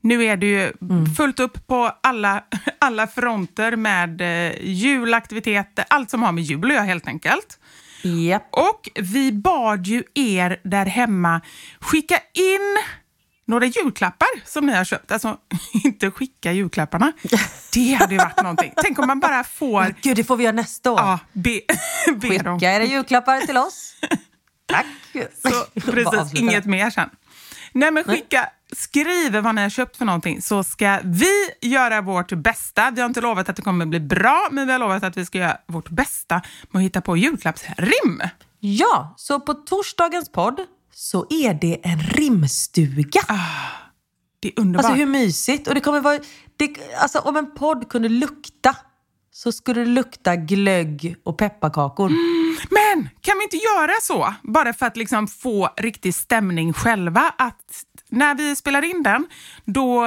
Nu 0.00 0.24
är 0.24 0.36
det 0.36 0.46
ju 0.46 0.72
Mm. 0.82 1.06
fullt 1.14 1.40
upp 1.40 1.66
på 1.66 1.92
alla, 2.02 2.44
alla 2.80 3.06
fronter 3.06 3.76
med 3.76 4.20
eh, 4.20 4.52
julaktiviteter, 4.62 5.84
allt 5.90 6.10
som 6.10 6.22
har 6.22 6.32
med 6.32 6.44
jul 6.44 6.64
att 6.64 6.72
göra 6.74 6.84
helt 6.84 7.06
enkelt. 7.08 7.58
Japp. 8.02 8.48
Och 8.50 8.88
vi 8.94 9.32
bad 9.32 9.86
ju 9.86 10.02
er 10.14 10.60
där 10.64 10.86
hemma 10.86 11.40
skicka 11.80 12.14
in 12.34 12.76
några 13.46 13.66
julklappar 13.66 14.28
som 14.44 14.66
ni 14.66 14.72
har 14.72 14.84
köpt. 14.84 15.12
Alltså 15.12 15.36
inte 15.84 16.10
skicka 16.10 16.52
julklapparna. 16.52 17.12
Det 17.72 17.92
hade 17.92 18.14
ju 18.14 18.18
varit 18.18 18.42
någonting. 18.42 18.72
Tänk 18.76 18.98
om 18.98 19.06
man 19.06 19.20
bara 19.20 19.44
får 19.44 19.94
Gud, 20.02 20.16
det 20.16 20.24
får 20.24 20.36
vi 20.36 20.44
göra 20.44 20.56
nästa 20.56 20.92
år. 20.92 20.98
ja, 20.98 21.18
be, 21.32 21.60
be 22.16 22.38
dem. 22.38 22.58
Skicka 22.58 22.72
era 22.72 22.84
julklappar 22.84 23.40
till 23.40 23.56
oss. 23.56 23.94
Tack. 24.66 24.86
Så, 25.42 25.80
precis, 25.80 26.40
inget 26.40 26.64
mer 26.64 26.90
sen. 26.90 27.10
Nej 27.72 27.90
men 27.90 28.04
skicka, 28.04 28.48
skriv 28.72 29.36
vad 29.36 29.54
ni 29.54 29.62
har 29.62 29.68
köpt 29.68 29.96
för 29.96 30.04
någonting 30.04 30.42
så 30.42 30.64
ska 30.64 31.00
vi 31.04 31.50
göra 31.60 32.00
vårt 32.00 32.32
bästa. 32.32 32.90
Vi 32.90 33.00
har 33.00 33.08
inte 33.08 33.20
lovat 33.20 33.48
att 33.48 33.56
det 33.56 33.62
kommer 33.62 33.86
bli 33.86 34.00
bra, 34.00 34.48
men 34.50 34.66
vi 34.66 34.72
har 34.72 34.78
lovat 34.78 35.02
att 35.02 35.16
vi 35.16 35.26
ska 35.26 35.38
göra 35.38 35.56
vårt 35.66 35.88
bästa 35.88 36.42
med 36.70 36.80
att 36.80 36.84
hitta 36.84 37.00
på 37.00 37.16
julklappsrim. 37.16 38.22
Ja, 38.60 39.14
så 39.16 39.40
på 39.40 39.54
torsdagens 39.54 40.32
podd 40.32 40.60
så 40.98 41.26
är 41.30 41.54
det 41.54 41.80
en 41.82 41.98
rimstuga. 41.98 43.20
Det 44.40 44.48
är 44.48 44.60
underbart. 44.60 44.84
Alltså 44.84 44.98
hur 44.98 45.06
mysigt? 45.06 45.68
Och 45.68 45.74
det 45.74 45.80
kommer 45.80 46.00
vara, 46.00 46.18
det, 46.56 46.76
alltså, 47.00 47.18
om 47.18 47.36
en 47.36 47.54
podd 47.54 47.88
kunde 47.88 48.08
lukta 48.08 48.76
så 49.30 49.52
skulle 49.52 49.80
det 49.80 49.86
lukta 49.86 50.36
glögg 50.36 51.16
och 51.24 51.38
pepparkakor. 51.38 52.08
Men 52.70 53.08
kan 53.20 53.38
vi 53.38 53.44
inte 53.44 53.56
göra 53.56 53.92
så, 54.02 54.34
bara 54.42 54.72
för 54.72 54.86
att 54.86 54.96
liksom 54.96 55.28
få 55.28 55.68
riktig 55.76 56.14
stämning 56.14 56.72
själva, 56.72 57.34
att 57.38 57.84
när 58.08 58.34
vi 58.34 58.56
spelar 58.56 58.84
in 58.84 59.02
den, 59.02 59.26
då 59.64 60.04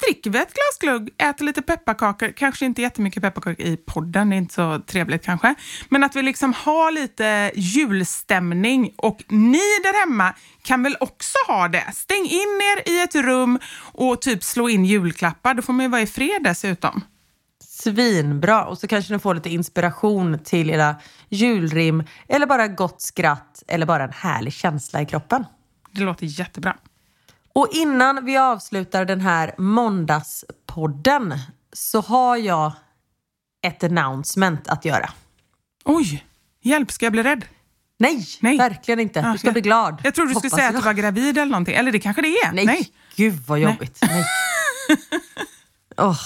dricker 0.00 0.30
vi 0.30 0.38
ett 0.38 0.54
glas 0.54 0.78
glögg, 0.80 1.10
äter 1.18 1.44
lite 1.44 1.62
pepparkakor, 1.62 2.32
kanske 2.36 2.64
inte 2.64 2.82
jättemycket 2.82 3.22
pepparkakor 3.22 3.66
i 3.66 3.76
podden, 3.76 4.30
det 4.30 4.36
är 4.36 4.38
inte 4.38 4.54
så 4.54 4.80
trevligt 4.86 5.24
kanske, 5.24 5.54
men 5.88 6.04
att 6.04 6.16
vi 6.16 6.22
liksom 6.22 6.52
har 6.52 6.92
lite 6.92 7.50
julstämning 7.54 8.94
och 8.96 9.24
ni 9.28 9.58
där 9.82 10.00
hemma 10.00 10.34
kan 10.62 10.82
väl 10.82 10.96
också 11.00 11.38
ha 11.46 11.68
det. 11.68 11.92
Stäng 11.94 12.24
in 12.24 12.60
er 12.74 12.90
i 12.92 13.02
ett 13.02 13.14
rum 13.14 13.58
och 13.92 14.20
typ 14.20 14.44
slå 14.44 14.68
in 14.68 14.84
julklappar, 14.84 15.54
då 15.54 15.62
får 15.62 15.72
man 15.72 15.84
ju 15.84 15.90
vara 15.90 16.02
i 16.02 16.06
fred 16.06 16.42
dessutom. 16.44 17.04
Svinbra! 17.64 18.64
Och 18.64 18.78
så 18.78 18.86
kanske 18.86 19.12
ni 19.12 19.18
får 19.18 19.34
lite 19.34 19.50
inspiration 19.50 20.38
till 20.38 20.70
era 20.70 20.96
julrim 21.28 22.04
eller 22.28 22.46
bara 22.46 22.68
gott 22.68 23.00
skratt 23.00 23.62
eller 23.68 23.86
bara 23.86 24.04
en 24.04 24.12
härlig 24.12 24.52
känsla 24.52 25.02
i 25.02 25.06
kroppen. 25.06 25.44
Det 25.90 26.00
låter 26.00 26.26
jättebra. 26.26 26.76
Och 27.54 27.68
innan 27.72 28.24
vi 28.24 28.36
avslutar 28.36 29.04
den 29.04 29.20
här 29.20 29.54
måndagspodden 29.58 31.34
så 31.72 32.00
har 32.00 32.36
jag 32.36 32.72
ett 33.66 33.84
announcement 33.84 34.68
att 34.68 34.84
göra. 34.84 35.10
Oj, 35.84 36.24
hjälp, 36.62 36.92
ska 36.92 37.06
jag 37.06 37.12
bli 37.12 37.22
rädd? 37.22 37.44
Nej, 37.98 38.26
Nej. 38.40 38.58
verkligen 38.58 39.00
inte. 39.00 39.32
Du 39.32 39.38
ska 39.38 39.46
jag- 39.46 39.52
bli 39.54 39.62
glad. 39.62 40.00
Jag 40.04 40.14
trodde 40.14 40.30
du 40.30 40.34
skulle 40.34 40.50
säga 40.50 40.68
att 40.68 40.74
du 40.76 40.80
var 40.82 40.92
gravid 40.92 41.38
eller 41.38 41.50
någonting. 41.50 41.74
Eller 41.74 41.92
det 41.92 41.98
kanske 42.00 42.22
det 42.22 42.28
är. 42.28 42.52
Nej, 42.52 42.92
gud 43.16 43.34
vad 43.46 43.58
jobbigt. 43.58 43.98
Nej. 44.02 44.24
Åh, 45.96 46.20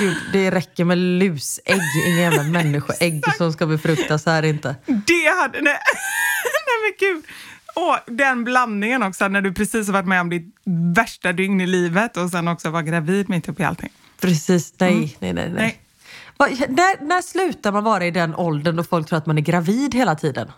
gud, 0.00 0.16
det 0.32 0.50
räcker 0.50 0.84
med 0.84 0.98
lusägg, 0.98 1.80
inga 2.06 2.16
jävla 2.20 2.42
människoägg 2.62 3.22
som 3.38 3.52
ska 3.52 3.66
befruktas 3.66 4.26
här 4.26 4.42
inte. 4.42 4.76
Det 4.86 5.26
hade... 5.40 5.60
Nej, 5.60 5.78
nej 6.66 6.76
men 6.82 6.92
gud. 6.98 7.24
Åh, 7.74 7.96
den 8.06 8.44
blandningen 8.44 9.02
också, 9.02 9.28
när 9.28 9.40
du 9.40 9.52
precis 9.52 9.86
har 9.86 9.92
varit 9.92 10.06
med 10.06 10.20
om 10.20 10.30
ditt 10.30 10.54
värsta 10.96 11.32
dygn 11.32 11.60
i 11.60 11.66
livet 11.66 12.16
och 12.16 12.30
sen 12.30 12.48
också 12.48 12.70
var 12.70 12.82
gravid 12.82 13.28
mitt 13.30 13.48
uppe 13.48 13.62
i 13.62 13.66
allting. 13.66 13.90
Precis, 14.20 14.74
nej, 14.78 15.16
nej, 15.20 15.32
nej. 15.32 15.32
nej. 15.32 15.50
Nej. 15.56 15.80
Vad- 16.36 16.50
när, 16.50 17.04
när 17.04 17.22
slutar 17.22 17.72
man 17.72 17.84
vara 17.84 18.06
i 18.06 18.10
den 18.10 18.34
åldern 18.34 18.76
då 18.76 18.84
folk 18.84 19.08
tror 19.08 19.18
att 19.18 19.26
man 19.26 19.38
är 19.38 19.42
gravid 19.42 19.94
hela 19.94 20.14
tiden? 20.14 20.50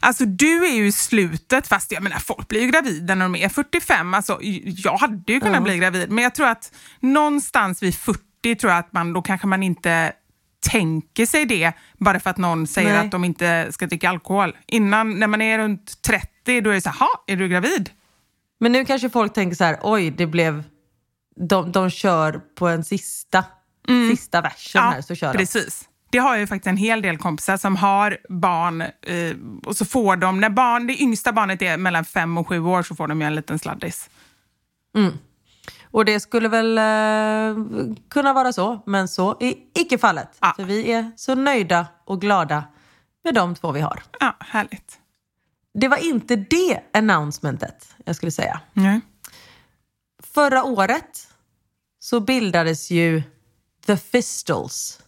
Alltså 0.00 0.24
du 0.24 0.66
är 0.66 0.74
ju 0.74 0.86
i 0.86 0.92
slutet, 0.92 1.66
fast 1.66 1.92
jag 1.92 2.02
menar 2.02 2.18
folk 2.18 2.48
blir 2.48 2.60
ju 2.60 2.70
gravida 2.70 3.14
när 3.14 3.24
de 3.24 3.34
är 3.36 3.48
45. 3.48 4.14
Alltså, 4.14 4.38
jag 4.84 4.96
hade 4.96 5.32
ju 5.32 5.40
kunnat 5.40 5.56
Ja. 5.56 5.60
bli 5.60 5.78
gravid, 5.78 6.10
men 6.10 6.24
jag 6.24 6.34
tror 6.34 6.46
att 6.48 6.72
någonstans 7.00 7.82
vid 7.82 7.94
40 7.94 8.54
tror 8.60 8.72
jag 8.72 8.78
att 8.80 8.92
man, 8.92 9.12
då 9.12 9.22
kanske 9.22 9.46
man 9.46 9.62
inte 9.62 10.12
tänker 10.70 11.26
sig 11.26 11.44
det 11.46 11.72
bara 11.98 12.20
för 12.20 12.30
att 12.30 12.36
någon 12.36 12.66
säger 12.66 12.92
Nej. 12.92 12.98
att 12.98 13.10
de 13.10 13.24
inte 13.24 13.72
ska 13.72 13.86
dricka 13.86 14.10
alkohol. 14.10 14.56
Innan, 14.66 15.18
när 15.18 15.26
man 15.26 15.42
är 15.42 15.58
runt 15.58 16.02
30, 16.02 16.26
då 16.46 16.70
är 16.70 16.74
det 16.74 16.80
så 16.80 16.88
här, 16.90 16.98
"Ha, 16.98 17.24
är 17.26 17.36
du 17.36 17.48
gravid? 17.48 17.90
Men 18.60 18.72
nu 18.72 18.84
kanske 18.84 19.10
folk 19.10 19.32
tänker 19.32 19.56
så 19.56 19.64
här, 19.64 19.78
oj, 19.82 20.10
det 20.10 20.26
blev... 20.26 20.64
De, 21.36 21.72
de 21.72 21.90
kör 21.90 22.40
på 22.54 22.68
en 22.68 22.84
sista, 22.84 23.44
sista 24.10 24.40
versen 24.40 24.82
här, 24.82 25.02
så 25.02 25.14
kör 25.14 25.32
de. 25.32 25.38
precis. 25.38 25.88
Det 26.10 26.18
har 26.18 26.30
jag 26.30 26.40
ju 26.40 26.46
faktiskt 26.46 26.66
en 26.66 26.76
hel 26.76 27.02
del 27.02 27.18
kompisar 27.18 27.56
som 27.56 27.76
har 27.76 28.18
barn 28.28 28.80
eh, 28.82 29.36
och 29.64 29.76
så 29.76 29.84
får 29.84 30.16
de, 30.16 30.40
när 30.40 30.50
barn, 30.50 30.86
det 30.86 31.02
yngsta 31.02 31.32
barnet 31.32 31.62
är 31.62 31.76
mellan 31.76 32.04
fem 32.04 32.38
och 32.38 32.48
sju 32.48 32.60
år 32.60 32.82
så 32.82 32.94
får 32.94 33.06
de 33.08 33.20
ju 33.20 33.26
en 33.26 33.34
liten 33.34 33.58
sladdis. 33.58 34.10
Och 35.90 36.04
det 36.04 36.20
skulle 36.20 36.48
väl 36.48 36.78
eh, 36.78 37.64
kunna 38.10 38.32
vara 38.32 38.52
så, 38.52 38.82
men 38.86 39.08
så 39.08 39.36
är 39.40 39.54
icke 39.74 39.98
fallet. 39.98 40.28
Ja. 40.40 40.52
För 40.56 40.64
vi 40.64 40.92
är 40.92 41.10
så 41.16 41.34
nöjda 41.34 41.86
och 42.04 42.20
glada 42.20 42.64
med 43.24 43.34
de 43.34 43.54
två 43.54 43.72
vi 43.72 43.80
har. 43.80 44.02
Ja, 44.20 44.36
härligt. 44.40 44.98
Det 45.80 45.88
var 45.88 45.96
inte 45.96 46.36
det 46.36 46.80
announcementet 46.92 47.94
jag 48.04 48.16
skulle 48.16 48.32
säga. 48.32 48.60
Nej. 48.72 49.00
Förra 50.34 50.64
året 50.64 51.28
så 51.98 52.20
bildades 52.20 52.90
ju 52.90 53.22
The 53.86 53.96
Fistles. 53.96 55.00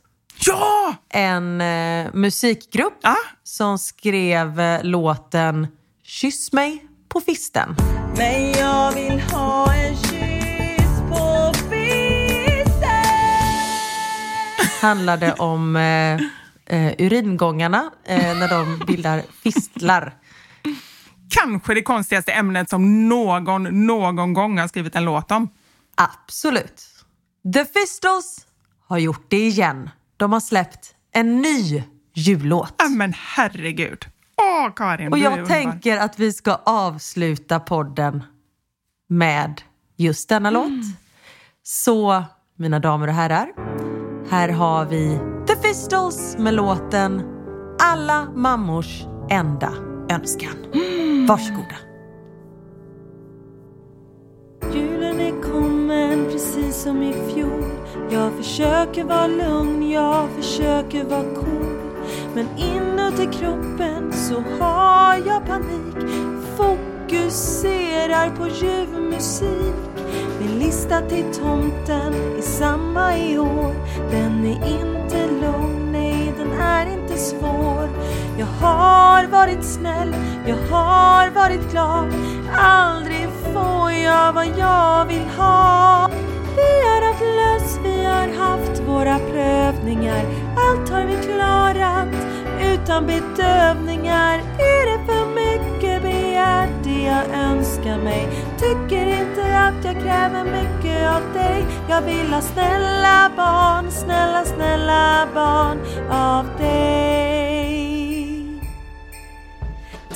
Ja! 0.47 0.95
En 1.09 1.61
eh, 1.61 2.07
musikgrupp 2.15 2.99
Ja. 3.03 3.17
som 3.43 3.79
skrev 3.79 4.61
eh, 4.61 4.85
låten 4.85 5.67
Kyss 6.03 6.53
mig 6.53 6.85
på 7.09 7.21
fisten. 7.21 7.75
Men 8.17 8.53
jag 8.53 8.93
vill 8.93 9.21
ha 9.21 9.75
en 9.75 9.97
kyss 9.97 11.01
på 11.11 11.53
fisten 11.55 13.05
handlade 14.81 15.33
om 15.33 15.77
eh, 15.77 16.15
eh, 16.67 16.95
uringångarna 16.99 17.91
eh, 18.05 18.39
när 18.39 18.49
de 18.49 18.87
bildar 18.87 19.23
fistlar. 19.43 20.15
Kanske 21.31 21.75
det 21.75 21.83
konstigaste 21.83 22.33
ämnet 22.33 22.71
som 22.71 23.09
någon 23.09 23.87
någon 23.87 24.33
gång 24.33 24.59
har 24.59 24.69
skrivit 24.69 24.95
en 24.97 25.05
låt 25.05 25.31
om. 25.31 25.49
Absolut. 25.95 26.83
The 27.55 27.65
Fistles 27.65 28.47
har 28.87 28.99
gjort 28.99 29.25
det 29.29 29.47
igen. 29.47 29.91
De 30.17 30.33
har 30.33 30.41
släppt 30.41 30.95
en 31.13 31.41
ny 31.43 31.83
jullåt. 32.15 32.75
Ja, 32.79 32.89
men 32.89 33.13
herregud. 33.17 34.05
Åh, 34.37 34.75
Karin, 34.77 35.13
Och 35.13 35.19
jag 35.19 35.33
underbar. 35.33 35.49
tänker 35.49 35.99
att 35.99 36.19
vi 36.19 36.33
ska 36.33 36.55
avsluta 36.55 37.61
podden 37.61 38.23
med 39.09 39.63
just 39.97 40.29
denna 40.29 40.51
låt. 40.51 40.71
Så, 41.63 42.25
mina 42.57 42.79
damer 42.79 43.09
och 43.09 43.15
herrar, 43.15 43.49
här 44.31 44.49
har 44.49 44.85
vi 44.87 45.19
The 45.47 45.69
Fistles 45.69 46.37
med 46.39 46.55
låten 46.55 47.23
Alla 47.81 48.25
mammors 48.35 49.03
enda 49.31 49.88
önskan. 50.11 50.57
Varsågoda. 51.29 51.77
Julen 54.75 55.21
är 55.21 55.43
kommen 55.53 56.25
precis 56.33 56.83
som 56.83 57.03
i 57.03 57.13
fjol. 57.13 57.65
Jag 58.11 58.33
försöker 58.33 59.05
vara 59.05 59.27
lugn, 59.27 59.91
jag 59.91 60.31
försöker 60.31 61.05
vara 61.05 61.35
cool. 61.35 61.79
Men 62.35 62.47
inuti 62.59 63.39
kroppen 63.39 64.13
så 64.13 64.35
har 64.61 65.17
jag 65.27 65.47
panik. 65.47 66.13
Fokuserar 66.57 68.37
på 68.37 68.47
ljuv 68.47 69.03
musik 69.11 69.89
Min 70.41 70.59
lista 70.59 71.01
till 71.01 71.25
tomten 71.35 72.15
är 72.39 72.43
samma 72.43 73.19
i 73.19 73.39
år. 73.39 73.75
Den 74.11 74.47
är 74.47 74.81
inte 74.81 75.27
lång, 75.43 75.93
nej 75.93 76.35
den 76.39 76.53
är 76.53 76.93
inte 76.93 77.17
svår. 77.17 77.89
Jag 78.39 78.47
har 78.47 79.27
varit 79.27 79.65
snäll, 79.65 80.15
jag 80.47 80.57
har 80.71 81.31
varit 81.31 81.71
glad. 81.71 82.09
Aldrig 82.57 83.29
får 83.53 83.93
jag 83.93 84.33
vad 84.33 84.47
jag 84.47 85.05
vill 85.05 85.29
ha. 85.39 86.11
Vi 86.57 86.87
har 86.87 87.03
haft 87.07 87.21
löss, 87.21 87.79
vi 87.85 88.05
har 88.05 88.47
haft 88.47 88.83
våra 88.87 89.19
prövningar. 89.19 90.25
Allt 90.57 90.91
har 90.91 91.05
vi 91.05 91.17
klarat 91.17 92.09
utan 92.61 93.07
bedövningar. 93.07 94.39
Är 94.59 94.87
det 94.87 95.07
för 95.07 95.27
mycket 95.35 96.03
begärt? 96.03 96.71
Det 96.85 97.03
jag 97.03 97.39
önskar 97.39 97.99
mig? 97.99 98.29
Tycker 98.59 99.07
inte 99.07 99.59
att 99.59 99.85
jag 99.85 99.95
kräver 99.95 100.45
mycket 100.45 101.11
av 101.11 101.33
dig. 101.35 101.67
Jag 101.89 102.03
vill 102.03 102.33
ha 102.33 102.41
snälla 102.41 103.31
barn, 103.37 103.91
snälla, 103.91 104.45
snälla 104.45 105.29
barn 105.35 105.79
av 106.11 106.47
dig 106.59 107.18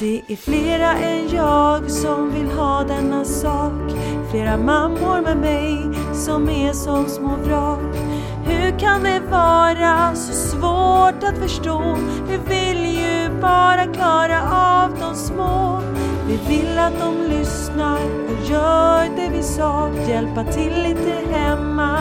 det 0.02 0.22
är 0.28 0.36
flera 0.36 0.92
än 0.92 1.28
jag 1.28 1.90
som 1.90 2.30
vill 2.34 2.50
ha 2.50 2.84
denna 2.84 3.24
sak. 3.24 3.92
Flera 4.30 4.56
mammor 4.56 5.20
med 5.20 5.36
mig 5.36 5.78
som 6.14 6.48
är 6.48 6.72
som 6.72 7.06
små 7.06 7.36
vrak. 7.44 7.96
Hur 8.44 8.78
kan 8.78 9.02
det 9.02 9.20
vara 9.30 10.14
så 10.14 10.32
svårt 10.32 11.22
att 11.22 11.38
förstå? 11.38 11.96
Vi 12.28 12.36
vill 12.36 12.84
ju 12.84 13.40
bara 13.40 13.86
klara 13.86 14.42
av 14.52 14.90
de 15.00 15.14
små. 15.14 15.82
Vi 16.28 16.38
vill 16.48 16.78
att 16.78 17.00
de 17.00 17.38
lyssnar 17.38 18.00
och 18.04 18.50
gör 18.50 19.16
det 19.16 19.28
vi 19.36 19.42
sa. 19.42 19.90
Hjälpa 20.08 20.44
till 20.44 20.82
lite 20.82 21.32
hemma 21.32 21.98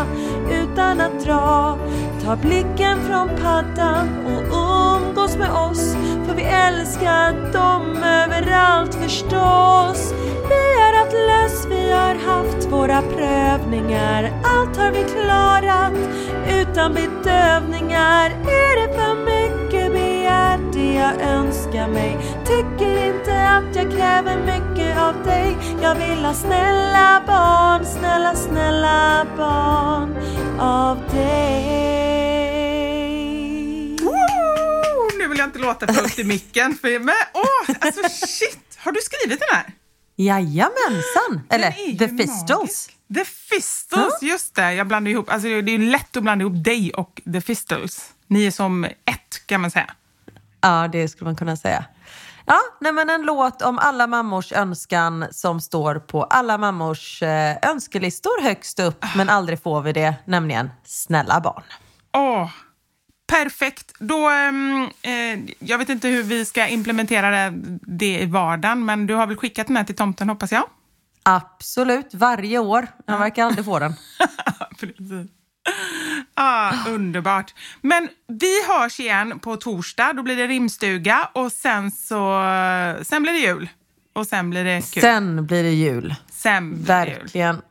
utan 0.52 1.02
att 1.02 1.26
dra. 1.26 1.78
Ta 2.26 2.36
blicken 2.36 2.98
från 3.08 3.30
paddan 3.44 4.10
och 4.26 4.61
umgås 5.12 5.38
med 5.38 5.52
oss 5.52 5.96
För 6.28 6.36
vi 6.36 6.44
älskar 6.44 7.54
dem 7.54 8.04
överallt 8.04 8.96
förstås. 8.96 10.14
Vi 10.50 10.82
har 10.82 11.00
haft 11.00 11.14
löss, 11.14 11.66
vi 11.70 11.92
har 11.92 12.16
haft 12.16 12.68
våra 12.72 13.02
prövningar 13.02 14.32
Allt 14.44 14.78
har 14.78 14.92
vi 14.92 15.04
klarat. 15.04 15.94
Utan 16.48 16.94
bedövningar 16.94 18.30
Är 18.30 18.88
det 18.88 18.94
för 18.94 19.16
mycket 19.16 19.92
begärt. 19.92 20.60
Det 20.74 20.94
jag 20.94 21.22
önskar 21.22 21.88
mig? 21.88 22.18
Tycker 22.46 23.08
inte 23.08 23.50
att 23.50 23.76
jag 23.76 23.92
kräver 23.92 24.38
mycket 24.38 24.98
av 24.98 25.24
dig. 25.26 25.58
Jag 25.82 25.96
vill 25.96 26.26
ha 26.26 26.34
snälla 26.34 27.22
barn, 27.28 27.86
snälla, 27.86 28.36
snälla 28.36 29.26
barn 29.38 30.16
av 30.60 30.98
dig. 31.12 32.01
Låta 35.62 35.94
för 35.94 36.06
upp 36.06 36.20
i 36.20 36.24
micken. 36.24 36.76
För, 36.76 37.00
men 37.00 37.16
åh, 37.34 37.76
alltså 37.80 38.02
shit! 38.26 38.78
Har 38.78 38.92
du 38.92 39.00
skrivit 39.02 39.40
den 39.40 39.58
här? 39.58 39.74
Jajamensan! 40.16 41.42
Eller 41.50 41.98
The 41.98 42.08
Fistles. 42.08 42.90
The 43.16 43.26
Fistles, 43.26 44.22
just 44.22 44.56
det. 44.56 44.74
Jag 44.74 44.88
blandar 44.88 45.12
ihop, 45.12 45.30
alltså 45.30 45.48
det 45.62 45.72
är 45.72 45.80
lätt 45.80 46.18
att 46.18 46.24
blanda 46.24 46.44
ihop 46.44 46.64
dig 46.64 46.94
och 46.94 47.22
The 47.34 47.42
Fistles. 47.42 48.10
Ni 48.28 48.46
är 48.46 48.52
som 48.52 48.84
ett 48.84 49.48
kan 49.48 49.62
man 49.62 49.72
säga. 49.72 49.94
Ja, 50.62 50.90
det 50.92 51.08
skulle 51.08 51.26
man 51.26 51.36
kunna 51.36 51.58
säga. 51.58 51.86
Ja, 52.46 52.60
nej 52.82 52.92
men 52.92 53.10
en 53.10 53.22
låt 53.22 53.62
om 53.62 53.80
alla 53.80 54.08
mammors 54.08 54.52
önskan 54.52 55.26
som 55.32 55.62
står 55.62 55.96
på 55.96 56.24
alla 56.24 56.58
mammors 56.58 57.24
eh, 57.24 57.58
önskelistor 57.62 58.44
högst 58.44 58.80
upp, 58.80 59.06
men 59.16 59.30
aldrig 59.30 59.64
får 59.64 59.82
vi 59.82 59.94
det, 59.94 60.16
nämligen 60.26 60.70
Snälla 60.86 61.40
barn. 61.40 61.64
Åh, 62.14 62.50
perfekt. 63.32 63.94
Då, 64.00 64.30
ehm, 64.30 64.90
eh, 65.02 65.54
jag 65.60 65.78
vet 65.78 65.90
inte 65.90 66.08
hur 66.08 66.24
vi 66.24 66.46
ska 66.46 66.68
implementera 66.68 67.52
det, 67.82 68.22
i 68.22 68.26
vardagen, 68.26 68.86
men 68.86 69.08
du 69.08 69.14
har 69.14 69.28
väl 69.28 69.38
skickat 69.38 69.68
den 69.68 69.78
här 69.78 69.84
till 69.84 69.96
tomten 69.96 70.30
hoppas 70.30 70.52
jag? 70.52 70.64
Absolut, 71.24 72.14
varje 72.14 72.60
år. 72.60 72.88
Han 73.08 73.20
verkar 73.20 73.46
aldrig 73.46 73.66
få 73.66 73.80
den. 73.80 73.94
Precis. 74.80 75.32
Ah, 76.34 76.74
underbart. 76.88 77.54
Men 77.82 78.10
vi 78.28 78.68
hörs 78.68 79.00
igen 79.00 79.40
på 79.40 79.58
torsdag. 79.58 80.14
Då 80.14 80.24
blir 80.24 80.36
det 80.36 80.48
rimstuga 80.48 81.30
och 81.34 81.52
sen 81.52 81.92
så 81.92 82.44
sen 83.04 83.24
blir 83.24 83.34
det 83.34 83.40
jul. 83.40 83.70
Och 84.14 84.28
sen 84.28 84.50
blir 84.50 84.64
det 84.64 84.94
kul. 84.94 85.02
Sen 85.02 85.46
blir 85.46 85.64
det 85.64 85.72
jul. 85.72 86.16
Sen 86.32 86.84
blir 86.84 86.96
det 86.96 87.06
jul. 87.06 87.20
Verkligen. 87.20 87.62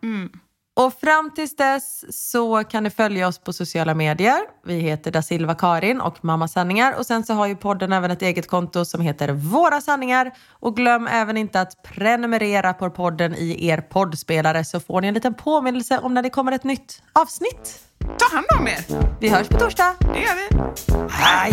Och 0.77 0.93
fram 1.01 1.31
tills 1.35 1.57
dess 1.57 2.05
så 2.31 2.65
kan 2.65 2.83
ni 2.83 2.91
följa 2.91 3.29
oss 3.29 3.39
på 3.39 3.53
sociala 3.53 3.95
medier. 3.95 4.41
Vi 4.67 4.75
heter 4.75 5.11
Da 5.11 5.23
Silva 5.23 5.55
Karin 5.55 6.01
och 6.01 6.25
Mamma 6.25 6.49
Sanningar. 6.49 6.99
Och 6.99 7.07
sen 7.07 7.25
så 7.25 7.35
har 7.35 7.47
ju 7.47 7.57
podden 7.57 7.93
även 7.93 8.11
ett 8.11 8.23
eget 8.23 8.49
konto 8.49 8.85
som 8.85 9.01
heter 9.01 9.33
Våra 9.33 9.81
Sanningar. 9.81 10.31
Och 10.51 10.77
glöm 10.77 11.07
även 11.07 11.37
inte 11.37 11.61
att 11.61 11.83
prenumerera 11.83 12.73
på 12.73 12.91
podden 12.91 13.35
i 13.35 13.67
er 13.67 13.81
poddspelare 13.81 14.65
så 14.65 14.81
får 14.81 15.01
ni 15.01 15.09
en 15.09 15.15
liten 15.15 15.35
påminnelse 15.35 15.99
om 15.99 16.15
när 16.15 16.23
det 16.23 16.31
kommer 16.31 16.53
ett 16.53 16.65
nytt 16.65 17.03
avsnitt. 17.13 17.81
Ta 18.19 18.37
hand 18.37 18.47
om 18.59 18.69
er. 18.69 18.85
Vi 19.21 19.29
hörs 19.29 19.49
på 19.49 19.59
torsdag. 19.59 19.95
Det 20.01 20.21
gör 20.21 20.35
vi. 20.35 20.57
Hej! 21.11 21.53